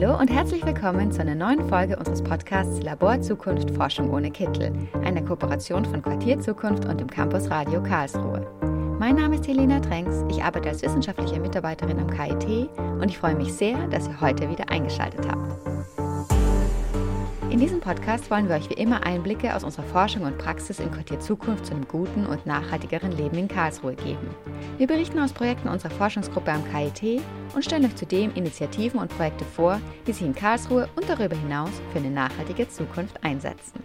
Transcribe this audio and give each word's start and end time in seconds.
Hallo 0.00 0.16
und 0.16 0.30
herzlich 0.30 0.64
willkommen 0.64 1.10
zu 1.10 1.20
einer 1.20 1.34
neuen 1.34 1.68
Folge 1.68 1.96
unseres 1.96 2.22
Podcasts 2.22 2.80
Labor 2.84 3.20
Zukunft 3.20 3.68
Forschung 3.72 4.12
ohne 4.12 4.30
Kittel, 4.30 4.72
einer 5.04 5.22
Kooperation 5.22 5.84
von 5.84 6.00
Quartier 6.00 6.38
Zukunft 6.38 6.84
und 6.84 7.00
dem 7.00 7.08
Campus 7.08 7.50
Radio 7.50 7.82
Karlsruhe. 7.82 8.46
Mein 9.00 9.16
Name 9.16 9.34
ist 9.34 9.48
Helena 9.48 9.80
Tränks, 9.80 10.24
ich 10.30 10.40
arbeite 10.40 10.68
als 10.68 10.82
wissenschaftliche 10.82 11.40
Mitarbeiterin 11.40 11.98
am 11.98 12.08
KIT 12.08 12.68
und 12.78 13.08
ich 13.08 13.18
freue 13.18 13.34
mich 13.34 13.52
sehr, 13.52 13.88
dass 13.88 14.06
ihr 14.06 14.20
heute 14.20 14.48
wieder 14.48 14.70
eingeschaltet 14.70 15.26
habt. 15.28 15.77
In 17.58 17.64
diesem 17.64 17.80
Podcast 17.80 18.30
wollen 18.30 18.48
wir 18.48 18.54
euch 18.54 18.70
wie 18.70 18.74
immer 18.74 19.02
Einblicke 19.02 19.52
aus 19.52 19.64
unserer 19.64 19.82
Forschung 19.82 20.22
und 20.22 20.38
Praxis 20.38 20.78
in 20.78 20.92
Quartier 20.92 21.18
Zukunft 21.18 21.66
zu 21.66 21.72
einem 21.74 21.88
guten 21.88 22.24
und 22.24 22.46
nachhaltigeren 22.46 23.10
Leben 23.10 23.36
in 23.36 23.48
Karlsruhe 23.48 23.96
geben. 23.96 24.32
Wir 24.76 24.86
berichten 24.86 25.18
aus 25.18 25.32
Projekten 25.32 25.66
unserer 25.66 25.90
Forschungsgruppe 25.90 26.52
am 26.52 26.62
KIT 26.70 27.20
und 27.56 27.64
stellen 27.64 27.84
euch 27.84 27.96
zudem 27.96 28.32
Initiativen 28.36 29.00
und 29.00 29.10
Projekte 29.10 29.44
vor, 29.44 29.80
die 30.06 30.12
sich 30.12 30.24
in 30.24 30.36
Karlsruhe 30.36 30.88
und 30.94 31.08
darüber 31.08 31.34
hinaus 31.34 31.72
für 31.90 31.98
eine 31.98 32.12
nachhaltige 32.12 32.68
Zukunft 32.68 33.24
einsetzen. 33.24 33.82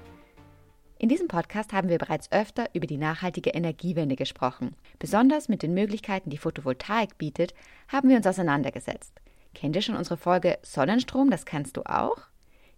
In 0.99 1.09
diesem 1.09 1.27
Podcast 1.27 1.73
haben 1.73 1.89
wir 1.89 1.97
bereits 1.97 2.31
öfter 2.31 2.67
über 2.73 2.85
die 2.85 2.97
nachhaltige 2.97 3.49
Energiewende 3.49 4.15
gesprochen. 4.15 4.75
Besonders 4.99 5.49
mit 5.49 5.63
den 5.63 5.73
Möglichkeiten, 5.73 6.29
die 6.29 6.37
Photovoltaik 6.37 7.17
bietet, 7.17 7.55
haben 7.87 8.09
wir 8.09 8.17
uns 8.17 8.27
auseinandergesetzt. 8.27 9.19
Kennt 9.55 9.75
ihr 9.75 9.81
schon 9.81 9.95
unsere 9.95 10.17
Folge 10.17 10.59
Sonnenstrom, 10.61 11.31
das 11.31 11.47
kannst 11.47 11.75
du 11.75 11.81
auch? 11.87 12.32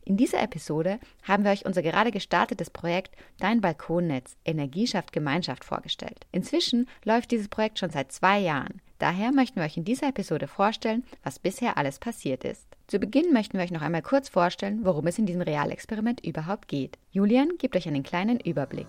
In 0.07 0.17
dieser 0.17 0.41
Episode 0.43 0.99
haben 1.23 1.43
wir 1.43 1.51
euch 1.51 1.65
unser 1.65 1.81
gerade 1.81 2.11
gestartetes 2.11 2.69
Projekt 2.69 3.15
Dein 3.39 3.59
Balkonnetz 3.59 4.37
Energie 4.45 4.85
schafft 4.85 5.11
Gemeinschaft 5.11 5.65
vorgestellt. 5.65 6.27
Inzwischen 6.31 6.87
läuft 7.03 7.31
dieses 7.31 7.47
Projekt 7.47 7.79
schon 7.79 7.89
seit 7.89 8.11
zwei 8.11 8.39
Jahren. 8.39 8.81
Daher 8.99 9.31
möchten 9.31 9.57
wir 9.57 9.65
euch 9.65 9.77
in 9.77 9.83
dieser 9.83 10.09
Episode 10.09 10.47
vorstellen, 10.47 11.03
was 11.23 11.39
bisher 11.39 11.77
alles 11.77 11.97
passiert 11.97 12.43
ist. 12.43 12.67
Zu 12.87 12.99
Beginn 12.99 13.33
möchten 13.33 13.57
wir 13.57 13.63
euch 13.65 13.71
noch 13.71 13.81
einmal 13.81 14.03
kurz 14.03 14.29
vorstellen, 14.29 14.81
worum 14.83 15.07
es 15.07 15.17
in 15.17 15.25
diesem 15.25 15.41
Realexperiment 15.41 16.23
überhaupt 16.23 16.67
geht. 16.67 16.99
Julian 17.11 17.57
gibt 17.57 17.75
euch 17.75 17.87
einen 17.87 18.03
kleinen 18.03 18.39
Überblick. 18.39 18.87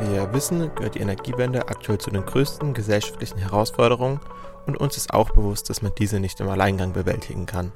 Wie 0.00 0.14
ihr 0.14 0.32
wissen, 0.32 0.74
gehört 0.74 0.96
die 0.96 1.00
Energiewende 1.00 1.68
aktuell 1.68 1.98
zu 1.98 2.10
den 2.10 2.26
größten 2.26 2.74
gesellschaftlichen 2.74 3.38
Herausforderungen 3.38 4.20
und 4.66 4.76
uns 4.76 4.96
ist 4.96 5.14
auch 5.14 5.30
bewusst, 5.30 5.70
dass 5.70 5.82
man 5.82 5.92
diese 5.96 6.20
nicht 6.20 6.40
im 6.40 6.48
Alleingang 6.48 6.92
bewältigen 6.92 7.46
kann. 7.46 7.72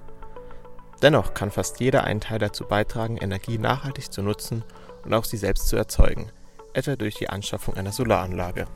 Dennoch 1.01 1.33
kann 1.33 1.51
fast 1.53 1.79
jeder 1.79 2.05
einen 2.05 2.21
Teil 2.21 2.41
dazu 2.41 2.65
beitragen, 2.65 3.19
Energie 3.19 3.59
nachhaltig 3.59 4.13
zu 4.13 4.23
nutzen 4.23 4.65
und 5.05 5.15
auch 5.15 5.25
sie 5.25 5.37
selbst 5.37 5.69
zu 5.69 5.77
erzeugen, 5.77 6.33
etwa 6.73 6.97
durch 6.97 7.15
die 7.15 7.29
Anschaffung 7.29 7.75
einer 7.77 7.93
Solaranlage. 7.93 8.67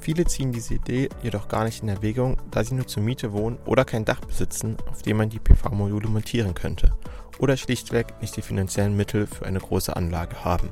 Viele 0.00 0.24
ziehen 0.24 0.52
diese 0.52 0.74
Idee 0.74 1.08
jedoch 1.22 1.48
gar 1.48 1.64
nicht 1.64 1.82
in 1.82 1.88
Erwägung, 1.88 2.36
da 2.50 2.62
sie 2.62 2.74
nur 2.74 2.86
zur 2.86 3.02
Miete 3.02 3.32
wohnen 3.32 3.58
oder 3.66 3.84
kein 3.84 4.04
Dach 4.04 4.20
besitzen, 4.20 4.76
auf 4.90 5.02
dem 5.02 5.16
man 5.16 5.28
die 5.28 5.38
PV-Module 5.38 6.08
montieren 6.08 6.54
könnte, 6.54 6.92
oder 7.38 7.56
schlichtweg 7.56 8.20
nicht 8.20 8.36
die 8.36 8.42
finanziellen 8.42 8.96
Mittel 8.96 9.26
für 9.26 9.46
eine 9.46 9.60
große 9.60 9.94
Anlage 9.94 10.44
haben. 10.44 10.70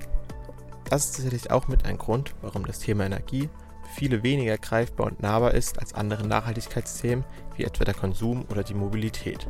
Das 0.91 1.05
ist 1.05 1.15
sicherlich 1.15 1.53
auch 1.53 1.69
mit 1.69 1.87
ein 1.87 1.99
Grund, 1.99 2.35
warum 2.43 2.67
das 2.67 2.81
Thema 2.81 3.07
Energie 3.07 3.49
viele 3.95 4.25
weniger 4.25 4.59
greifbar 4.59 5.07
und 5.07 5.23
nahbar 5.23 5.55
ist 5.55 5.79
als 5.79 5.95
andere 5.95 6.27
Nachhaltigkeitsthemen 6.27 7.25
wie 7.57 7.65
etwa 7.65 7.85
der 7.85 7.95
Konsum 7.95 8.45
oder 8.51 8.65
die 8.65 8.75
Mobilität. 8.75 9.47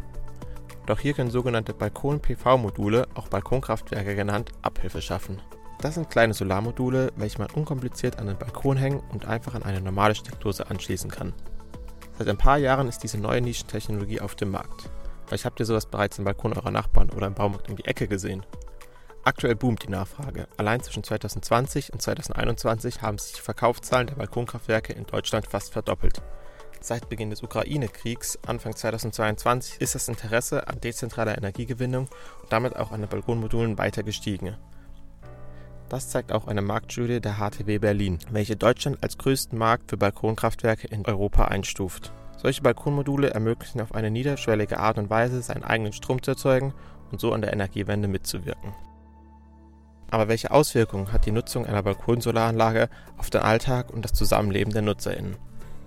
Doch 0.85 0.99
hier 0.99 1.15
können 1.15 1.31
sogenannte 1.31 1.73
Balkon-PV-Module, 1.73 3.09
auch 3.15 3.29
Balkonkraftwerke 3.29 4.15
genannt, 4.15 4.51
Abhilfe 4.61 5.01
schaffen. 5.01 5.41
Das 5.81 5.95
sind 5.95 6.11
kleine 6.11 6.35
Solarmodule, 6.35 7.11
welche 7.17 7.39
man 7.39 7.51
unkompliziert 7.51 8.19
an 8.19 8.27
den 8.27 8.37
Balkon 8.37 8.77
hängen 8.77 9.03
und 9.11 9.25
einfach 9.25 9.55
an 9.55 9.63
eine 9.63 9.81
normale 9.81 10.15
Steckdose 10.15 10.69
anschließen 10.69 11.11
kann. 11.11 11.33
Seit 12.19 12.29
ein 12.29 12.37
paar 12.37 12.59
Jahren 12.59 12.87
ist 12.87 13.03
diese 13.03 13.19
neue 13.19 13.41
Nischentechnologie 13.41 14.21
auf 14.21 14.35
dem 14.35 14.51
Markt. 14.51 14.91
Vielleicht 15.25 15.47
habt 15.47 15.59
ihr 15.59 15.65
sowas 15.65 15.87
bereits 15.87 16.19
im 16.19 16.25
Balkon 16.25 16.53
eurer 16.53 16.71
Nachbarn 16.71 17.09
oder 17.11 17.29
im 17.29 17.35
Baumarkt 17.35 17.71
um 17.71 17.77
die 17.77 17.87
Ecke 17.87 18.09
gesehen. 18.09 18.45
Aktuell 19.23 19.55
boomt 19.55 19.83
die 19.83 19.91
Nachfrage. 19.91 20.49
Allein 20.57 20.81
zwischen 20.81 21.05
2020 21.05 21.93
und 21.93 22.01
2021 22.01 23.03
haben 23.03 23.19
sich 23.19 23.35
die 23.35 23.43
Verkaufszahlen 23.43 24.07
der 24.07 24.15
Balkonkraftwerke 24.15 24.95
in 24.95 25.05
Deutschland 25.05 25.47
fast 25.47 25.73
verdoppelt. 25.73 26.23
Seit 26.81 27.11
Beginn 27.11 27.29
des 27.29 27.43
Ukraine-Kriegs 27.43 28.39
Anfang 28.47 28.75
2022 28.75 29.83
ist 29.83 29.95
das 29.95 30.09
Interesse 30.09 30.67
an 30.69 30.81
dezentraler 30.81 31.37
Energiegewinnung 31.37 32.09
und 32.41 32.51
damit 32.51 32.77
auch 32.77 32.93
an 32.93 33.01
den 33.03 33.11
Balkonmodulen 33.11 33.77
weiter 33.77 34.03
gestiegen. 34.03 34.57
Das 35.91 36.09
zeigt 36.09 36.33
auch 36.33 36.47
eine 36.47 36.63
Marktstudie 36.63 37.21
der 37.21 37.35
HTW 37.35 37.79
Berlin, 37.79 38.21
welche 38.31 38.57
Deutschland 38.57 39.03
als 39.03 39.19
größten 39.19 39.59
Markt 39.59 39.91
für 39.91 39.99
Balkonkraftwerke 39.99 40.87
in 40.87 41.05
Europa 41.05 41.45
einstuft. 41.45 42.11
Solche 42.39 42.63
Balkonmodule 42.63 43.29
ermöglichen 43.29 43.83
auf 43.83 43.95
eine 43.95 44.11
niederschwellige 44.11 44.79
Art 44.79 44.97
und 44.97 45.11
Weise, 45.11 45.43
seinen 45.43 45.65
eigenen 45.65 45.93
Strom 45.93 46.23
zu 46.23 46.31
erzeugen 46.31 46.73
und 47.13 47.21
so 47.21 47.35
an 47.35 47.43
der 47.43 47.53
Energiewende 47.53 48.09
mitzuwirken. 48.09 48.73
Aber 50.11 50.29
welche 50.29 50.51
Auswirkungen 50.51 51.13
hat 51.13 51.27
die 51.27 51.33
Nutzung 51.33 51.67
einer 51.67 51.83
Balkonsolaranlage 51.83 52.89
auf 53.17 53.31
den 53.31 53.43
Alltag 53.43 53.91
und 53.91 54.05
das 54.05 54.13
Zusammenleben 54.13 54.73
der 54.73 54.83
NutzerInnen? 54.83 55.37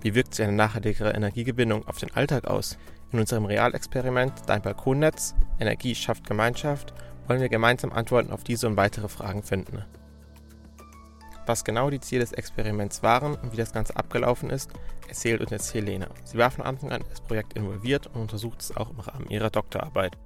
Wie 0.00 0.14
wirkt 0.14 0.34
sich 0.34 0.44
eine 0.44 0.56
nachhaltigere 0.56 1.14
Energiegewinnung 1.14 1.86
auf 1.86 1.98
den 1.98 2.14
Alltag 2.14 2.46
aus? 2.46 2.78
In 3.12 3.20
unserem 3.20 3.44
Realexperiment 3.44 4.32
Dein 4.46 4.62
Balkonnetz 4.62 5.34
Energie 5.60 5.94
schafft 5.94 6.26
Gemeinschaft 6.26 6.94
wollen 7.26 7.40
wir 7.40 7.48
gemeinsam 7.48 7.92
Antworten 7.92 8.32
auf 8.32 8.44
diese 8.44 8.66
und 8.66 8.76
weitere 8.76 9.08
Fragen 9.08 9.42
finden. 9.42 9.84
Was 11.46 11.64
genau 11.64 11.90
die 11.90 12.00
Ziele 12.00 12.22
des 12.22 12.32
Experiments 12.32 13.02
waren 13.02 13.34
und 13.34 13.52
wie 13.52 13.56
das 13.56 13.72
Ganze 13.72 13.96
abgelaufen 13.96 14.50
ist, 14.50 14.70
erzählt 15.08 15.40
uns 15.40 15.50
jetzt 15.50 15.74
Helena. 15.74 16.08
Sie 16.24 16.38
war 16.38 16.50
von 16.50 16.64
Anfang 16.64 16.90
an 16.90 17.02
in 17.02 17.08
das 17.08 17.20
Projekt 17.20 17.54
involviert 17.54 18.06
und 18.08 18.22
untersucht 18.22 18.62
es 18.62 18.76
auch 18.76 18.90
im 18.90 19.00
Rahmen 19.00 19.28
ihrer 19.28 19.50
Doktorarbeit. 19.50 20.16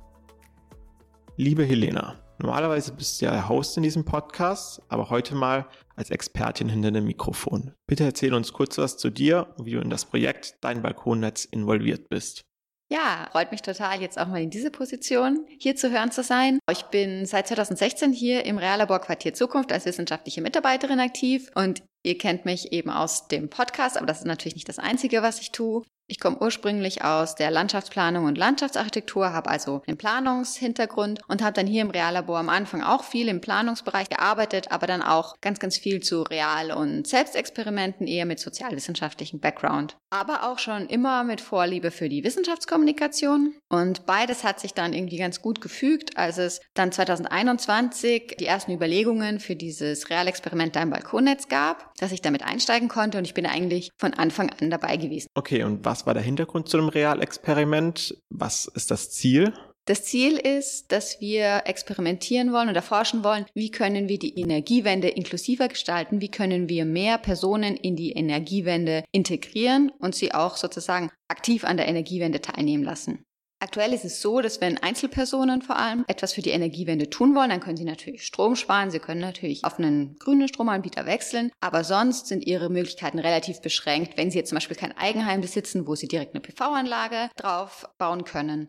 Liebe 1.36 1.64
Helena, 1.64 2.16
Normalerweise 2.38 2.92
bist 2.92 3.20
du 3.20 3.26
ja 3.26 3.48
Host 3.48 3.76
in 3.76 3.82
diesem 3.82 4.04
Podcast, 4.04 4.80
aber 4.88 5.10
heute 5.10 5.34
mal 5.34 5.66
als 5.96 6.10
Expertin 6.10 6.68
hinter 6.68 6.92
dem 6.92 7.04
Mikrofon. 7.04 7.72
Bitte 7.86 8.04
erzähl 8.04 8.32
uns 8.32 8.52
kurz 8.52 8.78
was 8.78 8.96
zu 8.96 9.10
dir 9.10 9.54
und 9.56 9.66
wie 9.66 9.72
du 9.72 9.80
in 9.80 9.90
das 9.90 10.04
Projekt 10.04 10.56
Dein 10.60 10.82
Balkonnetz 10.82 11.44
involviert 11.44 12.08
bist. 12.08 12.42
Ja, 12.90 13.28
freut 13.32 13.50
mich 13.50 13.60
total, 13.60 14.00
jetzt 14.00 14.18
auch 14.18 14.28
mal 14.28 14.40
in 14.40 14.48
diese 14.48 14.70
Position 14.70 15.44
hier 15.58 15.76
zu 15.76 15.90
hören 15.90 16.10
zu 16.10 16.22
sein. 16.22 16.58
Ich 16.70 16.84
bin 16.84 17.26
seit 17.26 17.48
2016 17.48 18.12
hier 18.12 18.46
im 18.46 18.56
Reallabor 18.56 19.00
Quartier 19.00 19.34
Zukunft 19.34 19.72
als 19.72 19.84
wissenschaftliche 19.84 20.40
Mitarbeiterin 20.40 21.00
aktiv 21.00 21.50
und 21.54 21.82
Ihr 22.04 22.16
kennt 22.16 22.44
mich 22.44 22.72
eben 22.72 22.90
aus 22.90 23.28
dem 23.28 23.50
Podcast, 23.50 23.96
aber 23.96 24.06
das 24.06 24.20
ist 24.20 24.26
natürlich 24.26 24.54
nicht 24.54 24.68
das 24.68 24.78
Einzige, 24.78 25.22
was 25.22 25.40
ich 25.40 25.52
tue. 25.52 25.82
Ich 26.10 26.20
komme 26.20 26.38
ursprünglich 26.40 27.04
aus 27.04 27.34
der 27.34 27.50
Landschaftsplanung 27.50 28.24
und 28.24 28.38
Landschaftsarchitektur, 28.38 29.34
habe 29.34 29.50
also 29.50 29.82
einen 29.86 29.98
Planungshintergrund 29.98 31.20
und 31.28 31.42
habe 31.42 31.52
dann 31.52 31.66
hier 31.66 31.82
im 31.82 31.90
Reallabor 31.90 32.38
am 32.38 32.48
Anfang 32.48 32.82
auch 32.82 33.04
viel 33.04 33.28
im 33.28 33.42
Planungsbereich 33.42 34.08
gearbeitet, 34.08 34.72
aber 34.72 34.86
dann 34.86 35.02
auch 35.02 35.38
ganz, 35.42 35.58
ganz 35.58 35.76
viel 35.76 36.00
zu 36.00 36.22
Real- 36.22 36.72
und 36.72 37.06
Selbstexperimenten, 37.06 38.06
eher 38.06 38.24
mit 38.24 38.40
sozialwissenschaftlichem 38.40 39.38
Background. 39.38 39.98
Aber 40.08 40.50
auch 40.50 40.58
schon 40.58 40.86
immer 40.86 41.24
mit 41.24 41.42
Vorliebe 41.42 41.90
für 41.90 42.08
die 42.08 42.24
Wissenschaftskommunikation. 42.24 43.52
Und 43.68 44.06
beides 44.06 44.44
hat 44.44 44.60
sich 44.60 44.72
dann 44.72 44.94
irgendwie 44.94 45.18
ganz 45.18 45.42
gut 45.42 45.60
gefügt, 45.60 46.16
als 46.16 46.38
es 46.38 46.62
dann 46.72 46.90
2021 46.90 48.36
die 48.40 48.46
ersten 48.46 48.72
Überlegungen 48.72 49.40
für 49.40 49.56
dieses 49.56 50.08
Realexperiment 50.08 50.74
Dein 50.74 50.88
Balkonnetz 50.88 51.48
gab, 51.48 51.94
dass 51.96 52.12
ich 52.12 52.22
damit 52.22 52.42
einsteigen 52.42 52.88
konnte 52.88 53.18
und 53.18 53.26
ich 53.26 53.34
bin 53.34 53.44
eigentlich 53.44 53.90
von 53.98 54.14
Anfang 54.14 54.48
an 54.58 54.70
dabei 54.70 54.96
gewesen. 54.96 55.28
Okay, 55.34 55.64
und 55.64 55.84
was 55.84 55.97
war 56.06 56.14
der 56.14 56.22
Hintergrund 56.22 56.68
zu 56.68 56.76
dem 56.76 56.88
Realexperiment? 56.88 58.16
Was 58.30 58.66
ist 58.66 58.90
das 58.90 59.10
Ziel? 59.10 59.52
Das 59.88 60.04
Ziel 60.04 60.36
ist, 60.36 60.92
dass 60.92 61.18
wir 61.18 61.62
experimentieren 61.64 62.52
wollen 62.52 62.68
und 62.68 62.74
erforschen 62.74 63.24
wollen, 63.24 63.46
wie 63.54 63.70
können 63.70 64.06
wir 64.06 64.18
die 64.18 64.38
Energiewende 64.38 65.08
inklusiver 65.08 65.66
gestalten, 65.68 66.20
wie 66.20 66.30
können 66.30 66.68
wir 66.68 66.84
mehr 66.84 67.16
Personen 67.16 67.74
in 67.74 67.96
die 67.96 68.12
Energiewende 68.12 69.02
integrieren 69.12 69.90
und 69.98 70.14
sie 70.14 70.34
auch 70.34 70.58
sozusagen 70.58 71.10
aktiv 71.28 71.64
an 71.64 71.78
der 71.78 71.88
Energiewende 71.88 72.42
teilnehmen 72.42 72.84
lassen. 72.84 73.24
Aktuell 73.60 73.92
ist 73.92 74.04
es 74.04 74.22
so, 74.22 74.40
dass 74.40 74.60
wenn 74.60 74.78
Einzelpersonen 74.78 75.62
vor 75.62 75.76
allem 75.76 76.04
etwas 76.06 76.32
für 76.32 76.42
die 76.42 76.50
Energiewende 76.50 77.10
tun 77.10 77.34
wollen, 77.34 77.50
dann 77.50 77.58
können 77.58 77.76
sie 77.76 77.84
natürlich 77.84 78.24
Strom 78.24 78.54
sparen, 78.54 78.92
sie 78.92 79.00
können 79.00 79.20
natürlich 79.20 79.64
auf 79.64 79.78
einen 79.80 80.16
grünen 80.18 80.46
Stromanbieter 80.46 81.06
wechseln, 81.06 81.50
aber 81.60 81.82
sonst 81.82 82.28
sind 82.28 82.46
ihre 82.46 82.70
Möglichkeiten 82.70 83.18
relativ 83.18 83.60
beschränkt, 83.60 84.16
wenn 84.16 84.30
sie 84.30 84.38
jetzt 84.38 84.50
zum 84.50 84.56
Beispiel 84.56 84.76
kein 84.76 84.96
Eigenheim 84.96 85.40
besitzen, 85.40 85.88
wo 85.88 85.96
sie 85.96 86.06
direkt 86.06 86.34
eine 86.34 86.40
PV-Anlage 86.40 87.30
drauf 87.36 87.88
bauen 87.98 88.22
können. 88.24 88.68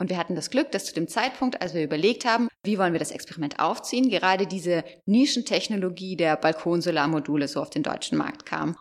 Und 0.00 0.08
wir 0.08 0.16
hatten 0.16 0.34
das 0.34 0.50
Glück, 0.50 0.72
dass 0.72 0.86
zu 0.86 0.94
dem 0.94 1.06
Zeitpunkt, 1.06 1.60
als 1.60 1.74
wir 1.74 1.84
überlegt 1.84 2.24
haben, 2.24 2.48
wie 2.64 2.78
wollen 2.78 2.94
wir 2.94 2.98
das 2.98 3.12
Experiment 3.12 3.60
aufziehen, 3.60 4.08
gerade 4.08 4.46
diese 4.46 4.84
Nischentechnologie 5.04 6.16
der 6.16 6.36
Balkonsolarmodule 6.36 7.46
so 7.46 7.60
auf 7.60 7.70
den 7.70 7.82
deutschen 7.82 8.18
Markt 8.18 8.46
kam. 8.46 8.76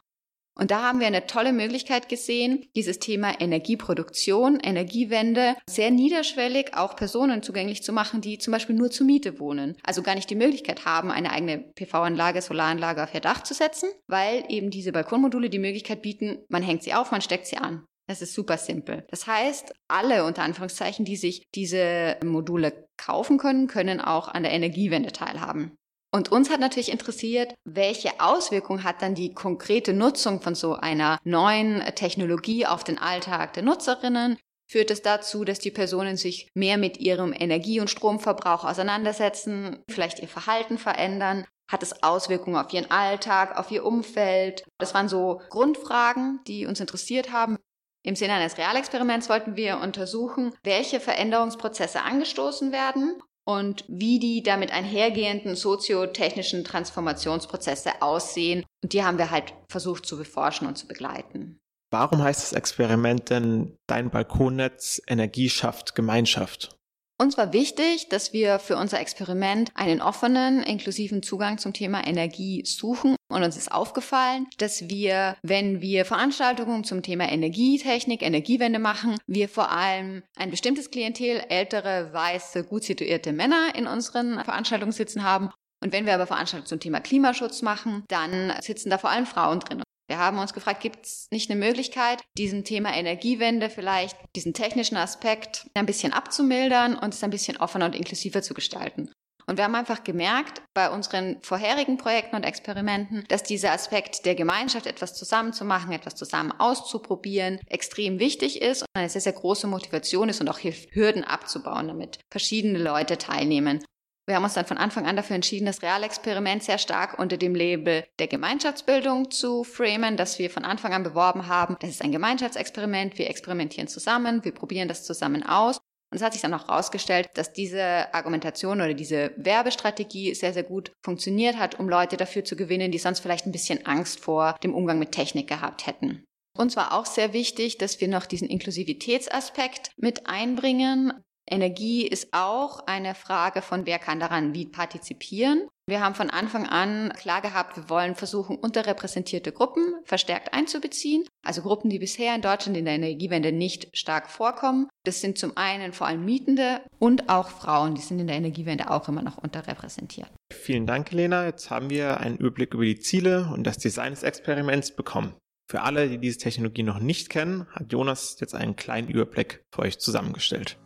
Und 0.55 0.71
da 0.71 0.83
haben 0.83 0.99
wir 0.99 1.07
eine 1.07 1.25
tolle 1.25 1.51
Möglichkeit 1.51 2.09
gesehen, 2.09 2.65
dieses 2.75 2.99
Thema 2.99 3.39
Energieproduktion, 3.39 4.59
Energiewende 4.59 5.55
sehr 5.67 5.91
niederschwellig 5.91 6.75
auch 6.75 6.95
Personen 6.95 7.41
zugänglich 7.41 7.83
zu 7.83 7.91
machen, 7.91 8.21
die 8.21 8.37
zum 8.37 8.51
Beispiel 8.51 8.75
nur 8.75 8.91
zur 8.91 9.07
Miete 9.07 9.39
wohnen. 9.39 9.75
Also 9.83 10.03
gar 10.03 10.15
nicht 10.15 10.29
die 10.29 10.35
Möglichkeit 10.35 10.85
haben, 10.85 11.11
eine 11.11 11.31
eigene 11.31 11.57
PV-Anlage, 11.57 12.41
Solaranlage 12.41 13.03
auf 13.03 13.13
ihr 13.13 13.21
Dach 13.21 13.43
zu 13.43 13.53
setzen, 13.53 13.89
weil 14.07 14.43
eben 14.49 14.69
diese 14.69 14.91
Balkonmodule 14.91 15.49
die 15.49 15.59
Möglichkeit 15.59 16.01
bieten, 16.01 16.39
man 16.49 16.63
hängt 16.63 16.83
sie 16.83 16.93
auf, 16.93 17.11
man 17.11 17.21
steckt 17.21 17.47
sie 17.47 17.57
an. 17.57 17.85
Es 18.05 18.21
ist 18.21 18.33
super 18.33 18.57
simpel. 18.57 19.05
Das 19.09 19.27
heißt, 19.27 19.73
alle 19.87 20.25
unter 20.25 20.43
Anführungszeichen, 20.43 21.05
die 21.05 21.15
sich 21.15 21.45
diese 21.55 22.17
Module 22.23 22.87
kaufen 22.97 23.37
können, 23.37 23.67
können 23.67 24.01
auch 24.01 24.27
an 24.27 24.43
der 24.43 24.51
Energiewende 24.51 25.13
teilhaben. 25.13 25.77
Und 26.15 26.31
uns 26.31 26.51
hat 26.51 26.59
natürlich 26.59 26.91
interessiert, 26.91 27.55
welche 27.65 28.19
Auswirkungen 28.19 28.83
hat 28.83 29.01
dann 29.01 29.15
die 29.15 29.33
konkrete 29.33 29.93
Nutzung 29.93 30.41
von 30.41 30.53
so 30.53 30.75
einer 30.75 31.17
neuen 31.23 31.81
Technologie 31.95 32.67
auf 32.67 32.83
den 32.83 32.99
Alltag 32.99 33.53
der 33.53 33.63
Nutzerinnen? 33.63 34.37
Führt 34.69 34.91
es 34.91 35.01
dazu, 35.01 35.43
dass 35.43 35.57
die 35.57 35.71
Personen 35.71 36.15
sich 36.15 36.49
mehr 36.53 36.77
mit 36.77 36.97
ihrem 36.97 37.33
Energie- 37.33 37.79
und 37.79 37.89
Stromverbrauch 37.89 38.63
auseinandersetzen, 38.63 39.83
vielleicht 39.89 40.19
ihr 40.19 40.27
Verhalten 40.27 40.77
verändern? 40.77 41.45
Hat 41.67 41.81
es 41.81 42.03
Auswirkungen 42.03 42.57
auf 42.57 42.71
ihren 42.71 42.91
Alltag, 42.91 43.57
auf 43.57 43.71
ihr 43.71 43.83
Umfeld? 43.83 44.63
Das 44.77 44.93
waren 44.93 45.09
so 45.09 45.41
Grundfragen, 45.49 46.41
die 46.45 46.67
uns 46.67 46.79
interessiert 46.79 47.31
haben. 47.31 47.57
Im 48.03 48.15
Sinne 48.15 48.33
eines 48.33 48.59
Realexperiments 48.59 49.29
wollten 49.29 49.55
wir 49.55 49.79
untersuchen, 49.79 50.53
welche 50.63 50.99
Veränderungsprozesse 50.99 52.03
angestoßen 52.03 52.71
werden 52.71 53.15
und 53.45 53.83
wie 53.87 54.19
die 54.19 54.43
damit 54.43 54.71
einhergehenden 54.71 55.55
soziotechnischen 55.55 56.63
Transformationsprozesse 56.63 58.01
aussehen. 58.01 58.63
Und 58.83 58.93
die 58.93 59.03
haben 59.03 59.17
wir 59.17 59.31
halt 59.31 59.53
versucht 59.69 60.05
zu 60.05 60.17
beforschen 60.17 60.67
und 60.67 60.77
zu 60.77 60.87
begleiten. 60.87 61.59
Warum 61.91 62.23
heißt 62.23 62.41
das 62.41 62.53
Experiment 62.53 63.29
denn 63.29 63.77
Dein 63.85 64.09
Balkonnetz 64.09 65.01
Energie 65.07 65.49
schafft 65.49 65.93
Gemeinschaft? 65.93 66.75
Uns 67.19 67.37
war 67.37 67.53
wichtig, 67.53 68.09
dass 68.09 68.33
wir 68.33 68.57
für 68.59 68.75
unser 68.75 68.99
Experiment 68.99 69.71
einen 69.75 70.01
offenen, 70.01 70.63
inklusiven 70.63 71.21
Zugang 71.21 71.57
zum 71.59 71.71
Thema 71.71 72.05
Energie 72.05 72.65
suchen. 72.65 73.15
Und 73.29 73.43
uns 73.43 73.55
ist 73.55 73.71
aufgefallen, 73.71 74.47
dass 74.57 74.89
wir, 74.89 75.37
wenn 75.43 75.79
wir 75.79 76.05
Veranstaltungen 76.05 76.83
zum 76.83 77.03
Thema 77.03 77.31
Energietechnik, 77.31 78.23
Energiewende 78.23 78.79
machen, 78.79 79.17
wir 79.27 79.47
vor 79.47 79.71
allem 79.71 80.23
ein 80.35 80.49
bestimmtes 80.49 80.91
Klientel, 80.91 81.43
ältere, 81.49 82.11
weiße, 82.13 82.63
gut 82.63 82.83
situierte 82.83 83.31
Männer 83.31 83.73
in 83.75 83.87
unseren 83.87 84.43
Veranstaltungen 84.43 84.91
sitzen 84.91 85.23
haben. 85.23 85.49
Und 85.83 85.93
wenn 85.93 86.05
wir 86.05 86.15
aber 86.15 86.27
Veranstaltungen 86.27 86.67
zum 86.67 86.79
Thema 86.79 86.99
Klimaschutz 86.99 87.61
machen, 87.61 88.03
dann 88.07 88.53
sitzen 88.61 88.89
da 88.89 88.97
vor 88.97 89.11
allem 89.11 89.25
Frauen 89.25 89.59
drin. 89.59 89.83
Wir 90.13 90.19
haben 90.19 90.37
uns 90.37 90.53
gefragt, 90.53 90.79
gibt 90.79 91.07
es 91.07 91.27
nicht 91.31 91.49
eine 91.49 91.59
Möglichkeit, 91.59 92.21
diesem 92.37 92.63
Thema 92.63 92.95
Energiewende 92.95 93.71
vielleicht 93.71 94.15
diesen 94.35 94.53
technischen 94.53 94.95
Aspekt 94.95 95.67
ein 95.73 95.87
bisschen 95.87 96.13
abzumildern 96.13 96.95
und 96.95 97.15
es 97.15 97.23
ein 97.23 97.31
bisschen 97.31 97.57
offener 97.57 97.85
und 97.85 97.95
inklusiver 97.95 98.43
zu 98.43 98.53
gestalten. 98.53 99.11
Und 99.47 99.57
wir 99.57 99.63
haben 99.63 99.73
einfach 99.73 100.03
gemerkt 100.03 100.61
bei 100.75 100.91
unseren 100.91 101.41
vorherigen 101.41 101.97
Projekten 101.97 102.35
und 102.35 102.43
Experimenten, 102.43 103.25
dass 103.27 103.41
dieser 103.41 103.71
Aspekt 103.71 104.27
der 104.27 104.35
Gemeinschaft, 104.35 104.85
etwas 104.85 105.15
zusammen 105.15 105.51
zu 105.51 105.65
machen, 105.65 105.91
etwas 105.91 106.13
zusammen 106.13 106.51
auszuprobieren, 106.59 107.59
extrem 107.65 108.19
wichtig 108.19 108.61
ist 108.61 108.83
und 108.83 108.89
eine 108.93 109.09
sehr, 109.09 109.21
sehr 109.21 109.33
große 109.33 109.65
Motivation 109.65 110.29
ist 110.29 110.41
und 110.41 110.47
auch 110.47 110.59
hilft, 110.59 110.93
Hürden 110.93 111.23
abzubauen, 111.23 111.87
damit 111.87 112.19
verschiedene 112.31 112.77
Leute 112.77 113.17
teilnehmen. 113.17 113.83
Wir 114.25 114.35
haben 114.35 114.43
uns 114.43 114.53
dann 114.53 114.65
von 114.65 114.77
Anfang 114.77 115.05
an 115.05 115.17
dafür 115.17 115.35
entschieden, 115.35 115.65
das 115.65 115.81
Realexperiment 115.81 116.63
sehr 116.63 116.77
stark 116.77 117.19
unter 117.19 117.35
dem 117.35 117.55
Label 117.55 118.05
der 118.19 118.27
Gemeinschaftsbildung 118.27 119.31
zu 119.31 119.65
framen, 119.65 120.15
dass 120.15 120.39
wir 120.39 120.49
von 120.49 120.63
Anfang 120.63 120.93
an 120.93 121.03
beworben 121.03 121.47
haben. 121.47 121.75
Das 121.81 121.89
ist 121.89 122.01
ein 122.01 122.13
Gemeinschaftsexperiment, 122.13 123.17
wir 123.17 123.29
experimentieren 123.29 123.89
zusammen, 123.89 124.45
wir 124.45 124.53
probieren 124.53 124.87
das 124.87 125.03
zusammen 125.03 125.43
aus. 125.43 125.79
Und 126.13 126.17
es 126.17 126.21
hat 126.21 126.33
sich 126.33 126.43
dann 126.43 126.53
auch 126.53 126.67
herausgestellt, 126.67 127.31
dass 127.33 127.53
diese 127.53 128.13
Argumentation 128.13 128.79
oder 128.79 128.93
diese 128.93 129.33
Werbestrategie 129.35 130.35
sehr, 130.35 130.53
sehr 130.53 130.63
gut 130.63 130.91
funktioniert 131.03 131.57
hat, 131.57 131.79
um 131.79 131.89
Leute 131.89 132.17
dafür 132.17 132.45
zu 132.45 132.55
gewinnen, 132.55 132.91
die 132.91 132.99
sonst 132.99 133.19
vielleicht 133.19 133.47
ein 133.47 133.51
bisschen 133.51 133.85
Angst 133.87 134.19
vor 134.19 134.55
dem 134.63 134.75
Umgang 134.75 134.99
mit 134.99 135.11
Technik 135.11 135.49
gehabt 135.49 135.87
hätten. 135.87 136.23
Uns 136.55 136.75
war 136.75 136.93
auch 136.93 137.07
sehr 137.07 137.33
wichtig, 137.33 137.79
dass 137.79 137.99
wir 137.99 138.07
noch 138.07 138.27
diesen 138.27 138.47
Inklusivitätsaspekt 138.47 139.89
mit 139.97 140.27
einbringen. 140.27 141.13
Energie 141.49 142.07
ist 142.07 142.29
auch 142.31 142.87
eine 142.87 143.15
Frage 143.15 143.61
von, 143.61 143.85
wer 143.85 143.99
kann 143.99 144.19
daran 144.19 144.53
wie 144.53 144.65
partizipieren. 144.65 145.67
Wir 145.85 145.99
haben 145.99 146.15
von 146.15 146.29
Anfang 146.29 146.65
an 146.65 147.11
klar 147.17 147.41
gehabt, 147.41 147.75
wir 147.75 147.89
wollen 147.89 148.15
versuchen, 148.15 148.55
unterrepräsentierte 148.55 149.51
Gruppen 149.51 149.95
verstärkt 150.05 150.53
einzubeziehen. 150.53 151.25
Also 151.45 151.61
Gruppen, 151.61 151.89
die 151.89 151.99
bisher 151.99 152.33
in 152.33 152.41
Deutschland 152.41 152.77
in 152.77 152.85
der 152.85 152.93
Energiewende 152.93 153.51
nicht 153.51 153.89
stark 153.91 154.29
vorkommen. 154.29 154.87
Das 155.03 155.19
sind 155.19 155.37
zum 155.37 155.57
einen 155.57 155.91
vor 155.91 156.07
allem 156.07 156.23
Mietende 156.23 156.79
und 156.99 157.27
auch 157.27 157.49
Frauen, 157.49 157.95
die 157.95 158.01
sind 158.01 158.19
in 158.19 158.27
der 158.27 158.37
Energiewende 158.37 158.89
auch 158.89 159.09
immer 159.09 159.21
noch 159.21 159.37
unterrepräsentiert. 159.37 160.31
Vielen 160.53 160.87
Dank, 160.87 161.11
Helena. 161.11 161.45
Jetzt 161.45 161.69
haben 161.69 161.89
wir 161.89 162.21
einen 162.21 162.37
Überblick 162.37 162.73
über 162.73 162.85
die 162.85 162.99
Ziele 162.99 163.49
und 163.53 163.65
das 163.65 163.77
Design 163.77 164.13
des 164.13 164.23
Experiments 164.23 164.95
bekommen. 164.95 165.33
Für 165.69 165.81
alle, 165.81 166.07
die 166.07 166.17
diese 166.17 166.37
Technologie 166.37 166.83
noch 166.83 166.99
nicht 166.99 167.29
kennen, 167.29 167.67
hat 167.71 167.91
Jonas 167.91 168.37
jetzt 168.39 168.55
einen 168.55 168.77
kleinen 168.77 169.09
Überblick 169.09 169.63
für 169.73 169.81
euch 169.81 169.99
zusammengestellt. 169.99 170.77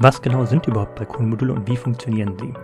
Was 0.00 0.22
genau 0.22 0.44
sind 0.44 0.64
überhaupt 0.68 0.94
Balkonmodule 0.94 1.52
und 1.52 1.66
wie 1.66 1.76
funktionieren 1.76 2.36
sie? 2.38 2.54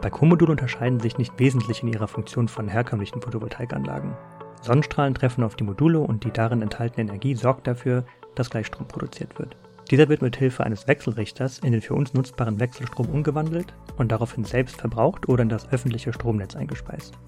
Balkonmodule 0.00 0.52
unterscheiden 0.52 1.00
sich 1.00 1.18
nicht 1.18 1.38
wesentlich 1.38 1.82
in 1.82 1.92
ihrer 1.92 2.08
Funktion 2.08 2.48
von 2.48 2.66
herkömmlichen 2.66 3.20
Photovoltaikanlagen. 3.20 4.16
Sonnenstrahlen 4.62 5.12
treffen 5.12 5.44
auf 5.44 5.54
die 5.54 5.64
Module 5.64 5.98
und 5.98 6.24
die 6.24 6.30
darin 6.30 6.62
enthaltene 6.62 7.06
Energie 7.06 7.34
sorgt 7.34 7.66
dafür, 7.66 8.06
dass 8.36 8.48
Gleichstrom 8.48 8.88
produziert 8.88 9.38
wird. 9.38 9.54
Dieser 9.90 10.08
wird 10.08 10.22
mit 10.22 10.38
Hilfe 10.38 10.64
eines 10.64 10.88
Wechselrichters 10.88 11.58
in 11.58 11.72
den 11.72 11.82
für 11.82 11.92
uns 11.92 12.14
nutzbaren 12.14 12.58
Wechselstrom 12.58 13.10
umgewandelt 13.10 13.74
und 13.98 14.10
daraufhin 14.10 14.44
selbst 14.44 14.78
verbraucht 14.78 15.28
oder 15.28 15.42
in 15.42 15.50
das 15.50 15.70
öffentliche 15.70 16.14
Stromnetz 16.14 16.56
eingespeist. 16.56 17.18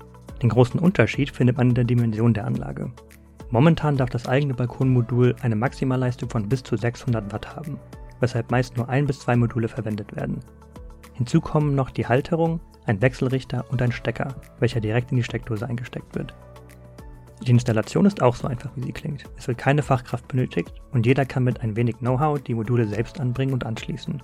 Den 0.41 0.49
großen 0.49 0.81
Unterschied 0.81 1.33
findet 1.33 1.59
man 1.59 1.69
in 1.69 1.75
der 1.75 1.85
Dimension 1.85 2.33
der 2.33 2.47
Anlage. 2.47 2.93
Momentan 3.51 3.99
darf 3.99 4.09
das 4.09 4.27
eigene 4.27 4.55
Balkonmodul 4.55 5.37
eine 5.43 5.57
Maximalleistung 5.57 6.31
von 6.31 6.49
bis 6.49 6.63
zu 6.63 6.79
600 6.79 7.31
Watt 7.31 7.55
haben 7.55 7.79
weshalb 8.21 8.51
meist 8.51 8.77
nur 8.77 8.89
ein 8.89 9.07
bis 9.07 9.21
zwei 9.21 9.37
Module 9.37 9.69
verwendet 9.69 10.15
werden. 10.15 10.41
Hinzu 11.15 11.41
kommen 11.41 11.75
noch 11.75 11.91
die 11.91 12.07
Halterung, 12.07 12.61
ein 12.87 13.03
Wechselrichter 13.03 13.65
und 13.71 13.83
ein 13.83 13.93
Stecker, 13.93 14.35
welcher 14.59 14.81
direkt 14.81 15.11
in 15.11 15.17
die 15.17 15.23
Steckdose 15.23 15.67
eingesteckt 15.67 16.15
wird. 16.15 16.35
Die 17.47 17.51
Installation 17.51 18.05
ist 18.05 18.23
auch 18.23 18.35
so 18.35 18.49
einfach, 18.49 18.71
wie 18.77 18.83
sie 18.83 18.93
klingt. 18.93 19.25
Es 19.39 19.49
wird 19.49 19.57
keine 19.57 19.83
Fachkraft 19.83 20.29
benötigt 20.29 20.75
und 20.93 21.07
jeder 21.07 21.25
kann 21.25 21.45
mit 21.45 21.61
ein 21.63 21.75
wenig 21.75 21.97
Know-how 21.99 22.41
die 22.41 22.55
Module 22.55 22.87
selbst 22.87 23.19
anbringen 23.19 23.55
und 23.55 23.65
anschließen. 23.65 24.23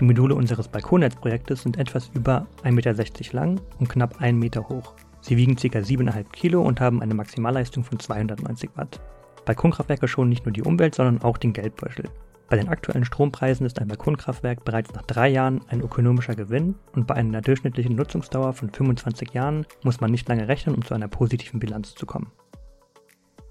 Die 0.00 0.04
Module 0.04 0.34
unseres 0.34 0.66
Balkonnetzprojektes 0.66 1.62
sind 1.62 1.76
etwas 1.76 2.10
über 2.14 2.46
1,60 2.64 2.72
Meter 2.72 3.36
lang 3.36 3.60
und 3.78 3.88
knapp 3.88 4.20
1 4.20 4.38
Meter 4.38 4.68
hoch. 4.68 4.94
Sie 5.20 5.36
wiegen 5.36 5.56
ca. 5.56 5.66
7,5 5.66 6.24
Kilo 6.32 6.62
und 6.62 6.80
haben 6.80 7.02
eine 7.02 7.14
Maximalleistung 7.14 7.84
von 7.84 8.00
290 8.00 8.70
Watt. 8.74 9.00
Balkonkraftwerke 9.44 10.08
schonen 10.08 10.30
nicht 10.30 10.46
nur 10.46 10.52
die 10.52 10.62
Umwelt, 10.62 10.94
sondern 10.94 11.22
auch 11.22 11.36
den 11.36 11.52
Geldbeutel. 11.52 12.08
Bei 12.50 12.56
den 12.56 12.68
aktuellen 12.68 13.04
Strompreisen 13.04 13.64
ist 13.64 13.78
ein 13.78 13.86
Balkonkraftwerk 13.86 14.64
bereits 14.64 14.92
nach 14.92 15.02
drei 15.02 15.28
Jahren 15.28 15.60
ein 15.68 15.80
ökonomischer 15.80 16.34
Gewinn 16.34 16.74
und 16.92 17.06
bei 17.06 17.14
einer 17.14 17.42
durchschnittlichen 17.42 17.94
Nutzungsdauer 17.94 18.54
von 18.54 18.70
25 18.70 19.32
Jahren 19.32 19.66
muss 19.84 20.00
man 20.00 20.10
nicht 20.10 20.28
lange 20.28 20.48
rechnen, 20.48 20.74
um 20.74 20.84
zu 20.84 20.92
einer 20.92 21.06
positiven 21.06 21.60
Bilanz 21.60 21.94
zu 21.94 22.06
kommen. 22.06 22.32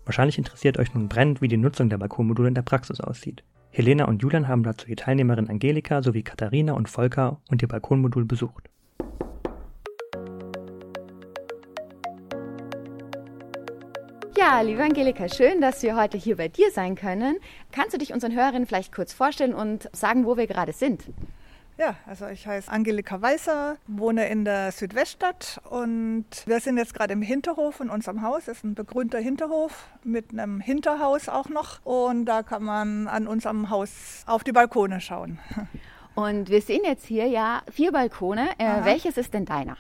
Wahrscheinlich 0.04 0.38
interessiert 0.38 0.78
euch 0.78 0.94
nun 0.94 1.08
brennend, 1.08 1.42
wie 1.42 1.48
die 1.48 1.56
Nutzung 1.56 1.88
der 1.90 1.98
Balkonmodule 1.98 2.50
in 2.50 2.56
der 2.56 2.62
Praxis 2.62 3.00
aussieht. 3.00 3.46
Helena 3.72 4.04
und 4.04 4.22
Julian 4.22 4.50
haben 4.50 4.64
dazu 4.64 4.86
die 4.86 4.98
Teilnehmerin 4.98 5.50
Angelika 5.50 6.02
sowie 6.02 6.24
Katharina 6.24 6.74
und 6.74 6.90
Volker 6.90 7.40
und 7.50 7.62
ihr 7.62 7.70
Balkonmodul 7.70 8.26
besucht. 8.26 8.70
Ja, 14.52 14.62
liebe 14.62 14.84
Angelika, 14.84 15.30
schön, 15.30 15.62
dass 15.62 15.84
wir 15.84 15.96
heute 15.96 16.18
hier 16.18 16.36
bei 16.36 16.48
dir 16.48 16.72
sein 16.72 16.96
können. 16.96 17.38
Kannst 17.72 17.94
du 17.94 18.00
dich 18.00 18.14
unseren 18.14 18.34
Hörerinnen 18.34 18.66
vielleicht 18.66 18.92
kurz 18.92 19.14
vorstellen 19.14 19.54
und 19.54 19.88
sagen, 19.96 20.26
wo 20.26 20.38
wir 20.38 20.48
gerade 20.48 20.74
sind? 20.74 21.04
Ja, 21.78 21.94
also 22.08 22.26
ich 22.26 22.48
heiße 22.48 22.72
Angelika 22.72 23.22
Weißer, 23.22 23.78
wohne 23.86 24.28
in 24.28 24.46
der 24.46 24.72
Südweststadt 24.72 25.62
und 25.70 26.26
wir 26.48 26.60
sind 26.62 26.80
jetzt 26.80 26.96
gerade 26.96 27.14
im 27.14 27.22
Hinterhof 27.22 27.76
von 27.76 27.92
unserem 27.92 28.24
Haus. 28.24 28.48
Es 28.48 28.58
ist 28.58 28.64
ein 28.64 28.74
begrünter 28.74 29.20
Hinterhof 29.20 29.88
mit 30.04 30.32
einem 30.32 30.62
Hinterhaus 30.62 31.30
auch 31.30 31.50
noch 31.50 31.86
und 31.86 32.26
da 32.26 32.42
kann 32.42 32.64
man 32.64 33.08
an 33.08 33.28
unserem 33.28 33.70
Haus 33.70 34.24
auf 34.26 34.44
die 34.44 34.52
Balkone 34.52 35.00
schauen. 35.00 35.38
Und 36.16 36.50
wir 36.50 36.62
sehen 36.62 36.82
jetzt 36.84 37.06
hier 37.06 37.28
ja 37.28 37.62
vier 37.72 37.94
Balkone. 37.94 38.50
Äh, 38.58 38.84
welches 38.84 39.16
ist 39.16 39.34
denn 39.34 39.46
deiner? 39.46 39.78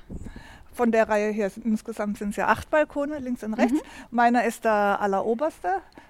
Von 0.80 0.94
der 0.94 1.10
Reihe 1.10 1.30
hier 1.32 1.52
insgesamt 1.62 2.20
sind 2.20 2.30
es 2.30 2.36
ja 2.38 2.48
acht 2.48 2.70
Balkone, 2.70 3.20
links 3.20 3.44
und 3.44 3.54
rechts. 3.54 3.74
Mhm. 3.74 3.82
Meiner 4.12 4.46
ist 4.46 4.64
der 4.64 5.02
alleroberste. 5.02 5.68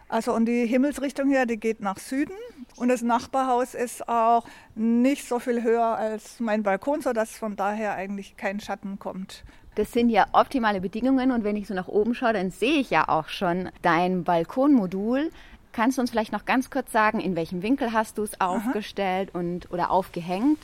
Also 0.07 0.31
und 0.31 0.45
die 0.45 0.67
Himmelsrichtung 0.67 1.27
hier, 1.27 1.47
die 1.47 1.57
geht 1.57 1.81
nach 1.81 1.97
Süden. 1.97 2.35
Und 2.75 2.89
das 2.89 3.01
Nachbarhaus 3.01 3.73
ist 3.73 4.07
auch 4.07 4.45
nicht 4.75 5.27
so 5.27 5.39
viel 5.39 5.63
höher 5.63 5.97
als 5.97 6.39
mein 6.39 6.61
Balkon, 6.61 7.01
sodass 7.01 7.31
von 7.31 7.55
daher 7.55 7.95
eigentlich 7.95 8.38
kein 8.38 8.59
Schatten 8.59 8.99
kommt. 8.99 9.43
Das 9.73 9.91
sind 9.91 10.11
ja 10.11 10.27
optimale 10.33 10.81
Bedingungen 10.81 11.31
und 11.31 11.43
wenn 11.43 11.55
ich 11.55 11.65
so 11.65 11.73
nach 11.73 11.88
oben 11.88 12.13
schaue, 12.13 12.33
dann 12.33 12.51
sehe 12.51 12.79
ich 12.79 12.91
ja 12.91 13.09
auch 13.09 13.27
schon 13.27 13.71
dein 13.81 14.23
Balkonmodul. 14.23 15.31
Kannst 15.71 15.97
du 15.97 16.01
uns 16.01 16.11
vielleicht 16.11 16.31
noch 16.31 16.45
ganz 16.45 16.69
kurz 16.69 16.91
sagen, 16.91 17.19
in 17.19 17.35
welchem 17.35 17.63
Winkel 17.63 17.91
hast 17.91 18.19
du 18.19 18.23
es 18.23 18.39
aufgestellt 18.39 19.33
und 19.33 19.71
oder 19.71 19.89
aufgehängt? 19.89 20.59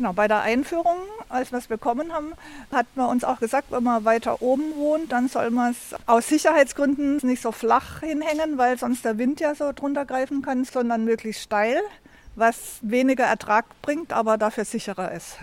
Genau, 0.00 0.14
bei 0.14 0.28
der 0.28 0.40
Einführung, 0.40 0.96
als 1.28 1.52
wir 1.52 1.58
es 1.58 1.66
bekommen 1.66 2.14
haben, 2.14 2.32
hat 2.72 2.86
man 2.94 3.10
uns 3.10 3.22
auch 3.22 3.38
gesagt, 3.38 3.70
wenn 3.70 3.82
man 3.82 4.06
weiter 4.06 4.40
oben 4.40 4.74
wohnt, 4.76 5.12
dann 5.12 5.28
soll 5.28 5.50
man 5.50 5.72
es 5.72 5.94
aus 6.06 6.26
Sicherheitsgründen 6.26 7.18
nicht 7.22 7.42
so 7.42 7.52
flach 7.52 8.00
hinhängen, 8.00 8.56
weil 8.56 8.78
sonst 8.78 9.04
der 9.04 9.18
Wind 9.18 9.40
ja 9.40 9.54
so 9.54 9.72
drunter 9.72 10.06
greifen 10.06 10.40
kann, 10.40 10.64
sondern 10.64 11.04
möglichst 11.04 11.42
steil, 11.42 11.82
was 12.34 12.78
weniger 12.80 13.24
Ertrag 13.24 13.66
bringt, 13.82 14.14
aber 14.14 14.38
dafür 14.38 14.64
sicherer 14.64 15.12
ist. 15.12 15.36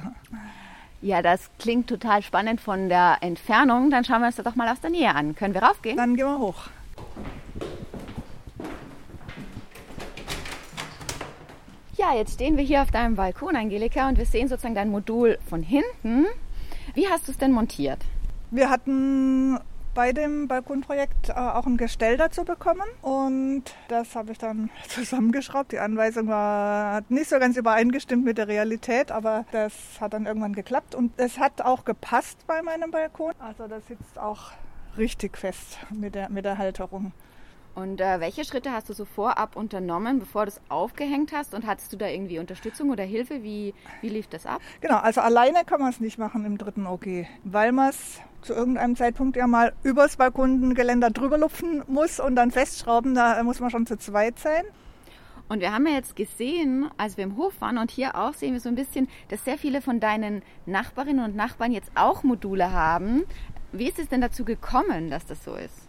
Ja, 1.03 1.21
das 1.21 1.51
klingt 1.59 1.87
total 1.87 2.23
spannend 2.23 2.59
von 2.59 2.89
der 2.89 3.17
Entfernung. 3.21 3.91
Dann 3.91 4.05
schauen 4.05 4.21
wir 4.21 4.25
uns 4.25 4.37
das 4.37 4.45
doch 4.45 4.55
mal 4.55 4.69
aus 4.69 4.81
der 4.81 4.89
Nähe 4.89 5.13
an. 5.13 5.35
Können 5.35 5.53
wir 5.53 5.61
raufgehen? 5.61 5.97
Dann 5.97 6.15
gehen 6.15 6.25
wir 6.25 6.39
hoch. 6.39 6.63
Ja, 11.97 12.13
jetzt 12.13 12.35
stehen 12.35 12.57
wir 12.57 12.63
hier 12.63 12.83
auf 12.83 12.91
deinem 12.91 13.15
Balkon, 13.15 13.55
Angelika, 13.55 14.07
und 14.07 14.19
wir 14.19 14.25
sehen 14.27 14.47
sozusagen 14.47 14.75
dein 14.75 14.91
Modul 14.91 15.39
von 15.49 15.63
hinten. 15.63 16.27
Wie 16.93 17.07
hast 17.07 17.27
du 17.27 17.31
es 17.31 17.39
denn 17.39 17.51
montiert? 17.51 17.97
Wir 18.51 18.69
hatten 18.69 19.57
bei 19.95 20.13
dem 20.13 20.47
Balkonprojekt 20.47 21.29
äh, 21.29 21.33
auch 21.33 21.65
ein 21.65 21.75
Gestell 21.75 22.17
dazu 22.17 22.45
bekommen 22.45 22.83
und 23.01 23.63
das 23.87 24.15
habe 24.15 24.31
ich 24.31 24.37
dann 24.37 24.69
zusammengeschraubt. 24.89 25.71
Die 25.71 25.79
Anweisung 25.79 26.27
war, 26.27 27.01
nicht 27.09 27.31
so 27.31 27.39
ganz 27.39 27.57
übereingestimmt 27.57 28.23
mit 28.23 28.37
der 28.37 28.47
Realität, 28.47 29.11
aber 29.11 29.45
das 29.51 29.73
hat 29.99 30.13
dann 30.13 30.27
irgendwann 30.27 30.53
geklappt 30.53 30.93
und 30.93 31.11
es 31.17 31.39
hat 31.39 31.63
auch 31.63 31.83
gepasst 31.83 32.37
bei 32.45 32.61
meinem 32.61 32.91
Balkon. 32.91 33.33
Also 33.39 33.67
das 33.67 33.87
sitzt 33.87 34.19
auch 34.19 34.51
richtig 34.99 35.35
fest 35.35 35.79
mit 35.89 36.13
der, 36.13 36.29
mit 36.29 36.45
der 36.45 36.59
Halterung. 36.59 37.11
Und 37.77 38.01
äh, 38.01 38.19
welche 38.19 38.43
Schritte 38.43 38.71
hast 38.71 38.89
du 38.89 38.93
so 38.93 39.05
vorab 39.05 39.55
unternommen, 39.55 40.17
bevor 40.17 40.45
du 40.45 40.49
es 40.49 40.59
aufgehängt 40.67 41.31
hast? 41.31 41.53
Und 41.53 41.67
hattest 41.67 41.93
du 41.93 41.97
da 41.97 42.07
irgendwie 42.07 42.39
Unterstützung 42.39 42.89
oder 42.89 43.03
Hilfe? 43.03 43.43
Wie, 43.43 43.75
wie 44.01 44.09
lief 44.09 44.25
das 44.25 44.47
ab? 44.47 44.61
Genau, 44.81 44.97
also 44.97 45.21
alleine 45.21 45.63
kann 45.63 45.79
man 45.79 45.91
es 45.91 45.99
nicht 45.99 46.17
machen 46.17 46.43
im 46.43 46.57
dritten 46.57 46.87
OG, 46.87 47.27
weil 47.43 47.71
man 47.71 47.91
es 47.91 48.19
zu 48.41 48.53
irgendeinem 48.53 48.95
Zeitpunkt 48.95 49.37
ja 49.37 49.45
mal 49.45 49.73
übers 49.83 50.17
Balkongeländer 50.17 51.11
drüber 51.11 51.37
lupfen 51.37 51.83
muss 51.85 52.19
und 52.19 52.35
dann 52.35 52.49
festschrauben. 52.49 53.13
Da 53.13 53.43
muss 53.43 53.59
man 53.59 53.69
schon 53.69 53.85
zu 53.85 53.95
zweit 53.99 54.39
sein. 54.39 54.63
Und 55.47 55.59
wir 55.59 55.71
haben 55.71 55.85
ja 55.85 55.93
jetzt 55.93 56.15
gesehen, 56.15 56.89
als 56.97 57.15
wir 57.15 57.25
im 57.25 57.37
Hof 57.37 57.61
waren 57.61 57.77
und 57.77 57.91
hier 57.91 58.15
auch 58.15 58.33
sehen 58.33 58.53
wir 58.53 58.59
so 58.59 58.69
ein 58.69 58.75
bisschen, 58.75 59.07
dass 59.29 59.45
sehr 59.45 59.59
viele 59.59 59.83
von 59.83 59.99
deinen 59.99 60.41
Nachbarinnen 60.65 61.23
und 61.23 61.35
Nachbarn 61.35 61.71
jetzt 61.71 61.91
auch 61.93 62.23
Module 62.23 62.71
haben. 62.71 63.25
Wie 63.71 63.87
ist 63.87 63.99
es 63.99 64.09
denn 64.09 64.21
dazu 64.21 64.45
gekommen, 64.45 65.11
dass 65.11 65.27
das 65.27 65.43
so 65.43 65.53
ist? 65.53 65.86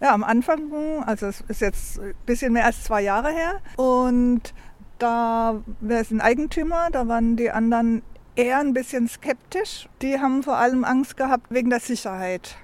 Ja, 0.00 0.12
am 0.12 0.24
Anfang, 0.24 1.02
also 1.04 1.26
es 1.26 1.40
ist 1.48 1.60
jetzt 1.60 1.98
ein 1.98 2.14
bisschen 2.26 2.52
mehr 2.52 2.66
als 2.66 2.84
zwei 2.84 3.00
Jahre 3.00 3.30
her. 3.30 3.60
Und 3.76 4.52
da 4.98 5.62
wäre 5.80 6.02
es 6.02 6.10
ein 6.10 6.20
Eigentümer, 6.20 6.88
da 6.90 7.08
waren 7.08 7.36
die 7.36 7.50
anderen 7.50 8.02
eher 8.34 8.58
ein 8.58 8.74
bisschen 8.74 9.08
skeptisch. 9.08 9.88
Die 10.02 10.20
haben 10.20 10.42
vor 10.42 10.56
allem 10.58 10.84
Angst 10.84 11.16
gehabt 11.16 11.46
wegen 11.50 11.70
der 11.70 11.80
Sicherheit. 11.80 12.56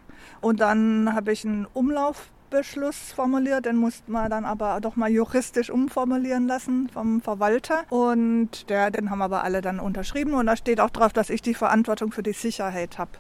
Und 0.43 0.61
dann 0.61 1.15
habe 1.15 1.33
ich 1.33 1.47
einen 1.47 1.67
Umlaufbeschluss 1.73 3.12
formuliert, 3.12 3.65
den 3.65 3.77
musste 3.77 4.11
man 4.11 4.31
dann 4.31 4.45
aber 4.45 4.81
doch 4.81 4.97
mal 4.97 5.11
juristisch 5.11 5.71
umformulieren 5.71 6.47
lassen 6.47 6.91
vom 6.93 7.23
Verwalter. 7.23 7.85
Und 7.89 8.69
der, 8.69 8.91
den 8.91 9.11
haben 9.11 9.23
aber 9.23 9.45
alle 9.45 9.62
dann 9.62 9.81
unterschrieben 9.81 10.35
und 10.35 10.47
da 10.47 10.57
steht 10.57 10.81
auch 10.81 10.91
drauf, 10.91 11.12
dass 11.15 11.31
ich 11.31 11.41
die 11.41 11.55
Verantwortung 11.55 12.12
für 12.12 12.23
die 12.23 12.35
Sicherheit 12.35 12.99
habe. 12.99 13.12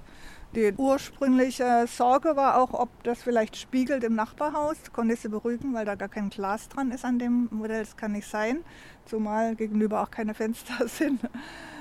Die 0.54 0.74
ursprüngliche 0.76 1.86
Sorge 1.86 2.36
war 2.36 2.58
auch, 2.58 2.74
ob 2.74 2.90
das 3.04 3.22
vielleicht 3.22 3.56
spiegelt 3.56 4.04
im 4.04 4.14
Nachbarhaus. 4.14 4.76
Konnte 4.92 5.14
ich 5.14 5.20
sie 5.20 5.30
beruhigen, 5.30 5.72
weil 5.72 5.86
da 5.86 5.94
gar 5.94 6.10
kein 6.10 6.28
Glas 6.28 6.68
dran 6.68 6.90
ist 6.90 7.06
an 7.06 7.18
dem 7.18 7.48
Modell. 7.50 7.80
Das 7.80 7.96
kann 7.96 8.12
nicht 8.12 8.28
sein, 8.28 8.62
zumal 9.06 9.56
gegenüber 9.56 10.02
auch 10.02 10.10
keine 10.10 10.34
Fenster 10.34 10.86
sind. 10.88 11.20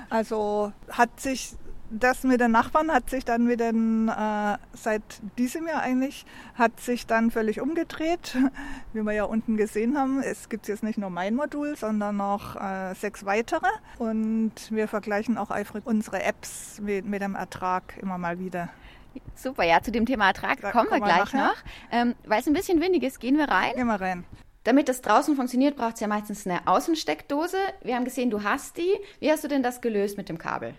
Also 0.09 0.71
hat 0.89 1.19
sich 1.19 1.53
das 1.91 2.23
mit 2.23 2.39
den 2.39 2.51
Nachbarn 2.51 2.91
hat 2.91 3.09
sich 3.09 3.25
dann 3.25 3.45
mit 3.45 3.59
den, 3.59 4.07
äh, 4.07 4.57
seit 4.73 5.01
diesem 5.37 5.67
Jahr 5.67 5.81
eigentlich, 5.81 6.25
hat 6.55 6.79
sich 6.79 7.05
dann 7.05 7.31
völlig 7.31 7.61
umgedreht. 7.61 8.37
Wie 8.93 9.01
wir 9.03 9.13
ja 9.13 9.25
unten 9.25 9.57
gesehen 9.57 9.97
haben, 9.97 10.21
es 10.21 10.49
gibt 10.49 10.67
jetzt 10.67 10.83
nicht 10.83 10.97
nur 10.97 11.09
mein 11.09 11.35
Modul, 11.35 11.75
sondern 11.75 12.17
noch 12.17 12.55
äh, 12.55 12.93
sechs 12.95 13.25
weitere. 13.25 13.67
Und 13.99 14.53
wir 14.69 14.87
vergleichen 14.87 15.37
auch 15.37 15.51
eifrig 15.51 15.85
unsere 15.85 16.23
Apps 16.23 16.79
mit, 16.81 17.05
mit 17.05 17.21
dem 17.21 17.35
Ertrag 17.35 17.97
immer 18.01 18.17
mal 18.17 18.39
wieder. 18.39 18.69
Super, 19.35 19.63
ja, 19.63 19.81
zu 19.81 19.91
dem 19.91 20.05
Thema 20.05 20.27
Ertrag 20.27 20.61
da 20.61 20.71
kommen 20.71 20.89
wir 20.89 20.99
gleich 20.99 21.33
nachher. 21.33 21.47
noch. 21.47 21.55
Ähm, 21.91 22.15
Weil 22.25 22.39
es 22.39 22.47
ein 22.47 22.53
bisschen 22.53 22.79
windig 22.79 23.03
ist, 23.03 23.19
gehen 23.19 23.37
wir 23.37 23.49
rein. 23.49 23.73
Gehen 23.75 23.87
wir 23.87 23.99
rein. 23.99 24.23
Damit 24.63 24.87
das 24.89 25.01
draußen 25.01 25.35
funktioniert, 25.35 25.75
braucht 25.75 25.95
es 25.95 25.99
ja 25.99 26.07
meistens 26.07 26.45
eine 26.45 26.67
Außensteckdose. 26.67 27.57
Wir 27.81 27.95
haben 27.95 28.05
gesehen, 28.05 28.29
du 28.29 28.43
hast 28.43 28.77
die. 28.77 28.95
Wie 29.19 29.31
hast 29.31 29.43
du 29.43 29.47
denn 29.47 29.63
das 29.63 29.81
gelöst 29.81 30.17
mit 30.17 30.29
dem 30.29 30.37
Kabel? 30.37 30.75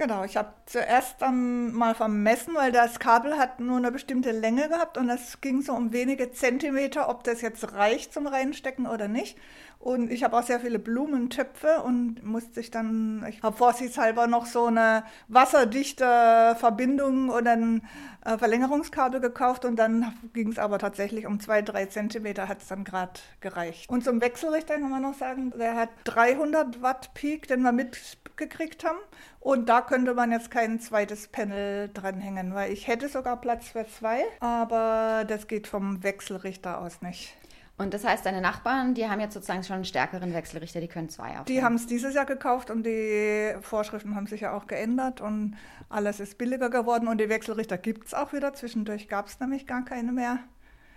Genau, 0.00 0.24
ich 0.24 0.38
habe 0.38 0.54
zuerst 0.64 1.20
dann 1.20 1.72
mal 1.74 1.94
vermessen, 1.94 2.54
weil 2.54 2.72
das 2.72 2.98
Kabel 3.00 3.36
hat 3.36 3.60
nur 3.60 3.76
eine 3.76 3.92
bestimmte 3.92 4.30
Länge 4.30 4.70
gehabt 4.70 4.96
und 4.96 5.10
es 5.10 5.42
ging 5.42 5.60
so 5.60 5.74
um 5.74 5.92
wenige 5.92 6.32
Zentimeter, 6.32 7.10
ob 7.10 7.22
das 7.22 7.42
jetzt 7.42 7.74
reicht 7.74 8.14
zum 8.14 8.26
Reinstecken 8.26 8.86
oder 8.86 9.08
nicht. 9.08 9.36
Und 9.80 10.12
ich 10.12 10.24
habe 10.24 10.36
auch 10.36 10.42
sehr 10.42 10.60
viele 10.60 10.78
Blumentöpfe 10.78 11.80
und 11.82 12.22
musste 12.22 12.52
sich 12.52 12.70
dann, 12.70 13.24
ich 13.26 13.42
habe 13.42 13.56
vorsichtshalber 13.56 14.26
noch 14.26 14.44
so 14.44 14.66
eine 14.66 15.04
wasserdichte 15.28 16.54
Verbindung 16.58 17.30
oder 17.30 17.52
ein 17.52 17.82
äh, 18.26 18.36
Verlängerungskabel 18.36 19.20
gekauft 19.20 19.64
und 19.64 19.76
dann 19.76 20.14
ging 20.34 20.52
es 20.52 20.58
aber 20.58 20.78
tatsächlich 20.78 21.26
um 21.26 21.40
zwei, 21.40 21.62
drei 21.62 21.86
Zentimeter 21.86 22.46
hat 22.46 22.60
es 22.60 22.68
dann 22.68 22.84
gerade 22.84 23.20
gereicht. 23.40 23.88
Und 23.88 24.04
zum 24.04 24.20
Wechselrichter 24.20 24.74
kann 24.74 24.90
man 24.90 25.00
noch 25.00 25.14
sagen, 25.14 25.50
der 25.58 25.76
hat 25.76 25.88
300 26.04 26.82
Watt 26.82 27.14
Peak, 27.14 27.48
den 27.48 27.62
wir 27.62 27.72
mitgekriegt 27.72 28.84
haben. 28.84 28.98
Und 29.40 29.70
da 29.70 29.80
könnte 29.80 30.12
man 30.12 30.30
jetzt 30.30 30.50
kein 30.50 30.78
zweites 30.80 31.28
Panel 31.28 31.88
dranhängen, 31.88 32.54
weil 32.54 32.70
ich 32.70 32.86
hätte 32.86 33.08
sogar 33.08 33.40
Platz 33.40 33.70
für 33.70 33.86
zwei, 33.88 34.20
aber 34.40 35.24
das 35.26 35.48
geht 35.48 35.66
vom 35.66 36.02
Wechselrichter 36.02 36.82
aus 36.82 37.00
nicht. 37.00 37.39
Und 37.80 37.94
das 37.94 38.04
heißt, 38.04 38.26
deine 38.26 38.42
Nachbarn, 38.42 38.92
die 38.92 39.08
haben 39.08 39.20
jetzt 39.20 39.32
sozusagen 39.32 39.64
schon 39.64 39.76
einen 39.76 39.84
stärkeren 39.86 40.34
Wechselrichter, 40.34 40.82
die 40.82 40.88
können 40.88 41.08
zwei 41.08 41.28
aufnehmen. 41.28 41.46
Die 41.46 41.62
haben 41.62 41.76
es 41.76 41.86
dieses 41.86 42.14
Jahr 42.14 42.26
gekauft 42.26 42.70
und 42.70 42.84
die 42.84 43.54
Vorschriften 43.62 44.14
haben 44.14 44.26
sich 44.26 44.42
ja 44.42 44.52
auch 44.52 44.66
geändert 44.66 45.22
und 45.22 45.56
alles 45.88 46.20
ist 46.20 46.36
billiger 46.36 46.68
geworden 46.68 47.08
und 47.08 47.18
die 47.18 47.30
Wechselrichter 47.30 47.78
gibt 47.78 48.08
es 48.08 48.12
auch 48.12 48.34
wieder. 48.34 48.52
Zwischendurch 48.52 49.08
gab 49.08 49.28
es 49.28 49.40
nämlich 49.40 49.66
gar 49.66 49.82
keine 49.82 50.12
mehr. 50.12 50.40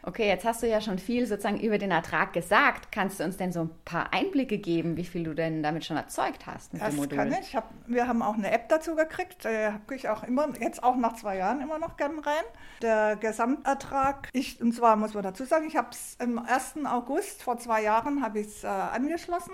Okay, 0.05 0.27
jetzt 0.27 0.43
hast 0.43 0.61
du 0.61 0.67
ja 0.67 0.81
schon 0.81 0.99
viel 0.99 1.25
sozusagen 1.25 1.61
über 1.61 1.77
den 1.77 1.89
Ertrag 1.89 2.33
gesagt. 2.33 2.91
Kannst 2.91 3.21
du 3.21 3.23
uns 3.23 3.37
denn 3.37 3.53
so 3.53 3.61
ein 3.61 3.69
paar 3.85 4.11
Einblicke 4.11 4.57
geben, 4.57 4.97
wie 4.97 5.05
viel 5.05 5.23
du 5.23 5.33
denn 5.33 5.63
damit 5.63 5.85
schon 5.85 5.95
erzeugt 5.95 6.45
hast 6.45 6.73
mit 6.73 6.81
das 6.81 6.89
dem 6.89 6.97
Modul? 6.97 7.17
kann 7.17 7.31
ich. 7.31 7.55
Hab, 7.55 7.69
wir 7.87 8.05
haben 8.05 8.21
auch 8.21 8.33
eine 8.33 8.51
App 8.51 8.67
dazu 8.67 8.95
gekriegt. 8.95 9.45
Da 9.45 9.73
habe 9.73 9.95
ich 9.95 10.09
auch 10.09 10.23
immer, 10.23 10.49
jetzt 10.59 10.83
auch 10.83 10.97
nach 10.97 11.13
zwei 11.13 11.37
Jahren 11.37 11.61
immer 11.61 11.79
noch 11.79 11.95
gern 11.95 12.19
rein. 12.19 12.43
Der 12.81 13.15
Gesamtertrag, 13.15 14.27
ich, 14.33 14.61
und 14.61 14.73
zwar 14.73 14.97
muss 14.97 15.13
man 15.13 15.23
dazu 15.23 15.45
sagen, 15.45 15.67
ich 15.67 15.77
habe 15.77 15.89
es 15.91 16.17
am 16.19 16.37
1. 16.37 16.85
August 16.85 17.41
vor 17.41 17.57
zwei 17.57 17.81
Jahren 17.81 18.21
habe 18.21 18.41
ich 18.41 18.47
es 18.47 18.63
äh, 18.65 18.67
angeschlossen 18.67 19.53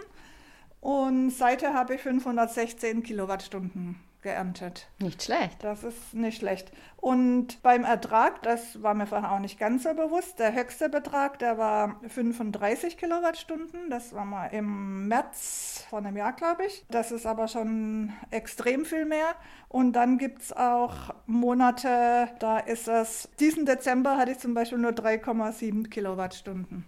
und 0.81 1.29
seither 1.29 1.75
habe 1.75 1.93
ich 1.93 2.01
516 2.01 3.03
Kilowattstunden 3.03 4.08
geerntet. 4.21 4.87
Nicht 4.99 5.23
schlecht. 5.23 5.63
Das 5.63 5.83
ist 5.83 6.13
nicht 6.13 6.39
schlecht. 6.39 6.71
Und 6.97 7.61
beim 7.63 7.83
Ertrag, 7.83 8.41
das 8.43 8.83
war 8.83 8.93
mir 8.93 9.07
vorher 9.07 9.31
auch 9.31 9.39
nicht 9.39 9.57
ganz 9.57 9.83
so 9.83 9.93
bewusst, 9.93 10.39
der 10.39 10.53
höchste 10.53 10.89
Betrag, 10.89 11.39
der 11.39 11.57
war 11.57 11.99
35 12.07 12.97
Kilowattstunden. 12.97 13.89
Das 13.89 14.13
war 14.13 14.25
mal 14.25 14.47
im 14.47 15.07
März 15.07 15.85
vor 15.89 15.99
einem 15.99 16.17
Jahr, 16.17 16.33
glaube 16.33 16.65
ich. 16.65 16.85
Das 16.89 17.11
ist 17.11 17.25
aber 17.25 17.47
schon 17.47 18.13
extrem 18.31 18.85
viel 18.85 19.05
mehr. 19.05 19.35
Und 19.69 19.93
dann 19.93 20.17
gibt 20.17 20.41
es 20.41 20.51
auch 20.53 21.13
Monate, 21.25 22.29
da 22.39 22.59
ist 22.59 22.87
es, 22.87 23.29
diesen 23.39 23.65
Dezember 23.65 24.17
hatte 24.17 24.31
ich 24.31 24.39
zum 24.39 24.53
Beispiel 24.53 24.79
nur 24.79 24.91
3,7 24.91 25.89
Kilowattstunden. 25.89 26.85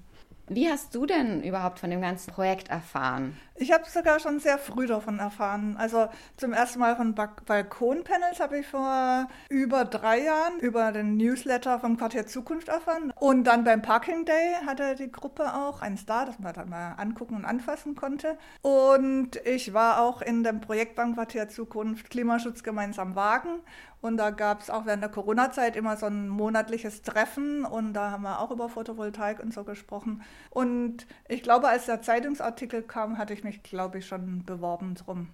Wie 0.54 0.70
hast 0.70 0.94
du 0.96 1.06
denn 1.06 1.42
überhaupt 1.44 1.80
von 1.80 1.90
dem 1.90 2.02
ganzen 2.02 2.30
Projekt 2.34 2.68
erfahren? 2.70 3.38
Ich 3.56 3.72
habe 3.72 3.86
sogar 3.88 4.20
schon 4.20 4.42
sehr 4.42 4.58
früh 4.58 4.86
davon 4.86 5.20
erfahren. 5.20 5.78
Also 5.78 6.10
zum 6.36 6.52
ersten 6.52 6.80
Mal 6.80 6.98
von 6.98 7.16
Balkonpanels 7.16 8.42
habe 8.42 8.58
ich 8.58 8.68
vor 8.68 9.30
über 9.48 9.86
drei 9.86 10.24
Jahren 10.24 10.60
über 10.60 10.92
den 10.92 11.16
Newsletter 11.16 11.80
vom 11.80 11.96
Quartier 11.96 12.28
Zukunft 12.28 12.68
erfahren. 12.68 13.14
Und 13.18 13.46
dann 13.46 13.64
beim 13.64 13.82
Parking 13.82 14.26
Day 14.26 14.56
hatte 14.66 14.96
die 14.96 15.10
Gruppe 15.10 15.54
auch 15.54 15.82
einen 15.82 15.96
Star, 15.96 16.26
das 16.26 16.38
man 16.40 16.54
dann 16.54 16.68
mal 16.68 16.96
angucken 16.98 17.36
und 17.36 17.46
anfassen 17.46 17.96
konnte. 17.96 18.38
Und 18.62 19.38
ich 19.46 19.74
war 19.74 20.02
auch 20.02 20.22
in 20.22 20.44
dem 20.44 20.60
Projekt 20.60 20.96
beim 20.96 21.14
Quartier 21.14 21.48
Zukunft 21.48 22.10
Klimaschutz 22.10 22.62
gemeinsam 22.62 23.16
wagen 23.16 23.62
und 24.02 24.18
da 24.18 24.32
gab 24.32 24.62
es 24.62 24.70
auch 24.70 24.86
während 24.86 25.04
der 25.04 25.12
Corona-Zeit 25.12 25.76
immer 25.76 25.96
so 25.96 26.08
ein 26.08 26.28
monatliches 26.28 27.04
Treffen 27.04 27.66
und 27.66 27.94
da 27.94 28.10
haben 28.12 28.24
wir 28.24 28.40
auch 28.40 28.50
über 28.50 28.68
Photovoltaik 28.68 29.40
und 29.40 29.54
so 29.54 29.64
gesprochen. 29.64 30.24
Und 30.50 31.06
ich 31.28 31.44
glaube, 31.44 31.68
als 31.68 31.86
der 31.86 32.02
Zeitungsartikel 32.02 32.82
kam, 32.82 33.18
hatte 33.18 33.34
ich 33.34 33.44
mich, 33.44 33.64
glaube 33.64 34.00
ich, 34.00 34.08
schon 34.08 34.44
beworben 34.46 34.96
drum. 34.96 35.30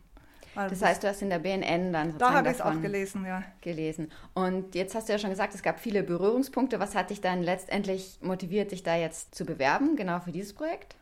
Also 0.56 0.74
das 0.74 0.82
heißt, 0.82 1.04
du 1.04 1.08
hast 1.08 1.22
in 1.22 1.30
der 1.30 1.40
BNN 1.40 1.94
dann 1.94 2.12
sozusagen 2.12 2.34
Da 2.34 2.38
habe 2.38 2.50
ich 2.50 2.56
es 2.56 2.62
auch 2.62 2.82
gelesen, 2.82 3.26
ja. 3.26 3.44
Gelesen. 3.62 4.12
Und 4.34 4.74
jetzt 4.74 4.96
hast 4.96 5.08
du 5.08 5.14
ja 5.14 5.20
schon 5.20 5.30
gesagt, 5.30 5.54
es 5.54 5.62
gab 5.62 5.80
viele 5.80 6.02
Berührungspunkte. 6.02 6.80
Was 6.80 6.96
hat 6.96 7.12
dich 7.12 7.22
dann 7.22 7.44
letztendlich 7.44 8.18
motiviert, 8.22 8.72
sich 8.72 8.82
da 8.82 8.96
jetzt 8.96 9.36
zu 9.36 9.46
bewerben, 9.46 9.96
genau 9.96 10.20
für 10.20 10.32
dieses 10.32 10.54
Projekt? 10.54 10.96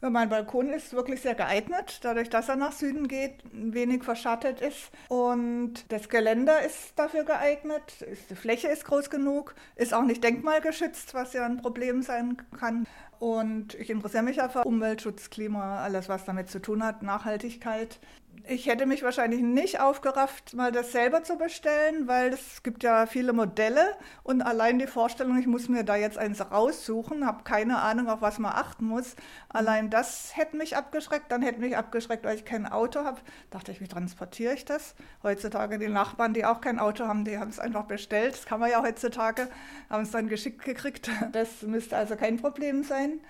Ja, 0.00 0.10
mein 0.10 0.28
Balkon 0.28 0.72
ist 0.72 0.92
wirklich 0.92 1.22
sehr 1.22 1.34
geeignet, 1.34 1.98
dadurch, 2.02 2.30
dass 2.30 2.48
er 2.48 2.54
nach 2.54 2.70
Süden 2.70 3.08
geht, 3.08 3.34
wenig 3.52 4.04
verschattet 4.04 4.60
ist. 4.60 4.90
Und 5.08 5.84
das 5.88 6.08
Geländer 6.08 6.62
ist 6.62 6.92
dafür 6.94 7.24
geeignet. 7.24 8.06
Die 8.30 8.36
Fläche 8.36 8.68
ist 8.68 8.84
groß 8.84 9.10
genug, 9.10 9.56
ist 9.74 9.92
auch 9.92 10.04
nicht 10.04 10.22
denkmalgeschützt, 10.22 11.14
was 11.14 11.32
ja 11.32 11.44
ein 11.44 11.56
Problem 11.56 12.02
sein 12.02 12.36
kann. 12.56 12.86
Und 13.18 13.74
ich 13.74 13.90
interessiere 13.90 14.22
mich 14.22 14.36
ja 14.36 14.48
für 14.48 14.62
Umweltschutz, 14.62 15.30
Klima, 15.30 15.78
alles, 15.78 16.08
was 16.08 16.24
damit 16.24 16.50
zu 16.50 16.60
tun 16.60 16.84
hat, 16.84 17.02
Nachhaltigkeit 17.02 17.98
ich 18.48 18.66
hätte 18.66 18.86
mich 18.86 19.02
wahrscheinlich 19.02 19.42
nicht 19.42 19.80
aufgerafft, 19.80 20.54
mal 20.54 20.72
das 20.72 20.92
selber 20.92 21.22
zu 21.22 21.36
bestellen, 21.36 22.08
weil 22.08 22.32
es 22.32 22.62
gibt 22.62 22.82
ja 22.82 23.06
viele 23.06 23.32
Modelle 23.32 23.96
und 24.22 24.42
allein 24.42 24.78
die 24.78 24.86
Vorstellung, 24.86 25.38
ich 25.38 25.46
muss 25.46 25.68
mir 25.68 25.84
da 25.84 25.96
jetzt 25.96 26.18
eins 26.18 26.40
raussuchen, 26.50 27.26
habe 27.26 27.44
keine 27.44 27.78
Ahnung, 27.78 28.08
auf 28.08 28.22
was 28.22 28.38
man 28.38 28.52
achten 28.52 28.86
muss. 28.86 29.16
Allein 29.48 29.90
das 29.90 30.36
hätte 30.36 30.56
mich 30.56 30.76
abgeschreckt. 30.76 31.30
Dann 31.30 31.42
hätte 31.42 31.60
mich 31.60 31.76
abgeschreckt, 31.76 32.24
weil 32.24 32.36
ich 32.36 32.44
kein 32.44 32.66
Auto 32.66 33.04
habe. 33.04 33.20
Dachte 33.50 33.72
ich, 33.72 33.80
wie 33.80 33.88
transportiere 33.88 34.54
ich 34.54 34.64
das? 34.64 34.94
Heutzutage 35.22 35.78
die 35.78 35.88
Nachbarn, 35.88 36.32
die 36.32 36.44
auch 36.44 36.60
kein 36.60 36.78
Auto 36.78 37.06
haben, 37.06 37.24
die 37.24 37.38
haben 37.38 37.50
es 37.50 37.58
einfach 37.58 37.84
bestellt. 37.84 38.34
Das 38.34 38.46
kann 38.46 38.60
man 38.60 38.70
ja 38.70 38.82
heutzutage, 38.82 39.48
haben 39.90 40.02
es 40.02 40.10
dann 40.10 40.28
geschickt 40.28 40.64
gekriegt. 40.64 41.10
Das 41.32 41.62
müsste 41.62 41.96
also 41.96 42.16
kein 42.16 42.38
Problem 42.38 42.82
sein. 42.82 43.20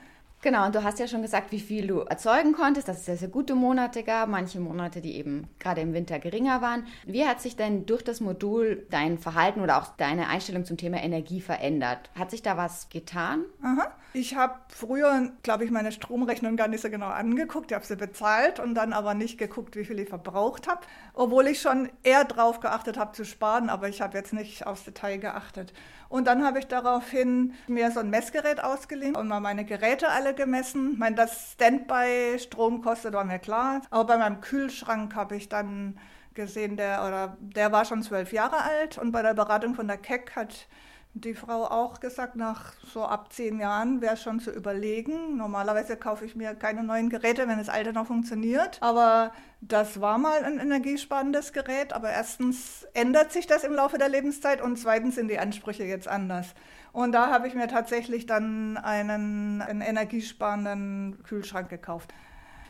Genau, 0.40 0.66
und 0.66 0.74
du 0.74 0.84
hast 0.84 1.00
ja 1.00 1.08
schon 1.08 1.22
gesagt, 1.22 1.50
wie 1.50 1.58
viel 1.58 1.88
du 1.88 2.00
erzeugen 2.00 2.52
konntest, 2.52 2.86
dass 2.86 2.98
es 2.98 3.06
sehr, 3.06 3.16
sehr 3.16 3.28
gute 3.28 3.56
Monate 3.56 4.04
gab, 4.04 4.28
manche 4.28 4.60
Monate, 4.60 5.00
die 5.00 5.16
eben 5.16 5.48
gerade 5.58 5.80
im 5.80 5.94
Winter 5.94 6.20
geringer 6.20 6.62
waren. 6.62 6.86
Wie 7.04 7.26
hat 7.26 7.40
sich 7.40 7.56
denn 7.56 7.86
durch 7.86 8.04
das 8.04 8.20
Modul 8.20 8.86
dein 8.90 9.18
Verhalten 9.18 9.60
oder 9.60 9.78
auch 9.78 9.88
deine 9.96 10.28
Einstellung 10.28 10.64
zum 10.64 10.76
Thema 10.76 11.02
Energie 11.02 11.40
verändert? 11.40 12.10
Hat 12.16 12.30
sich 12.30 12.42
da 12.42 12.56
was 12.56 12.88
getan? 12.88 13.46
Aha. 13.62 13.90
Ich 14.12 14.36
habe 14.36 14.54
früher, 14.68 15.32
glaube 15.42 15.64
ich, 15.64 15.70
meine 15.72 15.92
Stromrechnung 15.92 16.56
gar 16.56 16.68
nicht 16.68 16.80
so 16.80 16.88
genau 16.88 17.08
angeguckt. 17.08 17.72
Ich 17.72 17.74
habe 17.74 17.84
sie 17.84 17.96
bezahlt 17.96 18.60
und 18.60 18.74
dann 18.74 18.92
aber 18.92 19.14
nicht 19.14 19.38
geguckt, 19.38 19.76
wie 19.76 19.84
viel 19.84 19.98
ich 19.98 20.08
verbraucht 20.08 20.68
habe, 20.68 20.80
obwohl 21.14 21.48
ich 21.48 21.60
schon 21.60 21.90
eher 22.04 22.24
drauf 22.24 22.60
geachtet 22.60 22.96
habe 22.96 23.12
zu 23.12 23.24
sparen, 23.24 23.68
aber 23.68 23.88
ich 23.88 24.00
habe 24.00 24.16
jetzt 24.16 24.32
nicht 24.32 24.66
aufs 24.66 24.84
Detail 24.84 25.18
geachtet. 25.18 25.74
Und 26.08 26.26
dann 26.26 26.44
habe 26.44 26.58
ich 26.58 26.66
daraufhin 26.66 27.54
mir 27.66 27.90
so 27.90 28.00
ein 28.00 28.10
Messgerät 28.10 28.62
ausgeliehen 28.62 29.14
und 29.14 29.28
mal 29.28 29.40
meine 29.40 29.64
Geräte 29.64 30.08
alle 30.08 30.34
gemessen. 30.34 30.92
Ich 30.92 30.98
meine, 30.98 31.16
das 31.16 31.52
Standby-Strom 31.52 32.80
kostet, 32.82 33.12
war 33.12 33.24
mir 33.24 33.38
klar. 33.38 33.82
Aber 33.90 34.04
bei 34.04 34.16
meinem 34.16 34.40
Kühlschrank 34.40 35.14
habe 35.14 35.36
ich 35.36 35.48
dann 35.48 35.98
gesehen, 36.34 36.76
der, 36.76 37.04
oder, 37.06 37.36
der 37.40 37.72
war 37.72 37.84
schon 37.84 38.02
zwölf 38.02 38.32
Jahre 38.32 38.62
alt 38.62 38.96
und 38.96 39.12
bei 39.12 39.22
der 39.22 39.34
Beratung 39.34 39.74
von 39.74 39.88
der 39.88 39.98
Keck 39.98 40.34
hat 40.36 40.68
die 41.14 41.34
Frau 41.34 41.64
auch 41.64 42.00
gesagt, 42.00 42.36
nach 42.36 42.72
so 42.92 43.04
ab 43.04 43.32
zehn 43.32 43.58
Jahren 43.60 44.00
wäre 44.00 44.16
schon 44.16 44.40
zu 44.40 44.50
überlegen. 44.50 45.36
Normalerweise 45.36 45.96
kaufe 45.96 46.24
ich 46.24 46.36
mir 46.36 46.54
keine 46.54 46.82
neuen 46.82 47.08
Geräte, 47.08 47.48
wenn 47.48 47.58
das 47.58 47.68
alte 47.68 47.92
noch 47.92 48.06
funktioniert. 48.06 48.78
Aber 48.80 49.32
das 49.60 50.00
war 50.00 50.18
mal 50.18 50.44
ein 50.44 50.58
energiesparendes 50.58 51.52
Gerät. 51.52 51.92
Aber 51.92 52.10
erstens 52.10 52.86
ändert 52.94 53.32
sich 53.32 53.46
das 53.46 53.64
im 53.64 53.72
Laufe 53.72 53.98
der 53.98 54.08
Lebenszeit 54.08 54.60
und 54.60 54.76
zweitens 54.76 55.16
sind 55.16 55.28
die 55.28 55.38
Ansprüche 55.38 55.84
jetzt 55.84 56.08
anders. 56.08 56.54
Und 56.92 57.12
da 57.12 57.30
habe 57.30 57.48
ich 57.48 57.54
mir 57.54 57.68
tatsächlich 57.68 58.26
dann 58.26 58.76
einen, 58.76 59.62
einen 59.62 59.80
energiesparenden 59.80 61.22
Kühlschrank 61.24 61.68
gekauft. 61.68 62.12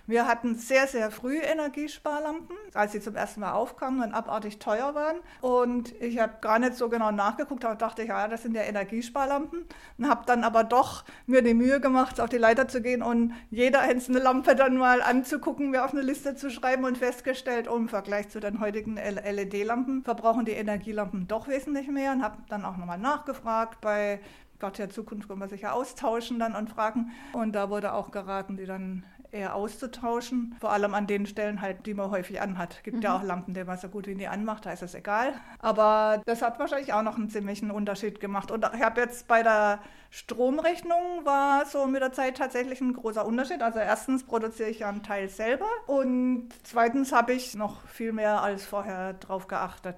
Wir 0.08 0.26
hatten 0.26 0.54
sehr, 0.54 0.86
sehr 0.86 1.10
früh 1.10 1.36
Energiesparlampen, 1.36 2.56
als 2.72 2.92
sie 2.92 3.00
zum 3.00 3.14
ersten 3.14 3.40
Mal 3.40 3.52
aufkamen 3.52 4.02
und 4.02 4.14
abartig 4.14 4.58
teuer 4.58 4.94
waren. 4.94 5.18
Und 5.42 5.92
ich 6.00 6.18
habe 6.18 6.32
gar 6.40 6.58
nicht 6.58 6.76
so 6.76 6.88
genau 6.88 7.10
nachgeguckt, 7.10 7.62
aber 7.66 7.74
dachte, 7.74 8.04
ja, 8.04 8.26
das 8.26 8.42
sind 8.42 8.54
ja 8.54 8.62
Energiesparlampen. 8.62 9.66
Und 9.98 10.08
habe 10.08 10.22
dann 10.24 10.44
aber 10.44 10.64
doch 10.64 11.04
mir 11.26 11.42
die 11.42 11.52
Mühe 11.52 11.78
gemacht, 11.78 12.22
auf 12.22 12.30
die 12.30 12.38
Leiter 12.38 12.68
zu 12.68 12.80
gehen 12.80 13.02
und 13.02 13.34
jede 13.50 13.80
einzelne 13.80 14.18
Lampe 14.18 14.56
dann 14.56 14.78
mal 14.78 15.02
anzugucken, 15.02 15.68
mir 15.68 15.84
auf 15.84 15.92
eine 15.92 16.00
Liste 16.00 16.34
zu 16.34 16.50
schreiben 16.50 16.84
und 16.84 16.96
festgestellt, 16.96 17.68
oh, 17.70 17.76
im 17.76 17.90
Vergleich 17.90 18.30
zu 18.30 18.40
den 18.40 18.60
heutigen 18.60 18.96
LED-Lampen 18.96 20.04
verbrauchen 20.04 20.46
die 20.46 20.52
Energielampen 20.52 21.28
doch 21.28 21.48
wesentlich 21.48 21.86
mehr. 21.88 22.12
Und 22.12 22.22
habe 22.22 22.38
dann 22.48 22.64
auch 22.64 22.78
nochmal 22.78 22.96
nachgefragt 22.96 23.82
bei 23.82 24.20
Gott, 24.58 24.78
der 24.78 24.88
Zukunft 24.88 25.28
wollen 25.28 25.38
wir 25.38 25.48
sich 25.48 25.60
ja 25.60 25.72
austauschen 25.72 26.38
dann 26.38 26.56
und 26.56 26.70
fragen. 26.70 27.12
Und 27.34 27.52
da 27.52 27.68
wurde 27.68 27.92
auch 27.92 28.10
geraten, 28.10 28.56
die 28.56 28.64
dann 28.64 29.04
eher 29.32 29.54
auszutauschen. 29.54 30.56
Vor 30.60 30.72
allem 30.72 30.94
an 30.94 31.06
den 31.06 31.26
Stellen 31.26 31.60
halt, 31.60 31.86
die 31.86 31.94
man 31.94 32.10
häufig 32.10 32.40
anhat. 32.40 32.74
Es 32.76 32.82
Gibt 32.82 32.98
mhm. 32.98 33.02
ja 33.02 33.16
auch 33.16 33.22
Lampen, 33.22 33.54
die 33.54 33.64
man 33.64 33.78
so 33.78 33.88
gut 33.88 34.06
wie 34.06 34.14
nie 34.14 34.28
anmacht, 34.28 34.66
da 34.66 34.72
ist 34.72 34.82
es 34.82 34.94
egal. 34.94 35.34
Aber 35.58 36.22
das 36.26 36.42
hat 36.42 36.58
wahrscheinlich 36.58 36.92
auch 36.92 37.02
noch 37.02 37.16
einen 37.16 37.30
ziemlichen 37.30 37.70
Unterschied 37.70 38.20
gemacht. 38.20 38.50
Und 38.50 38.68
ich 38.74 38.82
habe 38.82 39.00
jetzt 39.00 39.28
bei 39.28 39.42
der 39.42 39.80
Stromrechnung 40.10 41.24
war 41.24 41.66
so 41.66 41.86
mit 41.86 42.00
der 42.00 42.12
Zeit 42.12 42.36
tatsächlich 42.36 42.80
ein 42.80 42.94
großer 42.94 43.26
Unterschied. 43.26 43.62
Also 43.62 43.78
erstens 43.78 44.24
produziere 44.24 44.70
ich 44.70 44.80
ja 44.80 44.88
einen 44.88 45.02
Teil 45.02 45.28
selber 45.28 45.68
und 45.86 46.48
zweitens 46.62 47.12
habe 47.12 47.32
ich 47.34 47.54
noch 47.54 47.86
viel 47.86 48.12
mehr 48.12 48.42
als 48.42 48.64
vorher 48.64 49.12
drauf 49.14 49.48
geachtet. 49.48 49.96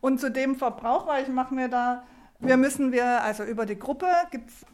Und 0.00 0.20
zu 0.20 0.30
dem 0.30 0.56
Verbrauch, 0.56 1.06
weil 1.06 1.22
ich 1.22 1.28
mache 1.28 1.54
mir 1.54 1.68
da 1.68 2.04
wir 2.40 2.56
müssen 2.56 2.92
wir, 2.92 3.22
also 3.22 3.42
über 3.42 3.66
die 3.66 3.78
Gruppe 3.78 4.06
gibt's 4.30 4.64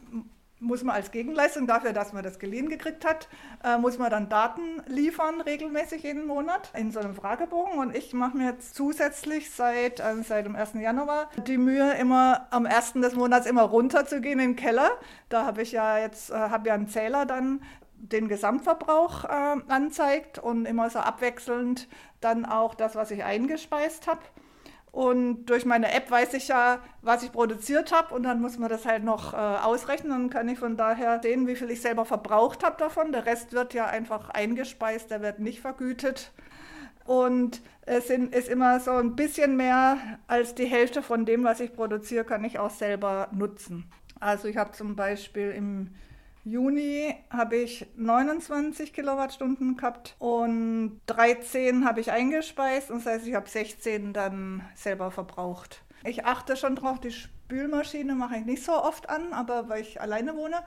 muss 0.59 0.83
man 0.83 0.95
als 0.95 1.11
Gegenleistung 1.11 1.67
dafür, 1.67 1.91
dass 1.91 2.13
man 2.13 2.23
das 2.23 2.39
geliehen 2.39 2.69
gekriegt 2.69 3.05
hat, 3.05 3.27
äh, 3.63 3.77
muss 3.77 3.97
man 3.97 4.09
dann 4.09 4.29
Daten 4.29 4.81
liefern, 4.87 5.41
regelmäßig 5.41 6.03
jeden 6.03 6.25
Monat 6.25 6.71
in 6.77 6.91
so 6.91 6.99
einem 6.99 7.13
Fragebogen. 7.13 7.77
Und 7.77 7.95
ich 7.95 8.13
mache 8.13 8.37
mir 8.37 8.51
jetzt 8.51 8.73
zusätzlich 8.73 9.51
seit, 9.51 9.99
äh, 9.99 10.23
seit 10.23 10.45
dem 10.45 10.55
1. 10.55 10.75
Januar 10.81 11.29
die 11.45 11.57
Mühe, 11.57 11.93
immer 11.95 12.47
am 12.51 12.65
1. 12.65 13.01
des 13.01 13.15
Monats 13.15 13.47
immer 13.47 13.63
runterzugehen 13.63 14.39
den 14.39 14.55
Keller. 14.55 14.91
Da 15.29 15.45
habe 15.45 15.61
ich 15.61 15.73
ja 15.73 15.97
jetzt, 15.97 16.29
äh, 16.29 16.35
habe 16.35 16.69
ja 16.69 16.73
einen 16.73 16.87
Zähler 16.87 17.25
dann 17.25 17.61
den 17.97 18.27
Gesamtverbrauch 18.27 19.25
äh, 19.25 19.57
anzeigt 19.67 20.39
und 20.39 20.65
immer 20.65 20.89
so 20.89 20.99
abwechselnd 20.99 21.87
dann 22.21 22.45
auch 22.45 22.75
das, 22.75 22.95
was 22.95 23.11
ich 23.11 23.23
eingespeist 23.23 24.07
habe. 24.07 24.21
Und 24.95 25.47
durch 25.47 25.65
meine 25.65 25.91
App 25.91 26.09
weiß 26.09 26.35
ich 26.35 26.47
ja, 26.47 26.79
was 27.01 27.21
ich 27.21 27.33
produziert 27.33 27.91
habe 27.91 28.15
und 28.15 28.23
dann 28.23 28.39
muss 28.39 28.57
man 28.57 28.69
das 28.69 28.85
halt 28.85 29.03
noch 29.03 29.33
äh, 29.33 29.35
ausrechnen. 29.35 30.09
Dann 30.09 30.29
kann 30.29 30.47
ich 30.47 30.57
von 30.57 30.77
daher 30.77 31.19
sehen, 31.21 31.47
wie 31.47 31.57
viel 31.57 31.69
ich 31.69 31.81
selber 31.81 32.05
verbraucht 32.05 32.63
habe 32.63 32.77
davon. 32.79 33.11
Der 33.11 33.25
Rest 33.25 33.51
wird 33.51 33.73
ja 33.73 33.87
einfach 33.87 34.29
eingespeist, 34.29 35.11
der 35.11 35.21
wird 35.21 35.39
nicht 35.39 35.59
vergütet. 35.59 36.31
Und 37.03 37.61
es 37.81 38.07
sind, 38.07 38.33
ist 38.33 38.47
immer 38.47 38.79
so 38.79 38.91
ein 38.91 39.17
bisschen 39.17 39.57
mehr 39.57 39.97
als 40.27 40.55
die 40.55 40.65
Hälfte 40.65 41.03
von 41.03 41.25
dem, 41.25 41.43
was 41.43 41.59
ich 41.59 41.73
produziere, 41.73 42.23
kann 42.23 42.45
ich 42.45 42.57
auch 42.57 42.71
selber 42.71 43.27
nutzen. 43.33 43.91
Also 44.21 44.47
ich 44.47 44.55
habe 44.55 44.71
zum 44.71 44.95
Beispiel 44.95 45.51
im 45.51 45.89
Juni 46.45 47.15
habe 47.31 47.55
ich 47.55 47.87
29 47.95 48.93
Kilowattstunden 48.93 49.77
gehabt 49.77 50.15
und 50.19 51.01
13 51.07 51.85
habe 51.85 52.01
ich 52.01 52.11
eingespeist 52.11 52.91
und 52.91 53.03
das 53.03 53.13
heißt, 53.13 53.27
ich 53.27 53.33
habe 53.33 53.49
16 53.49 54.13
dann 54.13 54.61
selber 54.75 55.09
verbraucht. 55.09 55.81
Ich 56.03 56.23
achte 56.23 56.55
schon 56.55 56.75
drauf, 56.75 56.99
die 56.99 57.09
Spülmaschine 57.09 58.13
mache 58.13 58.37
ich 58.37 58.45
nicht 58.45 58.63
so 58.63 58.73
oft 58.73 59.09
an, 59.09 59.33
aber 59.33 59.69
weil 59.69 59.81
ich 59.81 59.99
alleine 59.99 60.35
wohne. 60.37 60.57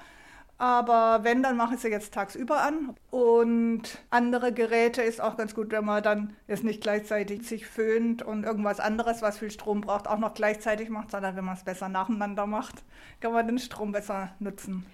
Aber 0.60 1.22
wenn, 1.22 1.44
dann 1.44 1.56
mache 1.56 1.76
ich 1.76 1.80
sie 1.80 1.88
jetzt 1.88 2.12
tagsüber 2.12 2.60
an. 2.60 2.96
Und 3.12 4.02
andere 4.10 4.52
Geräte 4.52 5.02
ist 5.02 5.20
auch 5.20 5.36
ganz 5.36 5.54
gut, 5.54 5.70
wenn 5.70 5.84
man 5.84 6.02
dann 6.02 6.36
jetzt 6.48 6.64
nicht 6.64 6.82
gleichzeitig 6.82 7.46
sich 7.46 7.68
föhnt 7.68 8.22
und 8.22 8.42
irgendwas 8.42 8.80
anderes, 8.80 9.22
was 9.22 9.38
viel 9.38 9.52
Strom 9.52 9.82
braucht, 9.82 10.08
auch 10.08 10.18
noch 10.18 10.34
gleichzeitig 10.34 10.88
macht, 10.88 11.12
sondern 11.12 11.36
wenn 11.36 11.44
man 11.44 11.54
es 11.54 11.62
besser 11.62 11.88
nacheinander 11.88 12.48
macht, 12.48 12.82
kann 13.20 13.32
man 13.32 13.46
den 13.46 13.60
Strom 13.60 13.92
besser 13.92 14.32
nutzen. 14.40 14.84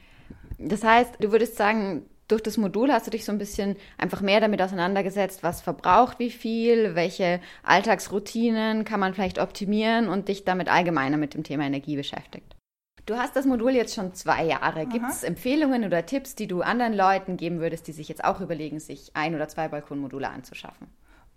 Das 0.59 0.85
heißt, 0.85 1.17
du 1.21 1.33
würdest 1.33 1.57
sagen, 1.57 2.07
durch 2.29 2.43
das 2.43 2.57
Modul 2.57 2.91
hast 2.91 3.07
du 3.07 3.11
dich 3.11 3.25
so 3.25 3.33
ein 3.33 3.39
bisschen 3.39 3.77
einfach 3.99 4.21
mehr 4.21 4.41
damit 4.41 4.63
auseinandergesetzt, 4.63 5.43
was 5.43 5.61
verbraucht 5.61 6.19
wie 6.19 6.31
viel, 6.31 6.95
welche 6.95 7.41
Alltagsroutinen 7.63 8.85
kann 8.85 9.01
man 9.01 9.15
vielleicht 9.15 9.39
optimieren 9.39 10.09
und 10.09 10.29
dich 10.29 10.45
damit 10.45 10.69
allgemeiner 10.69 11.17
mit 11.17 11.35
dem 11.35 11.45
Thema 11.45 11.65
Energie 11.65 11.97
beschäftigt. 11.97 12.57
Du 13.07 13.17
hast 13.17 13.37
das 13.37 13.45
Modul 13.45 13.73
jetzt 13.73 13.95
schon 13.95 14.15
zwei 14.15 14.45
Jahre. 14.45 14.87
Gibt 14.87 15.11
es 15.11 15.25
Empfehlungen 15.25 15.85
oder 15.85 16.07
Tipps, 16.07 16.35
die 16.35 16.47
du 16.47 16.63
anderen 16.63 16.95
Leuten 16.95 17.37
geben 17.37 17.61
würdest, 17.61 17.87
die 17.87 17.93
sich 17.93 18.09
jetzt 18.09 18.25
auch 18.25 18.41
überlegen, 18.41 18.81
sich 18.81 19.11
ein 19.13 19.35
oder 19.35 19.47
zwei 19.47 19.69
Balkonmodule 19.69 20.29
anzuschaffen? 20.29 20.87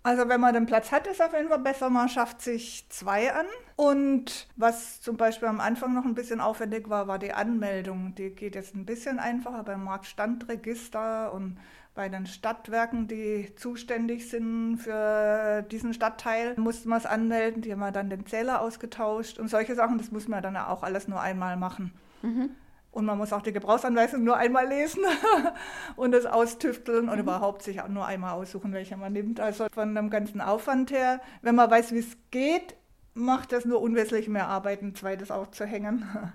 Also 0.08 0.26
wenn 0.26 0.40
man 0.40 0.54
den 0.54 0.64
Platz 0.64 0.90
hat, 0.90 1.06
ist 1.06 1.20
auf 1.20 1.34
jeden 1.34 1.50
Fall 1.50 1.58
besser, 1.58 1.90
man 1.90 2.08
schafft 2.08 2.40
sich 2.40 2.86
zwei 2.88 3.30
an. 3.30 3.44
Und 3.76 4.48
was 4.56 5.02
zum 5.02 5.18
Beispiel 5.18 5.48
am 5.48 5.60
Anfang 5.60 5.92
noch 5.92 6.06
ein 6.06 6.14
bisschen 6.14 6.40
aufwendig 6.40 6.88
war, 6.88 7.08
war 7.08 7.18
die 7.18 7.34
Anmeldung. 7.34 8.14
Die 8.14 8.30
geht 8.30 8.54
jetzt 8.54 8.74
ein 8.74 8.86
bisschen 8.86 9.18
einfacher 9.18 9.64
beim 9.64 9.84
Marktstandregister 9.84 11.30
und 11.34 11.58
bei 11.94 12.08
den 12.08 12.24
Stadtwerken, 12.24 13.06
die 13.06 13.54
zuständig 13.56 14.30
sind 14.30 14.78
für 14.78 15.60
diesen 15.70 15.92
Stadtteil, 15.92 16.54
musste 16.56 16.88
man 16.88 16.96
es 16.96 17.04
anmelden. 17.04 17.60
Die 17.60 17.70
haben 17.70 17.92
dann 17.92 18.08
den 18.08 18.24
Zähler 18.24 18.62
ausgetauscht 18.62 19.38
und 19.38 19.48
solche 19.48 19.74
Sachen, 19.74 19.98
das 19.98 20.10
muss 20.10 20.26
man 20.26 20.42
dann 20.42 20.56
auch 20.56 20.84
alles 20.84 21.06
nur 21.06 21.20
einmal 21.20 21.58
machen. 21.58 21.92
Mhm. 22.22 22.48
Und 22.90 23.04
man 23.04 23.18
muss 23.18 23.32
auch 23.32 23.42
die 23.42 23.52
Gebrauchsanweisung 23.52 24.24
nur 24.24 24.36
einmal 24.36 24.66
lesen 24.66 25.04
und 25.96 26.14
es 26.14 26.26
austüfteln 26.26 27.08
und 27.08 27.14
mhm. 27.14 27.20
überhaupt 27.20 27.62
sich 27.62 27.80
auch 27.82 27.88
nur 27.88 28.06
einmal 28.06 28.32
aussuchen, 28.32 28.72
welche 28.72 28.96
man 28.96 29.12
nimmt. 29.12 29.40
Also 29.40 29.66
von 29.72 29.94
dem 29.94 30.10
ganzen 30.10 30.40
Aufwand 30.40 30.90
her, 30.90 31.20
wenn 31.42 31.54
man 31.54 31.70
weiß, 31.70 31.92
wie 31.92 31.98
es 31.98 32.16
geht, 32.30 32.76
macht 33.14 33.52
das 33.52 33.64
nur 33.64 33.80
unwesentlich 33.80 34.28
mehr 34.28 34.48
Arbeit, 34.48 34.82
ein 34.82 34.94
zweites 34.94 35.30
aufzuhängen. 35.30 36.06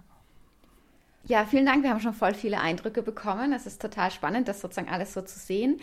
Ja, 1.25 1.45
vielen 1.45 1.65
Dank. 1.65 1.83
Wir 1.83 1.89
haben 1.89 2.01
schon 2.01 2.13
voll 2.13 2.33
viele 2.33 2.59
Eindrücke 2.59 3.01
bekommen. 3.01 3.53
Es 3.53 3.65
ist 3.65 3.81
total 3.81 4.11
spannend, 4.11 4.49
das 4.49 4.59
sozusagen 4.59 4.89
alles 4.89 5.13
so 5.13 5.21
zu 5.21 5.39
sehen. 5.39 5.79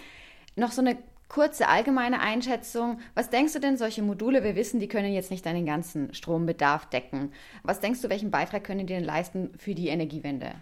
Noch 0.54 0.70
so 0.70 0.82
eine 0.82 0.98
kurze 1.30 1.68
allgemeine 1.68 2.20
Einschätzung. 2.20 2.98
Was 3.14 3.30
denkst 3.30 3.54
du 3.54 3.60
denn, 3.60 3.78
solche 3.78 4.02
Module, 4.02 4.44
wir 4.44 4.56
wissen, 4.56 4.80
die 4.80 4.88
können 4.88 5.14
jetzt 5.14 5.30
nicht 5.30 5.46
deinen 5.46 5.64
ganzen 5.64 6.12
Strombedarf 6.12 6.86
decken. 6.86 7.32
Was 7.62 7.80
denkst 7.80 8.02
du, 8.02 8.10
welchen 8.10 8.30
Beitrag 8.30 8.64
können 8.64 8.86
die 8.86 8.94
denn 8.94 9.04
leisten 9.04 9.50
für 9.56 9.74
die 9.74 9.88
Energiewende? 9.88 10.52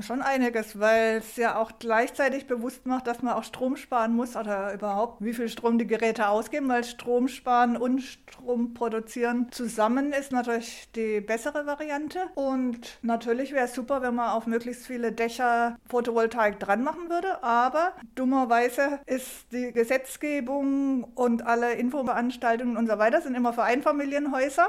Schon 0.00 0.22
einiges, 0.22 0.78
weil 0.78 1.18
es 1.18 1.36
ja 1.36 1.56
auch 1.56 1.72
gleichzeitig 1.78 2.46
bewusst 2.46 2.86
macht, 2.86 3.06
dass 3.06 3.22
man 3.22 3.34
auch 3.34 3.44
Strom 3.44 3.76
sparen 3.76 4.14
muss 4.14 4.36
oder 4.36 4.72
überhaupt, 4.72 5.22
wie 5.22 5.34
viel 5.34 5.48
Strom 5.48 5.78
die 5.78 5.86
Geräte 5.86 6.28
ausgeben, 6.28 6.68
weil 6.68 6.82
Strom 6.84 7.28
sparen 7.28 7.76
und 7.76 8.00
Strom 8.00 8.72
produzieren 8.72 9.48
zusammen 9.50 10.12
ist 10.12 10.32
natürlich 10.32 10.88
die 10.96 11.20
bessere 11.20 11.66
Variante. 11.66 12.20
Und 12.34 12.98
natürlich 13.02 13.52
wäre 13.52 13.66
es 13.66 13.74
super, 13.74 14.00
wenn 14.02 14.14
man 14.14 14.30
auf 14.30 14.46
möglichst 14.46 14.86
viele 14.86 15.12
Dächer 15.12 15.76
Photovoltaik 15.88 16.58
dran 16.58 16.82
machen 16.82 17.10
würde, 17.10 17.42
aber 17.42 17.92
dummerweise 18.14 19.00
ist 19.06 19.52
die 19.52 19.72
Gesetzgebung 19.72 21.04
und 21.14 21.46
alle 21.46 21.74
Infoveranstaltungen 21.74 22.76
und 22.76 22.88
so 22.88 22.98
weiter 22.98 23.20
sind 23.20 23.34
immer 23.34 23.52
für 23.52 23.64
Einfamilienhäuser. 23.64 24.68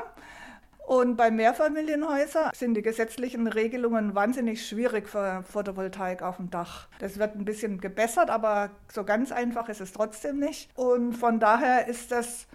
Und 0.85 1.15
bei 1.15 1.31
Mehrfamilienhäusern 1.31 2.51
sind 2.53 2.73
die 2.75 2.81
gesetzlichen 2.81 3.47
Regelungen 3.47 4.15
wahnsinnig 4.15 4.67
schwierig 4.67 5.07
für 5.07 5.43
Photovoltaik 5.43 6.21
auf 6.21 6.37
dem 6.37 6.49
Dach. 6.49 6.87
Das 6.99 7.17
wird 7.17 7.35
ein 7.35 7.45
bisschen 7.45 7.79
gebessert, 7.79 8.29
aber 8.29 8.71
so 8.91 9.03
ganz 9.03 9.31
einfach 9.31 9.69
ist 9.69 9.81
es 9.81 9.93
trotzdem 9.93 10.39
nicht. 10.39 10.69
Und 10.75 11.13
von 11.13 11.39
daher 11.39 11.87
ist 11.87 12.11
das 12.11 12.47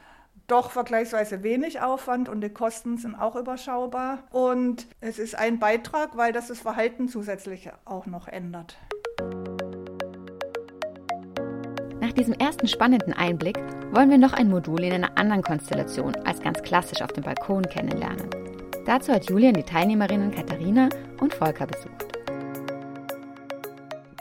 doch 0.46 0.70
vergleichsweise 0.70 1.42
wenig 1.42 1.80
Aufwand 1.80 2.28
und 2.28 2.40
die 2.40 2.48
Kosten 2.48 2.96
sind 2.98 3.14
auch 3.14 3.36
überschaubar. 3.36 4.24
Und 4.30 4.86
es 5.00 5.18
ist 5.18 5.34
ein 5.34 5.58
Beitrag, 5.58 6.16
weil 6.16 6.32
das 6.32 6.48
das 6.48 6.60
Verhalten 6.60 7.08
zusätzlich 7.08 7.70
auch 7.84 8.06
noch 8.06 8.28
ändert. 8.28 8.76
Diesem 12.18 12.34
ersten 12.34 12.66
spannenden 12.66 13.12
Einblick 13.12 13.56
wollen 13.92 14.10
wir 14.10 14.18
noch 14.18 14.32
ein 14.32 14.50
Modul 14.50 14.82
in 14.82 14.92
einer 14.92 15.16
anderen 15.16 15.40
Konstellation 15.40 16.16
als 16.26 16.40
ganz 16.40 16.60
klassisch 16.62 17.00
auf 17.00 17.12
dem 17.12 17.22
Balkon 17.22 17.62
kennenlernen. 17.62 18.28
Dazu 18.86 19.12
hat 19.12 19.30
Julian 19.30 19.54
die 19.54 19.62
Teilnehmerinnen 19.62 20.32
Katharina 20.32 20.88
und 21.20 21.32
Volker 21.32 21.68
besucht. 21.68 22.18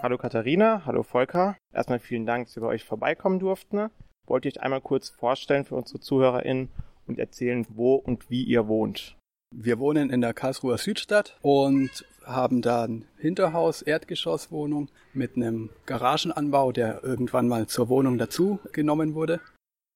Hallo 0.03 0.19
Katharina, 0.19 0.83
hallo 0.85 1.01
Volker. 1.01 1.57
Erstmal 1.73 1.97
vielen 1.97 2.27
Dank, 2.27 2.45
dass 2.45 2.57
wir 2.57 2.61
bei 2.61 2.67
euch 2.67 2.83
vorbeikommen 2.83 3.39
durften. 3.39 3.89
Wollt 4.27 4.45
ihr 4.45 4.51
euch 4.51 4.61
einmal 4.61 4.81
kurz 4.81 5.09
vorstellen 5.09 5.65
für 5.65 5.73
unsere 5.73 5.99
ZuhörerInnen 5.99 6.69
und 7.07 7.17
erzählen, 7.17 7.65
wo 7.67 7.95
und 7.95 8.29
wie 8.29 8.43
ihr 8.43 8.67
wohnt? 8.67 9.17
Wir 9.55 9.79
wohnen 9.79 10.11
in 10.11 10.21
der 10.21 10.35
Karlsruher 10.35 10.77
Südstadt 10.77 11.39
und 11.41 12.05
haben 12.27 12.61
da 12.61 12.83
ein 12.83 13.05
Hinterhaus, 13.17 13.81
Erdgeschosswohnung 13.81 14.89
mit 15.13 15.35
einem 15.35 15.69
Garagenanbau, 15.85 16.71
der 16.71 17.03
irgendwann 17.03 17.47
mal 17.47 17.67
zur 17.67 17.89
Wohnung 17.89 18.17
dazu 18.17 18.59
genommen 18.71 19.15
wurde. 19.15 19.39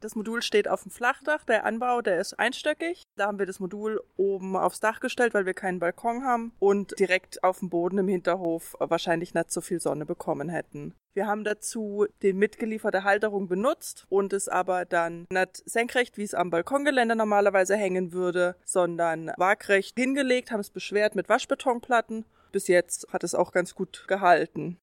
Das 0.01 0.15
Modul 0.15 0.41
steht 0.41 0.67
auf 0.67 0.81
dem 0.81 0.91
Flachdach. 0.91 1.43
Der 1.45 1.63
Anbau, 1.63 2.01
der 2.01 2.19
ist 2.19 2.33
einstöckig. 2.39 3.03
Da 3.15 3.27
haben 3.27 3.37
wir 3.37 3.45
das 3.45 3.59
Modul 3.59 4.01
oben 4.17 4.57
aufs 4.57 4.79
Dach 4.79 4.99
gestellt, 4.99 5.35
weil 5.35 5.45
wir 5.45 5.53
keinen 5.53 5.77
Balkon 5.77 6.23
haben 6.23 6.53
und 6.57 6.99
direkt 6.99 7.43
auf 7.43 7.59
dem 7.59 7.69
Boden 7.69 7.99
im 7.99 8.07
Hinterhof 8.07 8.75
wahrscheinlich 8.79 9.35
nicht 9.35 9.51
so 9.51 9.61
viel 9.61 9.79
Sonne 9.79 10.07
bekommen 10.07 10.49
hätten. 10.49 10.95
Wir 11.13 11.27
haben 11.27 11.43
dazu 11.43 12.07
die 12.23 12.33
mitgelieferte 12.33 13.03
Halterung 13.03 13.47
benutzt 13.47 14.07
und 14.09 14.33
es 14.33 14.47
aber 14.47 14.85
dann 14.85 15.27
nicht 15.29 15.69
senkrecht, 15.69 16.17
wie 16.17 16.23
es 16.23 16.33
am 16.33 16.49
Balkongeländer 16.49 17.15
normalerweise 17.15 17.75
hängen 17.75 18.11
würde, 18.11 18.55
sondern 18.65 19.31
waagrecht 19.37 19.99
hingelegt, 19.99 20.51
haben 20.51 20.61
es 20.61 20.71
beschwert 20.71 21.13
mit 21.13 21.29
Waschbetonplatten. 21.29 22.25
Bis 22.51 22.67
jetzt 22.67 23.07
hat 23.13 23.23
es 23.23 23.35
auch 23.35 23.51
ganz 23.51 23.75
gut 23.75 24.05
gehalten. 24.07 24.77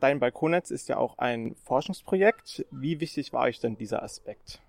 Dein 0.00 0.20
Balkonnetz 0.20 0.70
ist 0.70 0.88
ja 0.88 0.98
auch 0.98 1.18
ein 1.18 1.54
Forschungsprojekt. 1.64 2.66
Wie 2.70 3.00
wichtig 3.00 3.32
war 3.32 3.42
euch 3.42 3.60
denn 3.60 3.76
dieser 3.76 4.02
Aspekt? 4.02 4.60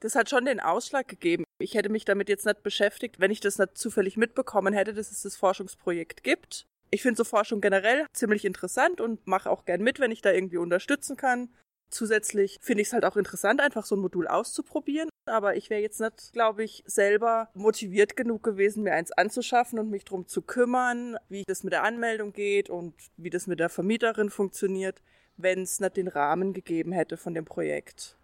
Das 0.00 0.14
hat 0.14 0.30
schon 0.30 0.46
den 0.46 0.60
Ausschlag 0.60 1.08
gegeben. 1.08 1.44
Ich 1.60 1.74
hätte 1.74 1.90
mich 1.90 2.04
damit 2.04 2.28
jetzt 2.28 2.46
nicht 2.46 2.62
beschäftigt, 2.62 3.20
wenn 3.20 3.30
ich 3.30 3.40
das 3.40 3.58
nicht 3.58 3.76
zufällig 3.76 4.16
mitbekommen 4.16 4.72
hätte, 4.72 4.94
dass 4.94 5.10
es 5.10 5.22
das 5.22 5.36
Forschungsprojekt 5.36 6.22
gibt. 6.22 6.66
Ich 6.90 7.02
finde 7.02 7.18
so 7.18 7.24
Forschung 7.24 7.60
generell 7.60 8.06
ziemlich 8.14 8.44
interessant 8.44 9.00
und 9.00 9.26
mache 9.26 9.50
auch 9.50 9.64
gern 9.64 9.82
mit, 9.82 10.00
wenn 10.00 10.10
ich 10.10 10.22
da 10.22 10.32
irgendwie 10.32 10.56
unterstützen 10.56 11.16
kann. 11.16 11.54
Zusätzlich 11.90 12.58
finde 12.62 12.82
ich 12.82 12.88
es 12.88 12.92
halt 12.94 13.04
auch 13.04 13.16
interessant, 13.16 13.60
einfach 13.60 13.84
so 13.84 13.96
ein 13.96 14.00
Modul 14.00 14.26
auszuprobieren. 14.26 15.09
Aber 15.26 15.56
ich 15.56 15.70
wäre 15.70 15.80
jetzt 15.80 16.00
nicht, 16.00 16.32
glaube 16.32 16.64
ich, 16.64 16.82
selber 16.86 17.48
motiviert 17.54 18.16
genug 18.16 18.42
gewesen, 18.42 18.82
mir 18.82 18.94
eins 18.94 19.12
anzuschaffen 19.12 19.78
und 19.78 19.90
mich 19.90 20.04
darum 20.04 20.26
zu 20.26 20.42
kümmern, 20.42 21.16
wie 21.28 21.44
das 21.46 21.62
mit 21.62 21.72
der 21.72 21.84
Anmeldung 21.84 22.32
geht 22.32 22.70
und 22.70 22.94
wie 23.16 23.30
das 23.30 23.46
mit 23.46 23.60
der 23.60 23.68
Vermieterin 23.68 24.30
funktioniert, 24.30 25.02
wenn 25.36 25.62
es 25.62 25.80
nicht 25.80 25.96
den 25.96 26.08
Rahmen 26.08 26.52
gegeben 26.52 26.92
hätte 26.92 27.16
von 27.16 27.34
dem 27.34 27.44
Projekt. 27.44 28.18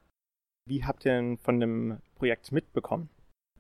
Wie 0.67 0.85
habt 0.85 1.05
ihr 1.05 1.13
denn 1.13 1.39
von 1.39 1.61
dem 1.61 2.01
Projekt 2.17 2.51
mitbekommen? 2.51 3.09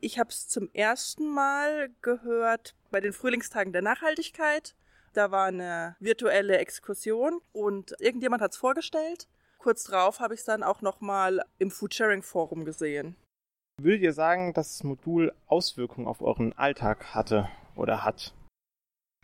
Ich 0.01 0.18
habe 0.18 0.31
es 0.31 0.49
zum 0.49 0.68
ersten 0.72 1.29
Mal 1.29 1.90
gehört 2.03 2.75
bei 2.90 3.01
den 3.01 3.12
Frühlingstagen 3.12 3.72
der 3.72 3.83
Nachhaltigkeit. 3.83 4.75
Da 5.12 5.31
war 5.31 5.46
eine 5.46 5.96
virtuelle 6.01 6.59
Exkursion 6.59 7.40
und 7.53 7.94
irgendjemand 8.01 8.42
hat 8.42 8.53
es 8.53 8.59
vorgestellt 8.59 9.29
kurz 9.66 9.83
drauf 9.83 10.20
habe 10.20 10.33
ich 10.35 10.38
es 10.38 10.46
dann 10.46 10.62
auch 10.62 10.81
nochmal 10.81 11.42
im 11.59 11.72
Foodsharing 11.72 12.22
Forum 12.22 12.64
gesehen. 12.64 13.16
Würdet 13.78 14.02
ihr 14.02 14.14
sagen, 14.14 14.54
dass 14.54 14.78
das 14.78 14.84
Modul 14.84 15.32
Auswirkungen 15.46 16.06
auf 16.06 16.22
euren 16.22 16.54
Alltag 16.54 17.14
hatte 17.14 17.48
oder 17.74 18.04
hat? 18.04 18.32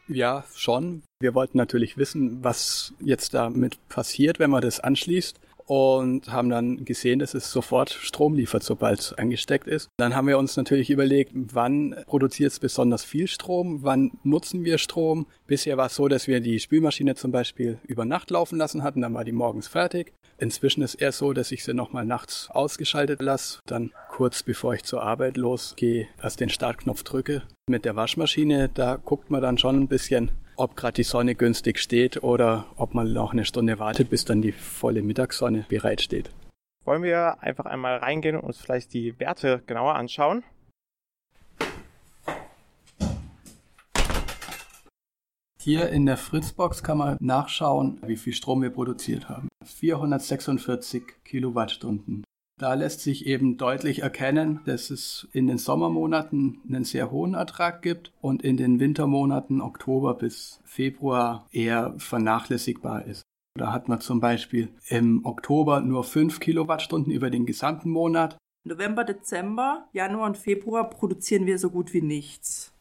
Ja, 0.08 0.44
schon. 0.54 1.02
Wir 1.20 1.34
wollten 1.34 1.56
natürlich 1.56 1.96
wissen, 1.96 2.44
was 2.44 2.92
jetzt 3.00 3.32
damit 3.32 3.78
passiert, 3.88 4.38
wenn 4.38 4.50
man 4.50 4.60
das 4.60 4.78
anschließt 4.78 5.40
und 5.66 6.30
haben 6.32 6.48
dann 6.48 6.84
gesehen, 6.84 7.18
dass 7.18 7.34
es 7.34 7.50
sofort 7.50 7.90
Strom 7.90 8.34
liefert, 8.34 8.62
sobald 8.62 9.00
es 9.00 9.12
angesteckt 9.12 9.66
ist. 9.66 9.88
Dann 9.98 10.14
haben 10.14 10.28
wir 10.28 10.38
uns 10.38 10.56
natürlich 10.56 10.90
überlegt, 10.90 11.32
wann 11.34 11.96
produziert 12.06 12.52
es 12.52 12.60
besonders 12.60 13.04
viel 13.04 13.28
Strom, 13.28 13.82
wann 13.82 14.12
nutzen 14.22 14.64
wir 14.64 14.78
Strom. 14.78 15.26
Bisher 15.46 15.76
war 15.76 15.86
es 15.86 15.96
so, 15.96 16.08
dass 16.08 16.26
wir 16.26 16.40
die 16.40 16.60
Spülmaschine 16.60 17.14
zum 17.14 17.32
Beispiel 17.32 17.78
über 17.84 18.04
Nacht 18.04 18.30
laufen 18.30 18.58
lassen 18.58 18.82
hatten, 18.82 19.00
dann 19.00 19.14
war 19.14 19.24
die 19.24 19.32
morgens 19.32 19.68
fertig. 19.68 20.12
Inzwischen 20.38 20.82
ist 20.82 20.96
eher 20.96 21.12
so, 21.12 21.32
dass 21.32 21.52
ich 21.52 21.62
sie 21.62 21.74
nochmal 21.74 22.04
nachts 22.04 22.48
ausgeschaltet 22.50 23.22
lasse, 23.22 23.60
dann 23.66 23.92
kurz 24.10 24.42
bevor 24.42 24.74
ich 24.74 24.82
zur 24.82 25.02
Arbeit 25.02 25.36
losgehe, 25.36 26.08
erst 26.20 26.40
den 26.40 26.48
Startknopf 26.48 27.04
drücke. 27.04 27.42
Mit 27.68 27.84
der 27.84 27.94
Waschmaschine, 27.94 28.68
da 28.68 28.96
guckt 28.96 29.30
man 29.30 29.40
dann 29.40 29.58
schon 29.58 29.76
ein 29.76 29.88
bisschen, 29.88 30.32
ob 30.56 30.76
gerade 30.76 30.94
die 30.94 31.02
Sonne 31.02 31.34
günstig 31.34 31.78
steht 31.78 32.22
oder 32.22 32.66
ob 32.76 32.94
man 32.94 33.12
noch 33.12 33.32
eine 33.32 33.44
Stunde 33.44 33.78
wartet, 33.78 34.10
bis 34.10 34.24
dann 34.24 34.42
die 34.42 34.52
volle 34.52 35.02
Mittagssonne 35.02 35.64
bereitsteht. 35.68 36.30
Wollen 36.84 37.02
wir 37.02 37.42
einfach 37.42 37.66
einmal 37.66 37.98
reingehen 37.98 38.36
und 38.36 38.44
uns 38.44 38.58
vielleicht 38.58 38.92
die 38.92 39.18
Werte 39.20 39.62
genauer 39.66 39.94
anschauen? 39.94 40.42
Hier 45.60 45.90
in 45.90 46.06
der 46.06 46.16
Fritzbox 46.16 46.82
kann 46.82 46.98
man 46.98 47.16
nachschauen, 47.20 48.00
wie 48.04 48.16
viel 48.16 48.32
Strom 48.32 48.62
wir 48.62 48.70
produziert 48.70 49.28
haben. 49.28 49.46
446 49.64 51.04
Kilowattstunden. 51.24 52.24
Da 52.62 52.74
lässt 52.74 53.00
sich 53.00 53.26
eben 53.26 53.58
deutlich 53.58 54.04
erkennen, 54.04 54.60
dass 54.66 54.90
es 54.90 55.26
in 55.32 55.48
den 55.48 55.58
Sommermonaten 55.58 56.60
einen 56.68 56.84
sehr 56.84 57.10
hohen 57.10 57.34
Ertrag 57.34 57.82
gibt 57.82 58.12
und 58.20 58.44
in 58.44 58.56
den 58.56 58.78
Wintermonaten 58.78 59.60
Oktober 59.60 60.14
bis 60.14 60.60
Februar 60.64 61.48
eher 61.50 61.92
vernachlässigbar 61.98 63.04
ist. 63.06 63.22
Da 63.58 63.72
hat 63.72 63.88
man 63.88 64.00
zum 64.00 64.20
Beispiel 64.20 64.68
im 64.86 65.26
Oktober 65.26 65.80
nur 65.80 66.04
5 66.04 66.38
Kilowattstunden 66.38 67.12
über 67.12 67.30
den 67.30 67.46
gesamten 67.46 67.90
Monat. 67.90 68.38
November, 68.62 69.02
Dezember, 69.02 69.88
Januar 69.92 70.26
und 70.26 70.38
Februar 70.38 70.88
produzieren 70.88 71.46
wir 71.46 71.58
so 71.58 71.68
gut 71.68 71.92
wie 71.92 72.02
nichts. 72.02 72.72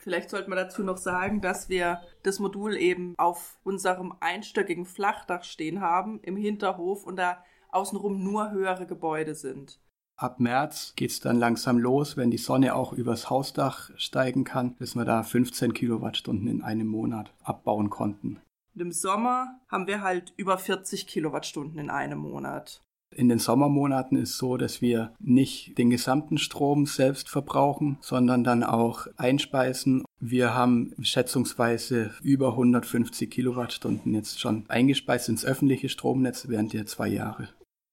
Vielleicht 0.00 0.30
sollte 0.30 0.48
man 0.48 0.56
dazu 0.56 0.82
noch 0.82 0.96
sagen, 0.96 1.42
dass 1.42 1.68
wir 1.68 2.00
das 2.22 2.38
Modul 2.38 2.74
eben 2.74 3.12
auf 3.18 3.58
unserem 3.64 4.14
einstöckigen 4.20 4.86
Flachdach 4.86 5.44
stehen 5.44 5.82
haben, 5.82 6.20
im 6.22 6.36
Hinterhof 6.36 7.04
und 7.04 7.16
da 7.16 7.44
außenrum 7.70 8.22
nur 8.22 8.50
höhere 8.50 8.86
Gebäude 8.86 9.34
sind. 9.34 9.80
Ab 10.18 10.40
März 10.40 10.94
geht 10.96 11.10
es 11.10 11.20
dann 11.20 11.38
langsam 11.38 11.78
los, 11.78 12.16
wenn 12.16 12.30
die 12.30 12.38
Sonne 12.38 12.74
auch 12.74 12.94
übers 12.94 13.28
Hausdach 13.28 13.90
steigen 13.96 14.44
kann, 14.44 14.74
bis 14.74 14.96
wir 14.96 15.04
da 15.04 15.22
15 15.22 15.74
Kilowattstunden 15.74 16.48
in 16.48 16.62
einem 16.62 16.86
Monat 16.86 17.34
abbauen 17.44 17.90
konnten. 17.90 18.40
Und 18.74 18.80
im 18.80 18.92
Sommer 18.92 19.60
haben 19.68 19.86
wir 19.86 20.00
halt 20.00 20.32
über 20.38 20.56
40 20.56 21.06
Kilowattstunden 21.06 21.78
in 21.78 21.90
einem 21.90 22.18
Monat. 22.18 22.80
In 23.14 23.28
den 23.28 23.38
Sommermonaten 23.38 24.16
ist 24.16 24.38
so, 24.38 24.56
dass 24.56 24.80
wir 24.80 25.14
nicht 25.20 25.76
den 25.76 25.90
gesamten 25.90 26.38
Strom 26.38 26.86
selbst 26.86 27.28
verbrauchen, 27.28 27.98
sondern 28.00 28.42
dann 28.42 28.64
auch 28.64 29.06
einspeisen 29.16 30.04
Wir 30.20 30.54
haben 30.54 30.94
schätzungsweise 31.02 32.10
über 32.22 32.52
150 32.52 33.30
Kilowattstunden 33.30 34.14
jetzt 34.14 34.40
schon 34.40 34.64
eingespeist 34.68 35.28
ins 35.28 35.44
öffentliche 35.44 35.90
Stromnetz 35.90 36.48
während 36.48 36.72
der 36.72 36.86
zwei 36.86 37.08
Jahre. 37.08 37.48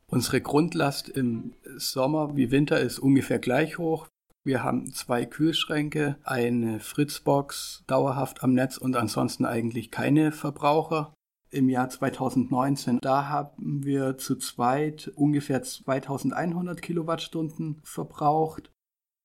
Unsere 0.07 0.41
Grundlast 0.41 1.09
im 1.09 1.53
Sommer 1.77 2.35
wie 2.37 2.51
Winter 2.51 2.79
ist 2.79 2.99
ungefähr 2.99 3.39
gleich 3.39 3.77
hoch. 3.77 4.07
Wir 4.45 4.63
haben 4.63 4.91
zwei 4.91 5.25
Kühlschränke, 5.25 6.17
eine 6.23 6.79
Fritzbox 6.79 7.83
dauerhaft 7.87 8.43
am 8.43 8.53
Netz 8.53 8.77
und 8.77 8.95
ansonsten 8.95 9.45
eigentlich 9.45 9.91
keine 9.91 10.31
Verbraucher. 10.31 11.13
Im 11.49 11.69
Jahr 11.69 11.89
2019, 11.89 12.99
da 12.99 13.27
haben 13.27 13.85
wir 13.85 14.17
zu 14.17 14.35
zweit 14.35 15.11
ungefähr 15.15 15.61
2100 15.61 16.81
Kilowattstunden 16.81 17.79
verbraucht. 17.83 18.72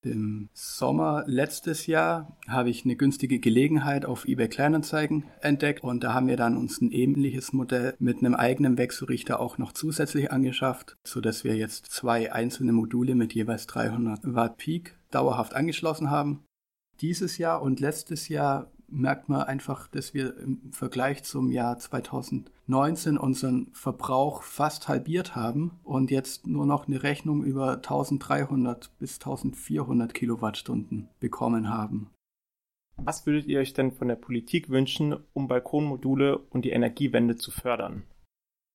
Im 0.05 0.49
Sommer 0.53 1.25
letztes 1.27 1.87
Jahr 1.87 2.37
habe 2.47 2.71
ich 2.71 2.85
eine 2.85 2.95
günstige 2.95 3.41
Gelegenheit 3.41 4.05
auf 4.05 4.29
eBay 4.29 4.49
Kleinanzeigen 4.49 5.25
entdeckt 5.41 5.83
und 5.83 6.05
da 6.05 6.15
haben 6.15 6.29
wir 6.29 6.37
dann 6.37 6.57
uns 6.57 6.81
ein 6.81 6.93
ähnliches 6.93 7.53
Modell 7.53 7.97
mit 7.99 8.19
einem 8.19 8.35
eigenen 8.35 8.79
Wechselrichter 8.79 9.41
auch 9.41 9.59
noch 9.59 9.73
zusätzlich 9.73 10.31
angeschafft, 10.31 10.97
so 11.03 11.21
dass 11.21 11.43
wir 11.43 11.57
jetzt 11.57 11.87
zwei 11.87 12.33
einzelne 12.33 12.73
Module 12.73 13.17
mit 13.17 13.35
jeweils 13.35 13.67
300 13.67 14.21
Watt 14.35 14.57
Peak 14.59 14.97
dauerhaft 15.11 15.55
angeschlossen 15.55 16.11
haben. 16.11 16.45
Dieses 17.01 17.37
Jahr 17.39 17.61
und 17.61 17.81
letztes 17.81 18.29
Jahr 18.29 18.71
merkt 18.89 19.29
man 19.29 19.43
einfach, 19.43 19.89
dass 19.89 20.15
wir 20.15 20.37
im 20.39 20.73
Vergleich 20.73 21.23
zum 21.25 21.51
Jahr 21.51 21.79
2019 21.79 23.19
unseren 23.19 23.69
Verbrauch 23.73 24.43
fast 24.43 24.89
halbiert 24.89 25.37
haben 25.37 25.79
und 25.85 26.11
jetzt 26.11 26.47
nur 26.47 26.67
noch 26.67 26.87
eine 26.87 27.03
Rechnung 27.03 27.45
über 27.45 27.75
1300 27.77 28.91
bis 28.99 29.15
1400 29.15 30.15
Kilowattstunden 30.15 31.09
bekommen 31.21 31.69
haben. 31.69 32.11
Was 32.97 33.27
würdet 33.27 33.47
ihr 33.47 33.61
euch 33.61 33.75
denn 33.75 33.93
von 33.93 34.09
der 34.09 34.17
Politik 34.17 34.71
wünschen, 34.71 35.17
um 35.33 35.47
Balkonmodule 35.47 36.39
und 36.39 36.65
die 36.65 36.71
Energiewende 36.71 37.37
zu 37.37 37.51
fördern? 37.51 38.03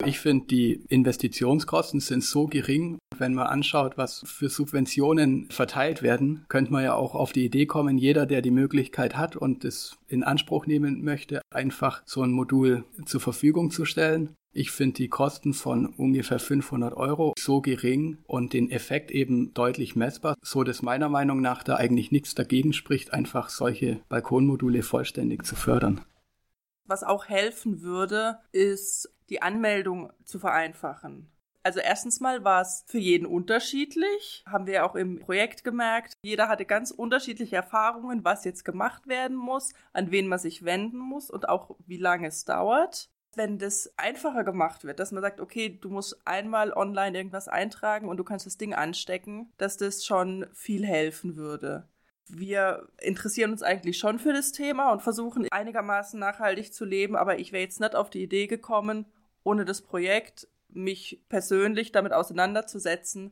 Ich 0.05 0.19
finde, 0.19 0.47
die 0.47 0.81
Investitionskosten 0.89 2.01
sind 2.01 2.23
so 2.23 2.47
gering. 2.47 2.97
Wenn 3.17 3.33
man 3.33 3.47
anschaut, 3.47 3.97
was 3.97 4.23
für 4.25 4.49
Subventionen 4.49 5.49
verteilt 5.49 6.01
werden, 6.01 6.45
könnte 6.49 6.73
man 6.73 6.83
ja 6.83 6.93
auch 6.93 7.15
auf 7.15 7.31
die 7.31 7.45
Idee 7.45 7.65
kommen, 7.65 7.97
jeder, 7.97 8.25
der 8.25 8.41
die 8.41 8.51
Möglichkeit 8.51 9.15
hat 9.15 9.35
und 9.35 9.63
es 9.63 9.97
in 10.07 10.23
Anspruch 10.23 10.65
nehmen 10.65 11.03
möchte, 11.03 11.41
einfach 11.53 12.01
so 12.05 12.21
ein 12.21 12.31
Modul 12.31 12.83
zur 13.05 13.21
Verfügung 13.21 13.71
zu 13.71 13.85
stellen. 13.85 14.35
Ich 14.55 14.71
finde 14.71 14.97
die 14.97 15.07
Kosten 15.07 15.53
von 15.53 15.87
ungefähr 15.87 16.37
500 16.37 16.93
Euro 16.95 17.33
so 17.39 17.61
gering 17.61 18.17
und 18.27 18.53
den 18.53 18.69
Effekt 18.69 19.09
eben 19.09 19.53
deutlich 19.53 19.95
messbar, 19.95 20.35
so 20.43 20.63
dass 20.63 20.83
meiner 20.83 21.09
Meinung 21.09 21.41
nach 21.41 21.63
da 21.63 21.75
eigentlich 21.75 22.11
nichts 22.11 22.35
dagegen 22.35 22.73
spricht, 22.73 23.13
einfach 23.13 23.49
solche 23.49 24.01
Balkonmodule 24.09 24.83
vollständig 24.83 25.45
zu 25.45 25.55
fördern. 25.55 26.01
Was 26.85 27.03
auch 27.03 27.27
helfen 27.27 27.81
würde, 27.81 28.39
ist 28.51 29.13
die 29.29 29.41
Anmeldung 29.41 30.11
zu 30.25 30.39
vereinfachen. 30.39 31.29
Also 31.63 31.79
erstens 31.79 32.19
mal 32.19 32.43
war 32.43 32.61
es 32.61 32.83
für 32.87 32.97
jeden 32.97 33.25
unterschiedlich, 33.25 34.43
haben 34.45 34.67
wir 34.67 34.85
auch 34.85 34.95
im 34.95 35.19
Projekt 35.21 35.63
gemerkt. 35.63 36.13
Jeder 36.21 36.49
hatte 36.49 36.65
ganz 36.65 36.91
unterschiedliche 36.91 37.55
Erfahrungen, 37.55 38.25
was 38.25 38.43
jetzt 38.43 38.65
gemacht 38.65 39.07
werden 39.07 39.37
muss, 39.37 39.71
an 39.93 40.11
wen 40.11 40.27
man 40.27 40.39
sich 40.39 40.65
wenden 40.65 40.97
muss 40.97 41.29
und 41.29 41.47
auch 41.47 41.77
wie 41.85 41.97
lange 41.97 42.27
es 42.27 42.43
dauert. 42.43 43.09
Wenn 43.35 43.59
das 43.59 43.93
einfacher 43.97 44.43
gemacht 44.43 44.83
wird, 44.83 44.99
dass 44.99 45.13
man 45.13 45.23
sagt, 45.23 45.39
okay, 45.39 45.69
du 45.69 45.89
musst 45.89 46.27
einmal 46.27 46.73
online 46.73 47.17
irgendwas 47.17 47.47
eintragen 47.47 48.09
und 48.09 48.17
du 48.17 48.25
kannst 48.25 48.45
das 48.45 48.57
Ding 48.57 48.73
anstecken, 48.73 49.51
dass 49.57 49.77
das 49.77 50.05
schon 50.05 50.45
viel 50.53 50.85
helfen 50.85 51.37
würde 51.37 51.87
wir 52.27 52.87
interessieren 52.99 53.51
uns 53.51 53.63
eigentlich 53.63 53.97
schon 53.97 54.19
für 54.19 54.33
das 54.33 54.51
Thema 54.51 54.91
und 54.91 55.01
versuchen 55.01 55.47
einigermaßen 55.51 56.19
nachhaltig 56.19 56.73
zu 56.73 56.85
leben, 56.85 57.15
aber 57.15 57.39
ich 57.39 57.51
wäre 57.51 57.63
jetzt 57.63 57.79
nicht 57.79 57.95
auf 57.95 58.09
die 58.09 58.23
Idee 58.23 58.47
gekommen, 58.47 59.05
ohne 59.43 59.65
das 59.65 59.81
Projekt 59.81 60.47
mich 60.69 61.21
persönlich 61.29 61.91
damit 61.91 62.13
auseinanderzusetzen. 62.13 63.31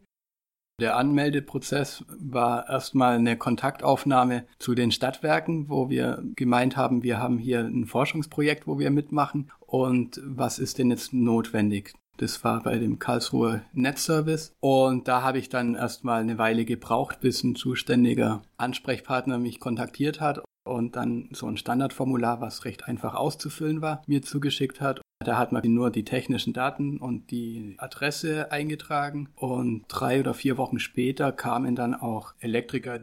Der 0.80 0.95
Anmeldeprozess 0.95 2.04
war 2.08 2.67
erstmal 2.67 3.15
eine 3.15 3.38
Kontaktaufnahme 3.38 4.47
zu 4.58 4.73
den 4.73 4.91
Stadtwerken, 4.91 5.69
wo 5.69 5.89
wir 5.89 6.23
gemeint 6.36 6.75
haben, 6.75 7.04
wir 7.04 7.19
haben 7.19 7.38
hier 7.38 7.60
ein 7.60 7.86
Forschungsprojekt, 7.86 8.65
wo 8.65 8.80
wir 8.80 8.89
mitmachen 8.89 9.51
und 9.60 10.19
was 10.23 10.58
ist 10.58 10.80
denn 10.80 10.89
jetzt 10.89 11.13
notwendig? 11.13 11.93
Das 12.21 12.43
war 12.43 12.62
bei 12.62 12.77
dem 12.77 12.99
Karlsruher 12.99 13.62
Netzservice. 13.73 14.53
Und 14.60 15.07
da 15.07 15.23
habe 15.23 15.39
ich 15.39 15.49
dann 15.49 15.73
erstmal 15.73 16.21
eine 16.21 16.38
Weile 16.38 16.65
gebraucht, 16.65 17.19
bis 17.19 17.43
ein 17.43 17.55
zuständiger 17.55 18.43
Ansprechpartner 18.57 19.39
mich 19.39 19.60
kontaktiert 19.60 20.21
hat 20.21 20.43
und 20.63 20.95
dann 20.95 21.29
so 21.31 21.47
ein 21.47 21.57
Standardformular, 21.57 22.39
was 22.39 22.63
recht 22.63 22.88
einfach 22.88 23.15
auszufüllen 23.15 23.81
war, 23.81 24.03
mir 24.05 24.21
zugeschickt 24.21 24.81
hat. 24.81 25.01
Da 25.25 25.39
hat 25.39 25.51
man 25.51 25.63
nur 25.65 25.89
die 25.89 26.05
technischen 26.05 26.53
Daten 26.53 26.97
und 26.97 27.31
die 27.31 27.75
Adresse 27.79 28.51
eingetragen 28.51 29.29
und 29.36 29.86
drei 29.88 30.19
oder 30.19 30.36
vier 30.36 30.57
Wochen 30.57 30.77
später 30.77 31.31
kamen 31.31 31.75
dann 31.75 31.95
auch 31.95 32.36
Elektriker, 32.39 33.01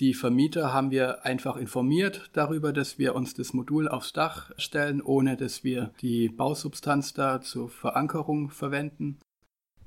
die 0.00 0.14
Vermieter 0.14 0.72
haben 0.72 0.90
wir 0.90 1.24
einfach 1.24 1.56
informiert 1.56 2.30
darüber, 2.32 2.72
dass 2.72 2.98
wir 2.98 3.14
uns 3.14 3.34
das 3.34 3.52
Modul 3.52 3.88
aufs 3.88 4.12
Dach 4.12 4.52
stellen, 4.56 5.02
ohne 5.02 5.36
dass 5.36 5.64
wir 5.64 5.92
die 6.00 6.28
Bausubstanz 6.28 7.14
da 7.14 7.40
zur 7.40 7.68
Verankerung 7.68 8.50
verwenden. 8.50 9.18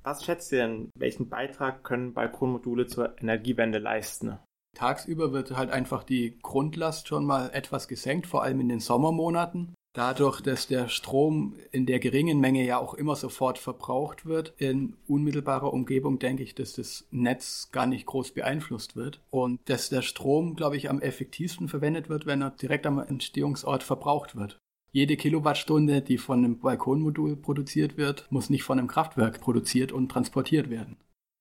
Was 0.03 0.25
schätzt 0.25 0.51
ihr 0.51 0.59
denn, 0.59 0.89
welchen 0.95 1.29
Beitrag 1.29 1.83
können 1.83 2.13
Balkonmodule 2.13 2.87
zur 2.87 3.19
Energiewende 3.21 3.77
leisten? 3.77 4.37
Tagsüber 4.75 5.31
wird 5.31 5.51
halt 5.51 5.69
einfach 5.69 6.03
die 6.03 6.39
Grundlast 6.41 7.07
schon 7.07 7.25
mal 7.25 7.49
etwas 7.53 7.87
gesenkt, 7.87 8.25
vor 8.25 8.43
allem 8.43 8.61
in 8.61 8.69
den 8.69 8.79
Sommermonaten. 8.79 9.73
Dadurch, 9.93 10.39
dass 10.39 10.67
der 10.67 10.87
Strom 10.87 11.55
in 11.71 11.85
der 11.85 11.99
geringen 11.99 12.39
Menge 12.39 12.65
ja 12.65 12.77
auch 12.77 12.93
immer 12.93 13.17
sofort 13.17 13.57
verbraucht 13.57 14.25
wird, 14.25 14.53
in 14.57 14.95
unmittelbarer 15.05 15.73
Umgebung 15.73 16.17
denke 16.17 16.43
ich, 16.43 16.55
dass 16.55 16.73
das 16.73 17.05
Netz 17.11 17.69
gar 17.73 17.87
nicht 17.87 18.05
groß 18.05 18.31
beeinflusst 18.31 18.95
wird 18.95 19.19
und 19.31 19.59
dass 19.65 19.89
der 19.89 20.01
Strom, 20.01 20.55
glaube 20.55 20.77
ich, 20.77 20.89
am 20.89 21.01
effektivsten 21.01 21.67
verwendet 21.67 22.07
wird, 22.07 22.25
wenn 22.25 22.41
er 22.41 22.51
direkt 22.51 22.85
am 22.85 22.99
Entstehungsort 22.99 23.83
verbraucht 23.83 24.37
wird. 24.37 24.57
Jede 24.93 25.17
Kilowattstunde, 25.17 26.01
die 26.01 26.17
von 26.17 26.39
einem 26.39 26.59
Balkonmodul 26.59 27.35
produziert 27.35 27.97
wird, 27.97 28.27
muss 28.29 28.49
nicht 28.49 28.63
von 28.63 28.79
einem 28.79 28.87
Kraftwerk 28.87 29.41
produziert 29.41 29.91
und 29.91 30.09
transportiert 30.09 30.69
werden. 30.69 30.97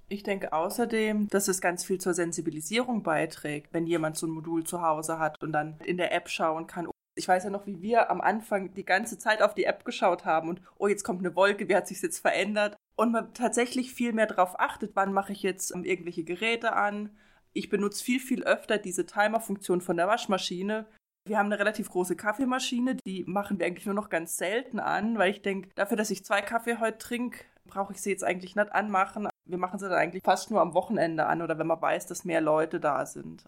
Ich 0.09 0.25
denke 0.25 0.53
außerdem, 0.53 1.29
dass 1.29 1.47
es 1.47 1.61
ganz 1.61 1.85
viel 1.85 2.01
zur 2.01 2.15
Sensibilisierung 2.15 3.05
beiträgt, 3.05 3.73
wenn 3.73 3.87
jemand 3.87 4.17
so 4.17 4.27
ein 4.27 4.33
Modul 4.33 4.65
zu 4.65 4.83
Hause 4.83 5.21
hat 5.21 5.41
und 5.41 5.53
dann 5.53 5.79
in 5.85 5.99
der 5.99 6.13
App 6.13 6.29
schauen 6.29 6.67
kann, 6.67 6.89
ich 7.15 7.29
weiß 7.29 7.45
ja 7.45 7.51
noch, 7.51 7.67
wie 7.67 7.83
wir 7.83 8.11
am 8.11 8.21
Anfang 8.21 8.73
die 8.75 8.85
ganze 8.85 9.19
Zeit 9.19 9.43
auf 9.43 9.55
die 9.55 9.65
App 9.65 9.85
geschaut 9.85 10.25
haben 10.25 10.49
und 10.49 10.63
oh, 10.79 10.89
jetzt 10.89 11.05
kommt 11.05 11.21
eine 11.21 11.35
Wolke, 11.37 11.69
wie 11.69 11.77
hat 11.77 11.89
sich 11.89 12.01
jetzt 12.03 12.19
verändert? 12.19 12.77
Und 12.97 13.13
man 13.13 13.33
tatsächlich 13.35 13.93
viel 13.93 14.13
mehr 14.13 14.27
darauf 14.27 14.59
achtet, 14.59 14.93
wann 14.95 15.13
mache 15.13 15.33
ich 15.33 15.43
jetzt 15.43 15.75
ähm, 15.75 15.85
irgendwelche 15.85 16.25
Geräte 16.25 16.75
an. 16.75 17.11
Ich 17.53 17.69
benutze 17.69 18.05
viel, 18.05 18.21
viel 18.21 18.45
öfter 18.45 18.79
diese 18.79 19.07
Timer-Funktion 19.07 19.81
von 19.81 19.97
der 19.97 20.07
Waschmaschine. 20.07 20.87
Wir 21.27 21.39
haben 21.39 21.47
eine 21.47 21.59
relativ 21.59 21.91
große 21.91 22.17
Kaffeemaschine, 22.17 22.97
die 23.07 23.25
machen 23.27 23.59
wir 23.59 23.67
eigentlich 23.67 23.87
nur 23.87 23.95
noch 23.95 24.09
ganz 24.09 24.37
selten 24.37 24.81
an, 24.81 25.19
weil 25.19 25.31
ich 25.31 25.43
denke, 25.43 25.69
dafür, 25.75 25.97
dass 25.97 26.11
ich 26.11 26.25
zwei 26.25 26.41
Kaffee 26.41 26.79
heute 26.79 26.99
trinke, 26.99 27.45
brauche 27.67 27.93
ich 27.93 28.01
sie 28.01 28.11
jetzt 28.11 28.25
eigentlich 28.25 28.57
nicht 28.57 28.73
anmachen. 28.73 29.29
Wir 29.45 29.59
machen 29.59 29.79
sie 29.79 29.89
dann 29.89 29.99
eigentlich 29.99 30.23
fast 30.23 30.51
nur 30.51 30.61
am 30.61 30.75
Wochenende 30.75 31.27
an 31.27 31.43
oder 31.43 31.59
wenn 31.59 31.67
man 31.67 31.81
weiß, 31.81 32.07
dass 32.07 32.25
mehr 32.25 32.41
Leute 32.41 32.81
da 32.81 33.05
sind. 33.05 33.45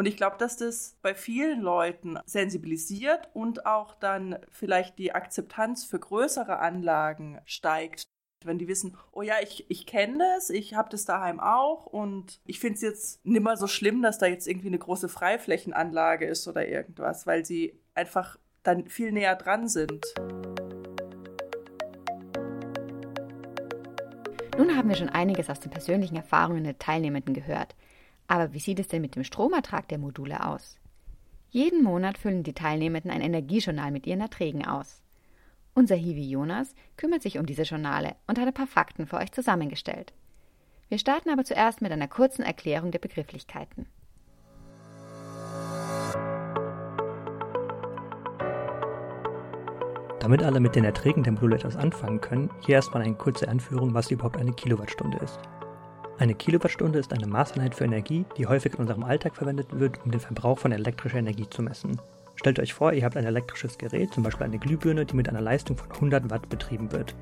Und 0.00 0.06
ich 0.06 0.16
glaube, 0.16 0.36
dass 0.38 0.56
das 0.56 0.96
bei 1.02 1.14
vielen 1.14 1.60
Leuten 1.60 2.18
sensibilisiert 2.24 3.28
und 3.34 3.66
auch 3.66 3.94
dann 3.94 4.38
vielleicht 4.50 4.98
die 4.98 5.12
Akzeptanz 5.12 5.84
für 5.84 5.98
größere 5.98 6.58
Anlagen 6.58 7.38
steigt. 7.44 8.04
Wenn 8.42 8.56
die 8.56 8.66
wissen, 8.66 8.96
oh 9.12 9.20
ja, 9.20 9.34
ich, 9.42 9.66
ich 9.68 9.84
kenne 9.84 10.16
das, 10.16 10.48
ich 10.48 10.72
habe 10.72 10.88
das 10.88 11.04
daheim 11.04 11.38
auch 11.38 11.84
und 11.84 12.40
ich 12.46 12.60
finde 12.60 12.76
es 12.76 12.80
jetzt 12.80 13.26
nimmer 13.26 13.58
so 13.58 13.66
schlimm, 13.66 14.00
dass 14.00 14.16
da 14.16 14.24
jetzt 14.24 14.48
irgendwie 14.48 14.68
eine 14.68 14.78
große 14.78 15.10
Freiflächenanlage 15.10 16.24
ist 16.24 16.48
oder 16.48 16.66
irgendwas, 16.66 17.26
weil 17.26 17.44
sie 17.44 17.78
einfach 17.92 18.38
dann 18.62 18.88
viel 18.88 19.12
näher 19.12 19.36
dran 19.36 19.68
sind. 19.68 20.02
Nun 24.56 24.74
haben 24.78 24.88
wir 24.88 24.96
schon 24.96 25.10
einiges 25.10 25.50
aus 25.50 25.60
den 25.60 25.70
persönlichen 25.70 26.16
Erfahrungen 26.16 26.64
der 26.64 26.78
Teilnehmenden 26.78 27.34
gehört. 27.34 27.76
Aber 28.30 28.52
wie 28.52 28.60
sieht 28.60 28.78
es 28.78 28.86
denn 28.86 29.02
mit 29.02 29.16
dem 29.16 29.24
Stromertrag 29.24 29.88
der 29.88 29.98
Module 29.98 30.46
aus? 30.46 30.78
Jeden 31.48 31.82
Monat 31.82 32.16
füllen 32.16 32.44
die 32.44 32.52
Teilnehmenden 32.52 33.10
ein 33.10 33.22
Energiejournal 33.22 33.90
mit 33.90 34.06
ihren 34.06 34.20
Erträgen 34.20 34.64
aus. 34.64 35.02
Unser 35.74 35.96
Hiwi 35.96 36.30
Jonas 36.30 36.76
kümmert 36.96 37.22
sich 37.22 37.38
um 37.38 37.46
diese 37.46 37.64
Journale 37.64 38.14
und 38.28 38.38
hat 38.38 38.46
ein 38.46 38.54
paar 38.54 38.68
Fakten 38.68 39.08
für 39.08 39.16
euch 39.16 39.32
zusammengestellt. 39.32 40.12
Wir 40.88 40.98
starten 40.98 41.30
aber 41.30 41.42
zuerst 41.42 41.82
mit 41.82 41.90
einer 41.90 42.06
kurzen 42.06 42.44
Erklärung 42.44 42.92
der 42.92 43.00
Begrifflichkeiten. 43.00 43.86
Damit 50.20 50.44
alle 50.44 50.60
mit 50.60 50.76
den 50.76 50.84
Erträgen 50.84 51.24
der 51.24 51.32
Module 51.32 51.56
etwas 51.56 51.74
anfangen 51.74 52.20
können, 52.20 52.48
hier 52.60 52.76
erstmal 52.76 53.02
eine 53.02 53.16
kurze 53.16 53.48
Anführung, 53.48 53.92
was 53.92 54.12
überhaupt 54.12 54.36
eine 54.36 54.52
Kilowattstunde 54.52 55.18
ist. 55.18 55.40
Eine 56.20 56.34
Kilowattstunde 56.34 56.98
ist 56.98 57.14
eine 57.14 57.26
Maßeinheit 57.26 57.74
für 57.74 57.84
Energie, 57.84 58.26
die 58.36 58.46
häufig 58.46 58.74
in 58.74 58.80
unserem 58.80 59.04
Alltag 59.04 59.34
verwendet 59.34 59.68
wird, 59.70 60.04
um 60.04 60.10
den 60.10 60.20
Verbrauch 60.20 60.58
von 60.58 60.70
elektrischer 60.70 61.16
Energie 61.16 61.48
zu 61.48 61.62
messen. 61.62 61.98
Stellt 62.34 62.58
euch 62.58 62.74
vor, 62.74 62.92
ihr 62.92 63.06
habt 63.06 63.16
ein 63.16 63.24
elektrisches 63.24 63.78
Gerät, 63.78 64.12
zum 64.12 64.22
Beispiel 64.22 64.44
eine 64.44 64.58
Glühbirne, 64.58 65.06
die 65.06 65.16
mit 65.16 65.30
einer 65.30 65.40
Leistung 65.40 65.78
von 65.78 65.90
100 65.90 66.28
Watt 66.28 66.50
betrieben 66.50 66.92
wird. 66.92 67.14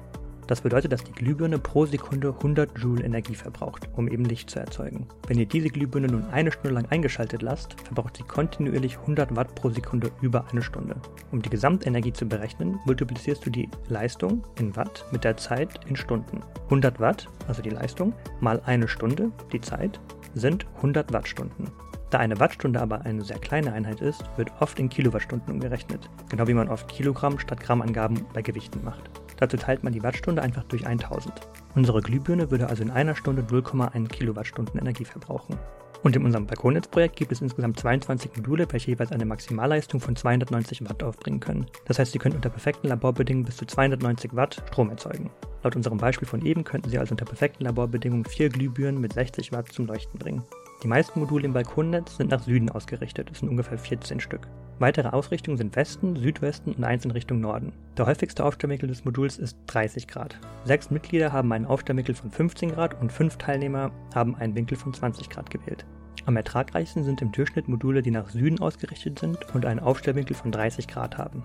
Das 0.49 0.63
bedeutet, 0.63 0.93
dass 0.93 1.05
die 1.05 1.13
Glühbirne 1.13 1.59
pro 1.59 1.85
Sekunde 1.85 2.35
100 2.35 2.79
Joule 2.79 3.05
Energie 3.05 3.35
verbraucht, 3.35 3.87
um 3.95 4.09
eben 4.09 4.25
Licht 4.25 4.49
zu 4.49 4.59
erzeugen. 4.59 5.07
Wenn 5.27 5.39
ihr 5.39 5.45
diese 5.45 5.69
Glühbirne 5.69 6.07
nun 6.07 6.25
eine 6.31 6.51
Stunde 6.51 6.71
lang 6.71 6.87
eingeschaltet 6.87 7.43
lasst, 7.43 7.77
verbraucht 7.85 8.17
sie 8.17 8.23
kontinuierlich 8.23 8.97
100 8.97 9.37
Watt 9.37 9.55
pro 9.55 9.69
Sekunde 9.69 10.11
über 10.23 10.47
eine 10.51 10.63
Stunde. 10.63 10.97
Um 11.33 11.43
die 11.43 11.51
Gesamtenergie 11.51 12.15
zu 12.15 12.25
berechnen, 12.25 12.81
multiplizierst 12.87 13.45
du 13.45 13.51
die 13.51 13.69
Leistung 13.89 14.43
in 14.59 14.75
Watt 14.75 15.05
mit 15.13 15.23
der 15.23 15.37
Zeit 15.37 15.81
in 15.87 15.97
Stunden. 15.97 16.41
100 16.65 16.99
Watt, 16.99 17.29
also 17.47 17.61
die 17.61 17.69
Leistung, 17.69 18.15
mal 18.41 18.63
eine 18.65 18.89
Stunde, 18.89 19.31
die 19.53 19.61
Zeit, 19.61 20.01
sind 20.35 20.67
100 20.77 21.13
Wattstunden. 21.13 21.71
Da 22.09 22.21
eine 22.21 22.41
Wattstunde 22.41 22.81
aber 22.81 23.03
eine 23.03 23.23
sehr 23.23 23.39
kleine 23.39 23.75
Einheit 23.75 24.01
ist, 24.01 24.25
wird 24.39 24.51
oft 24.61 24.79
in 24.79 24.89
Kilowattstunden 24.89 25.53
umgerechnet, 25.53 26.09
genau 26.31 26.49
wie 26.49 26.55
man 26.55 26.71
oft 26.71 26.89
Kilogramm 26.89 27.39
statt 27.39 27.61
Grammangaben 27.61 28.25
bei 28.33 28.41
Gewichten 28.41 28.83
macht. 28.83 29.11
Dazu 29.39 29.57
teilt 29.57 29.85
man 29.85 29.93
die 29.93 30.03
Wattstunde 30.03 30.43
einfach 30.43 30.65
durch 30.65 30.87
1000. 30.87 31.33
Unsere 31.75 32.03
Glühbirne 32.03 32.51
würde 32.51 32.69
also 32.69 32.83
in 32.83 32.91
einer 32.91 33.15
Stunde 33.15 33.43
0,1 33.43 34.09
Kilowattstunden 34.09 34.79
Energie 34.81 35.05
verbrauchen. 35.05 35.57
Und 36.03 36.15
in 36.15 36.25
unserem 36.25 36.47
Balkonnetzprojekt 36.47 37.17
gibt 37.17 37.33
es 37.33 37.41
insgesamt 37.41 37.81
22 37.81 38.37
Module, 38.37 38.67
welche 38.71 38.93
jeweils 38.93 39.11
eine 39.11 39.25
Maximalleistung 39.25 40.01
von 40.01 40.15
290 40.15 40.89
Watt 40.89 41.03
aufbringen 41.03 41.41
können. 41.41 41.67
Das 41.87 41.99
heißt, 41.99 42.13
sie 42.13 42.19
können 42.19 42.37
unter 42.37 42.51
perfekten 42.51 42.89
Laborbedingungen 42.89 43.45
bis 43.45 43.57
zu 43.57 43.67
290 43.67 44.35
Watt 44.37 44.63
Strom 44.69 44.91
erzeugen. 44.91 45.31
Laut 45.65 45.75
unserem 45.75 45.99
Beispiel 45.99 46.29
von 46.29 46.45
eben 46.45 46.63
könnten 46.63 46.89
sie 46.89 46.99
also 46.99 47.13
unter 47.13 47.25
perfekten 47.25 47.65
Laborbedingungen 47.65 48.25
vier 48.25 48.49
Glühbirnen 48.49 49.01
mit 49.01 49.13
60 49.13 49.51
Watt 49.51 49.73
zum 49.73 49.87
Leuchten 49.87 50.19
bringen. 50.19 50.45
Die 50.85 50.89
meisten 50.89 51.19
Module 51.19 51.45
im 51.45 51.53
Balkonnetz 51.53 52.17
sind 52.17 52.31
nach 52.31 52.43
Süden 52.43 52.71
ausgerichtet, 52.71 53.31
es 53.33 53.41
sind 53.41 53.49
ungefähr 53.49 53.79
14 53.79 54.21
Stück. 54.21 54.47
Weitere 54.81 55.09
Ausrichtungen 55.09 55.57
sind 55.57 55.75
Westen, 55.75 56.15
Südwesten 56.15 56.73
und 56.73 56.85
eins 56.85 57.05
in 57.05 57.11
Richtung 57.11 57.41
Norden. 57.41 57.73
Der 57.97 58.07
häufigste 58.07 58.45
Aufstellwinkel 58.45 58.89
des 58.89 59.05
Moduls 59.05 59.37
ist 59.37 59.57
30 59.67 60.07
Grad. 60.07 60.39
Sechs 60.65 60.91
Mitglieder 60.91 61.33
haben 61.33 61.53
einen 61.53 61.67
Aufstellwinkel 61.67 62.15
von 62.15 62.31
15 62.31 62.73
Grad 62.73 63.01
und 63.01 63.11
fünf 63.11 63.39
Teilnehmer 63.39 63.91
haben 64.15 64.37
einen 64.37 64.55
Winkel 64.55 64.77
von 64.77 64.95
20 64.95 65.31
Grad 65.31 65.51
gewählt. 65.51 65.85
Am 66.27 66.37
ertragreichsten 66.37 67.03
sind 67.03 67.23
im 67.23 67.33
Durchschnitt 67.33 67.69
Module, 67.69 68.03
die 68.03 68.11
nach 68.13 68.29
Süden 68.29 68.61
ausgerichtet 68.61 69.19
sind 69.19 69.39
und 69.55 69.67
einen 69.67 69.81
Aufstellwinkel 69.81 70.37
von 70.37 70.53
30 70.53 70.87
Grad 70.87 71.19
haben. 71.19 71.43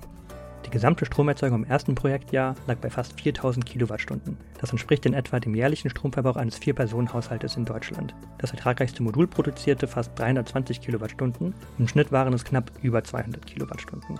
Die 0.73 0.77
gesamte 0.77 1.05
Stromerzeugung 1.05 1.65
im 1.65 1.69
ersten 1.69 1.93
Projektjahr 1.93 2.55
lag 2.65 2.77
bei 2.77 2.89
fast 2.89 3.21
4000 3.21 3.63
Kilowattstunden. 3.63 4.37
Das 4.59 4.71
entspricht 4.71 5.05
in 5.05 5.13
etwa 5.13 5.39
dem 5.39 5.53
jährlichen 5.53 5.91
Stromverbrauch 5.91 6.35
eines 6.35 6.57
Vier-Personen-Haushaltes 6.57 7.57
in 7.57 7.65
Deutschland. 7.65 8.15
Das 8.39 8.53
ertragreichste 8.53 9.03
Modul 9.03 9.27
produzierte 9.27 9.85
fast 9.85 10.17
320 10.17 10.81
Kilowattstunden, 10.81 11.53
im 11.77 11.87
Schnitt 11.87 12.11
waren 12.11 12.33
es 12.33 12.43
knapp 12.43 12.71
über 12.81 13.03
200 13.03 13.45
Kilowattstunden. 13.45 14.19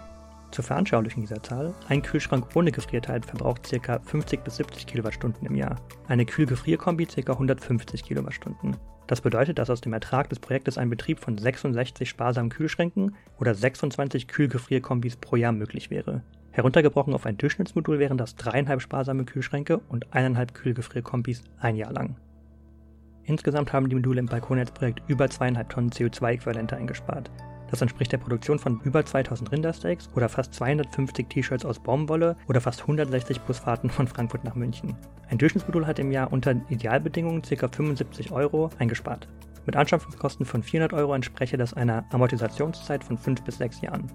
Zur 0.51 0.63
Veranschaulichung 0.63 1.23
dieser 1.23 1.41
Zahl, 1.41 1.73
ein 1.87 2.03
Kühlschrank 2.03 2.45
ohne 2.53 2.71
Gefrierteil 2.71 3.23
verbraucht 3.23 3.67
ca. 3.81 3.99
50 4.05 4.43
bis 4.43 4.57
70 4.57 4.85
Kilowattstunden 4.85 5.47
im 5.47 5.55
Jahr, 5.55 5.77
eine 6.07 6.27
Kühl-Gefrierkombi 6.27 7.07
ca. 7.07 7.31
150 7.31 8.03
Kilowattstunden. 8.03 8.77
Das 9.07 9.21
bedeutet, 9.21 9.57
dass 9.57 9.71
aus 9.71 9.81
dem 9.81 9.93
Ertrag 9.93 10.29
des 10.29 10.37
Projektes 10.37 10.77
ein 10.77 10.91
Betrieb 10.91 11.19
von 11.19 11.35
66 11.35 12.07
sparsamen 12.07 12.51
Kühlschränken 12.51 13.15
oder 13.39 13.55
26 13.55 14.27
Kühlgefrierkombis 14.27 15.15
pro 15.15 15.35
Jahr 15.35 15.51
möglich 15.51 15.89
wäre. 15.89 16.21
Heruntergebrochen 16.53 17.15
auf 17.15 17.25
ein 17.25 17.37
Durchschnittsmodul 17.37 17.97
wären 17.97 18.17
das 18.17 18.35
dreieinhalb 18.35 18.79
sparsame 18.79 19.25
Kühlschränke 19.25 19.79
und 19.89 20.13
eineinhalb 20.13 20.53
Kühlgefrierkombis 20.53 21.43
ein 21.59 21.75
Jahr 21.75 21.91
lang. 21.91 22.15
Insgesamt 23.23 23.73
haben 23.73 23.89
die 23.89 23.95
Module 23.95 24.19
im 24.19 24.27
Balkonnetzprojekt 24.27 25.01
über 25.07 25.29
zweieinhalb 25.29 25.69
Tonnen 25.69 25.89
CO2-Äquivalente 25.89 26.75
eingespart. 26.75 27.31
Das 27.71 27.81
entspricht 27.81 28.11
der 28.11 28.19
Produktion 28.19 28.59
von 28.59 28.79
über 28.83 29.03
2000 29.03 29.51
Rindersteaks 29.51 30.09
oder 30.15 30.29
fast 30.29 30.53
250 30.53 31.27
T-Shirts 31.27 31.65
aus 31.65 31.81
Baumwolle 31.81 32.35
oder 32.47 32.61
fast 32.61 32.81
160 32.81 33.41
Busfahrten 33.41 33.89
von 33.89 34.07
Frankfurt 34.07 34.43
nach 34.43 34.53
München. 34.53 34.95
Ein 35.29 35.39
Durchschnittsmodul 35.39 35.87
hat 35.87 35.97
im 35.97 36.11
Jahr 36.11 36.31
unter 36.31 36.55
Idealbedingungen 36.69 37.41
ca. 37.41 37.67
75 37.67 38.31
Euro 38.31 38.69
eingespart. 38.77 39.27
Mit 39.65 39.75
Anschaffungskosten 39.75 40.45
von 40.45 40.61
400 40.61 40.93
Euro 40.93 41.15
entspreche 41.15 41.57
das 41.57 41.73
einer 41.73 42.05
Amortisationszeit 42.11 43.03
von 43.03 43.17
5 43.17 43.41
bis 43.41 43.57
6 43.57 43.81
Jahren. 43.81 44.11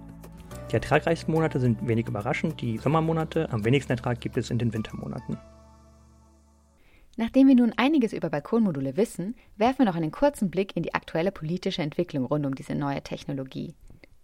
Die 0.69 0.75
ertragreichsten 0.75 1.33
Monate 1.33 1.59
sind 1.59 1.87
wenig 1.87 2.07
überraschend 2.07 2.61
die 2.61 2.77
Sommermonate, 2.77 3.49
am 3.51 3.65
wenigsten 3.65 3.91
Ertrag 3.91 4.21
gibt 4.21 4.37
es 4.37 4.51
in 4.51 4.59
den 4.59 4.71
Wintermonaten. 4.71 5.37
Nachdem 7.17 7.47
wir 7.47 7.55
nun 7.55 7.73
einiges 7.75 8.13
über 8.13 8.29
Balkonmodule 8.29 8.95
wissen, 8.95 9.35
werfen 9.57 9.79
wir 9.79 9.85
noch 9.85 9.95
einen 9.95 10.11
kurzen 10.11 10.51
Blick 10.51 10.77
in 10.77 10.83
die 10.83 10.93
aktuelle 10.93 11.31
politische 11.31 11.81
Entwicklung 11.81 12.23
rund 12.23 12.45
um 12.45 12.53
diese 12.53 12.75
neue 12.75 13.01
Technologie. 13.01 13.73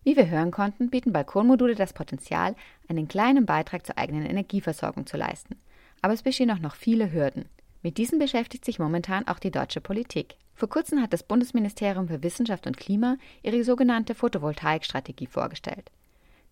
Wie 0.03 0.15
wir 0.15 0.29
hören 0.29 0.51
konnten, 0.51 0.91
bieten 0.91 1.11
Balkonmodule 1.11 1.73
das 1.73 1.93
Potenzial, 1.93 2.55
einen 2.87 3.07
kleinen 3.07 3.47
Beitrag 3.47 3.83
zur 3.85 3.97
eigenen 3.97 4.25
Energieversorgung 4.25 5.07
zu 5.07 5.17
leisten. 5.17 5.55
Aber 6.01 6.13
es 6.13 6.21
bestehen 6.21 6.51
auch 6.51 6.59
noch 6.59 6.75
viele 6.75 7.11
Hürden. 7.11 7.45
Mit 7.81 7.97
diesen 7.97 8.19
beschäftigt 8.19 8.65
sich 8.65 8.77
momentan 8.77 9.27
auch 9.27 9.39
die 9.39 9.51
deutsche 9.51 9.81
Politik. 9.81 10.35
Vor 10.53 10.69
kurzem 10.69 11.01
hat 11.01 11.11
das 11.11 11.23
Bundesministerium 11.23 12.07
für 12.07 12.21
Wissenschaft 12.21 12.67
und 12.67 12.77
Klima 12.77 13.17
ihre 13.41 13.63
sogenannte 13.63 14.13
Photovoltaikstrategie 14.13 15.27
vorgestellt. 15.27 15.89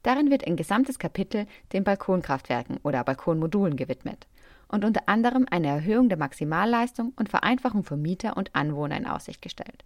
Darin 0.04 0.30
wird 0.30 0.46
ein 0.46 0.58
gesamtes 0.58 1.00
Kapitel 1.00 1.48
den 1.72 1.84
Balkonkraftwerken 1.84 2.78
oder 2.84 3.04
Balkonmodulen 3.04 3.78
gewidmet 3.78 4.28
und 4.68 4.86
unter 4.86 5.08
anderem 5.08 5.46
eine 5.50 5.68
Erhöhung 5.68 6.10
der 6.10 6.18
Maximalleistung 6.18 7.14
und 7.16 7.30
Vereinfachung 7.30 7.84
für 7.84 7.98
Mieter 7.98 8.36
und 8.36 8.54
Anwohner 8.54 8.98
in 8.98 9.08
Aussicht 9.08 9.42
gestellt. 9.42 9.86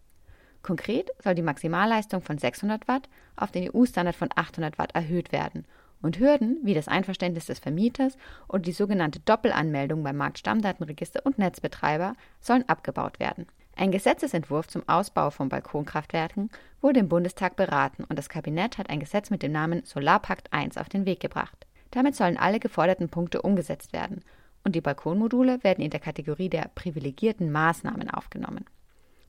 Konkret 0.64 1.12
soll 1.24 1.36
die 1.36 1.44
Maximalleistung 1.44 2.22
von 2.22 2.38
600 2.38 2.88
Watt 2.88 3.08
auf 3.36 3.52
den 3.52 3.70
EU-Standard 3.74 4.16
von 4.16 4.30
800 4.36 4.78
Watt 4.78 4.96
erhöht 4.96 5.32
werden 5.32 5.66
und 6.02 6.20
Hürden 6.20 6.60
wie 6.64 6.74
das 6.74 6.88
Einverständnis 6.88 7.46
des 7.46 7.60
Vermieters 7.60 8.18
und 8.48 8.66
die 8.66 8.72
sogenannte 8.72 9.20
Doppelanmeldung 9.20 10.04
beim 10.04 10.18
Marktstammdatenregister 10.18 11.22
und 11.26 11.38
Netzbetreiber 11.38 12.16
sollen 12.40 12.68
abgebaut 12.68 13.20
werden. 13.20 13.46
Ein 13.80 13.92
Gesetzesentwurf 13.92 14.68
zum 14.68 14.90
Ausbau 14.90 15.30
von 15.30 15.50
Balkonkraftwerken 15.50 16.50
wurde 16.82 17.00
im 17.00 17.10
Bundestag 17.10 17.56
beraten 17.56 18.06
und 18.06 18.18
das 18.18 18.28
Kabinett 18.28 18.80
hat 18.80 18.90
ein 18.90 19.00
Gesetz 19.00 19.30
mit 19.30 19.44
dem 19.44 19.52
Namen 19.52 19.86
Solarpakt 19.86 20.50
I 20.52 20.68
auf 20.80 20.90
den 20.90 21.06
Weg 21.06 21.20
gebracht. 21.20 21.68
Damit 21.92 22.16
sollen 22.16 22.38
alle 22.38 22.60
geforderten 22.60 23.08
Punkte 23.10 23.44
umgesetzt 23.44 23.94
werden 23.94 24.24
und 24.64 24.74
die 24.74 24.82
Balkonmodule 24.82 25.64
werden 25.64 25.84
in 25.84 25.92
der 25.92 26.00
Kategorie 26.00 26.50
der 26.50 26.72
privilegierten 26.74 27.52
Maßnahmen 27.52 28.10
aufgenommen. 28.10 28.66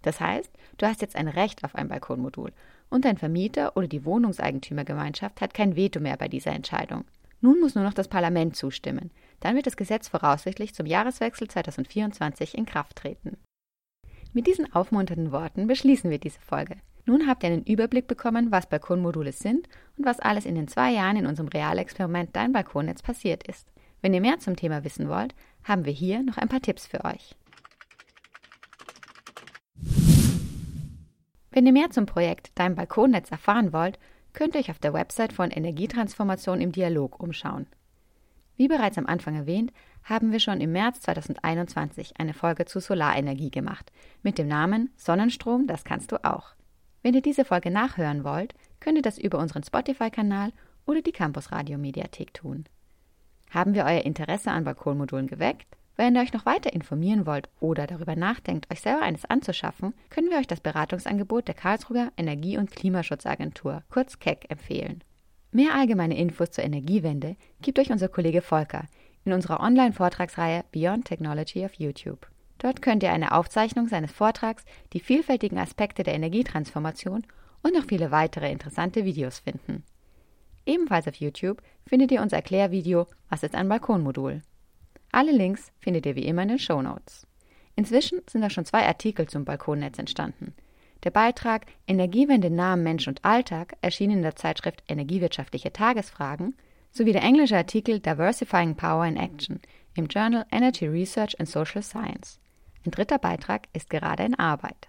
Das 0.00 0.18
heißt, 0.18 0.50
du 0.78 0.86
hast 0.86 1.02
jetzt 1.02 1.16
ein 1.16 1.28
Recht 1.28 1.62
auf 1.62 1.74
ein 1.74 1.88
Balkonmodul 1.88 2.52
und 2.88 3.04
dein 3.04 3.18
Vermieter 3.18 3.76
oder 3.76 3.86
die 3.86 4.06
Wohnungseigentümergemeinschaft 4.06 5.42
hat 5.42 5.52
kein 5.52 5.76
Veto 5.76 6.00
mehr 6.00 6.16
bei 6.16 6.28
dieser 6.28 6.52
Entscheidung. 6.52 7.04
Nun 7.42 7.60
muss 7.60 7.74
nur 7.74 7.84
noch 7.84 7.92
das 7.92 8.08
Parlament 8.08 8.56
zustimmen. 8.56 9.10
Dann 9.40 9.56
wird 9.56 9.66
das 9.66 9.76
Gesetz 9.76 10.08
voraussichtlich 10.08 10.74
zum 10.74 10.86
Jahreswechsel 10.86 11.48
2024 11.48 12.56
in 12.56 12.64
Kraft 12.64 12.96
treten. 12.96 13.36
Mit 14.32 14.46
diesen 14.46 14.72
aufmunternden 14.72 15.32
Worten 15.32 15.66
beschließen 15.66 16.10
wir 16.10 16.18
diese 16.18 16.40
Folge. 16.40 16.76
Nun 17.06 17.26
habt 17.26 17.42
ihr 17.42 17.48
einen 17.48 17.64
Überblick 17.64 18.06
bekommen, 18.06 18.50
was 18.50 18.68
Balkonmodule 18.68 19.32
sind 19.32 19.68
und 19.96 20.04
was 20.04 20.20
alles 20.20 20.44
in 20.44 20.54
den 20.54 20.68
zwei 20.68 20.92
Jahren 20.92 21.16
in 21.16 21.26
unserem 21.26 21.48
Realexperiment 21.48 22.36
Dein 22.36 22.52
Balkonnetz 22.52 23.00
passiert 23.00 23.48
ist. 23.48 23.66
Wenn 24.02 24.12
ihr 24.12 24.20
mehr 24.20 24.38
zum 24.38 24.56
Thema 24.56 24.84
wissen 24.84 25.08
wollt, 25.08 25.34
haben 25.64 25.86
wir 25.86 25.92
hier 25.92 26.22
noch 26.22 26.36
ein 26.36 26.48
paar 26.48 26.60
Tipps 26.60 26.86
für 26.86 27.04
euch. 27.04 27.34
Wenn 31.50 31.66
ihr 31.66 31.72
mehr 31.72 31.90
zum 31.90 32.04
Projekt 32.04 32.52
Dein 32.54 32.74
Balkonnetz 32.74 33.30
erfahren 33.30 33.72
wollt, 33.72 33.98
könnt 34.34 34.54
ihr 34.54 34.60
euch 34.60 34.70
auf 34.70 34.78
der 34.78 34.92
Website 34.92 35.32
von 35.32 35.50
Energietransformation 35.50 36.60
im 36.60 36.72
Dialog 36.72 37.18
umschauen. 37.20 37.66
Wie 38.56 38.68
bereits 38.68 38.98
am 38.98 39.06
Anfang 39.06 39.34
erwähnt, 39.34 39.72
haben 40.08 40.32
wir 40.32 40.40
schon 40.40 40.60
im 40.60 40.72
März 40.72 41.00
2021 41.02 42.14
eine 42.18 42.32
Folge 42.32 42.64
zu 42.64 42.80
Solarenergie 42.80 43.50
gemacht, 43.50 43.92
mit 44.22 44.38
dem 44.38 44.48
Namen 44.48 44.90
Sonnenstrom, 44.96 45.66
das 45.66 45.84
kannst 45.84 46.12
du 46.12 46.24
auch. 46.24 46.54
Wenn 47.02 47.14
ihr 47.14 47.22
diese 47.22 47.44
Folge 47.44 47.70
nachhören 47.70 48.24
wollt, 48.24 48.54
könnt 48.80 48.96
ihr 48.96 49.02
das 49.02 49.18
über 49.18 49.38
unseren 49.38 49.62
Spotify-Kanal 49.62 50.52
oder 50.86 51.02
die 51.02 51.12
Campus 51.12 51.52
Radio 51.52 51.78
Mediathek 51.78 52.32
tun. 52.32 52.64
Haben 53.50 53.74
wir 53.74 53.84
euer 53.84 54.04
Interesse 54.04 54.50
an 54.50 54.64
Balkonmodulen 54.64 55.26
geweckt? 55.26 55.66
Wenn 55.96 56.14
ihr 56.14 56.22
euch 56.22 56.32
noch 56.32 56.46
weiter 56.46 56.72
informieren 56.72 57.26
wollt 57.26 57.48
oder 57.60 57.86
darüber 57.86 58.14
nachdenkt, 58.14 58.70
euch 58.72 58.80
selber 58.80 59.02
eines 59.02 59.24
anzuschaffen, 59.24 59.94
können 60.10 60.30
wir 60.30 60.38
euch 60.38 60.46
das 60.46 60.60
Beratungsangebot 60.60 61.48
der 61.48 61.54
Karlsruher 61.54 62.12
Energie- 62.16 62.56
und 62.56 62.70
Klimaschutzagentur, 62.70 63.82
kurz 63.90 64.18
KEC, 64.18 64.50
empfehlen. 64.50 65.02
Mehr 65.50 65.74
allgemeine 65.74 66.16
Infos 66.16 66.50
zur 66.50 66.64
Energiewende 66.64 67.36
gibt 67.62 67.78
euch 67.78 67.90
unser 67.90 68.08
Kollege 68.08 68.42
Volker, 68.42 68.84
in 69.28 69.34
unserer 69.34 69.60
Online-Vortragsreihe 69.60 70.64
Beyond 70.72 71.04
Technology 71.04 71.64
auf 71.64 71.74
YouTube. 71.74 72.26
Dort 72.58 72.80
könnt 72.80 73.02
ihr 73.02 73.12
eine 73.12 73.32
Aufzeichnung 73.32 73.86
seines 73.86 74.10
Vortrags, 74.10 74.64
die 74.92 75.00
vielfältigen 75.00 75.58
Aspekte 75.58 76.02
der 76.02 76.14
Energietransformation 76.14 77.24
und 77.62 77.74
noch 77.74 77.84
viele 77.84 78.10
weitere 78.10 78.50
interessante 78.50 79.04
Videos 79.04 79.40
finden. 79.40 79.84
Ebenfalls 80.64 81.06
auf 81.06 81.16
YouTube 81.16 81.62
findet 81.86 82.10
ihr 82.10 82.22
unser 82.22 82.36
Erklärvideo 82.36 83.06
Was 83.28 83.42
ist 83.42 83.54
ein 83.54 83.68
Balkonmodul? 83.68 84.42
Alle 85.12 85.32
Links 85.32 85.72
findet 85.78 86.06
ihr 86.06 86.16
wie 86.16 86.26
immer 86.26 86.42
in 86.42 86.48
den 86.48 86.58
Show 86.58 86.80
Notes. 86.80 87.26
Inzwischen 87.76 88.20
sind 88.28 88.40
da 88.40 88.50
schon 88.50 88.64
zwei 88.64 88.86
Artikel 88.86 89.28
zum 89.28 89.44
Balkonnetz 89.44 89.98
entstanden. 89.98 90.54
Der 91.04 91.10
Beitrag 91.10 91.66
Energiewende 91.86 92.50
nah 92.50 92.72
am 92.72 92.82
Mensch 92.82 93.06
und 93.06 93.24
Alltag 93.24 93.76
erschien 93.82 94.10
in 94.10 94.22
der 94.22 94.36
Zeitschrift 94.36 94.82
Energiewirtschaftliche 94.88 95.72
Tagesfragen 95.72 96.56
sowie 96.90 97.12
der 97.12 97.22
englische 97.22 97.56
Artikel 97.56 98.00
Diversifying 98.00 98.74
Power 98.74 99.06
in 99.06 99.16
Action 99.16 99.60
im 99.94 100.06
Journal 100.06 100.46
Energy 100.50 100.86
Research 100.86 101.38
and 101.38 101.48
Social 101.48 101.82
Science. 101.82 102.38
Ein 102.84 102.90
dritter 102.92 103.18
Beitrag 103.18 103.68
ist 103.72 103.90
gerade 103.90 104.24
in 104.24 104.38
Arbeit. 104.38 104.88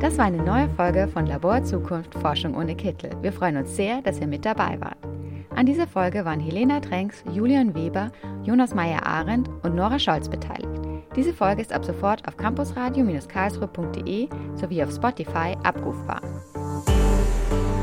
Das 0.00 0.18
war 0.18 0.26
eine 0.26 0.42
neue 0.42 0.68
Folge 0.70 1.08
von 1.08 1.26
Labor 1.26 1.64
Zukunft 1.64 2.14
Forschung 2.14 2.54
ohne 2.54 2.76
Kittel. 2.76 3.10
Wir 3.22 3.32
freuen 3.32 3.56
uns 3.56 3.74
sehr, 3.74 4.02
dass 4.02 4.20
ihr 4.20 4.26
mit 4.26 4.44
dabei 4.44 4.80
wart. 4.80 4.98
An 5.54 5.64
dieser 5.64 5.86
Folge 5.86 6.24
waren 6.26 6.38
Helena 6.38 6.80
Tränks, 6.80 7.24
Julian 7.32 7.74
Weber, 7.74 8.12
Jonas 8.44 8.74
Meyer-Arendt 8.74 9.48
und 9.62 9.74
Nora 9.74 9.98
Scholz 9.98 10.28
beteiligt. 10.28 10.82
Diese 11.16 11.32
Folge 11.32 11.62
ist 11.62 11.72
ab 11.72 11.82
sofort 11.84 12.28
auf 12.28 12.36
campusradio-karlsruhe.de 12.36 14.28
sowie 14.54 14.84
auf 14.84 14.92
Spotify 14.94 15.56
abrufbar. 15.62 16.20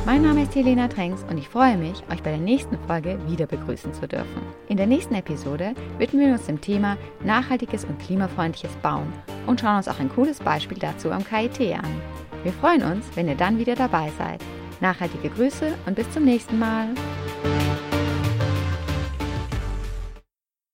Mein 0.05 0.21
Name 0.21 0.43
ist 0.43 0.53
Helena 0.53 0.89
Tränks 0.89 1.23
und 1.29 1.37
ich 1.37 1.47
freue 1.47 1.77
mich, 1.77 2.03
euch 2.11 2.21
bei 2.21 2.31
der 2.31 2.37
nächsten 2.37 2.77
Folge 2.87 3.17
wieder 3.25 3.45
begrüßen 3.45 3.93
zu 3.93 4.05
dürfen. 4.05 4.41
In 4.67 4.75
der 4.75 4.85
nächsten 4.85 5.15
Episode 5.15 5.73
widmen 5.97 6.25
wir 6.25 6.33
uns 6.33 6.45
dem 6.45 6.59
Thema 6.59 6.97
nachhaltiges 7.23 7.85
und 7.85 7.99
klimafreundliches 7.99 8.75
Bauen 8.81 9.13
und 9.47 9.61
schauen 9.61 9.77
uns 9.77 9.87
auch 9.87 9.99
ein 10.01 10.09
cooles 10.09 10.39
Beispiel 10.39 10.77
dazu 10.77 11.09
am 11.09 11.23
KIT 11.23 11.61
an. 11.73 12.01
Wir 12.43 12.51
freuen 12.51 12.83
uns, 12.83 13.05
wenn 13.15 13.29
ihr 13.29 13.35
dann 13.35 13.57
wieder 13.57 13.75
dabei 13.75 14.11
seid. 14.17 14.41
Nachhaltige 14.81 15.29
Grüße 15.29 15.73
und 15.85 15.95
bis 15.95 16.11
zum 16.11 16.25
nächsten 16.25 16.59
Mal. 16.59 16.89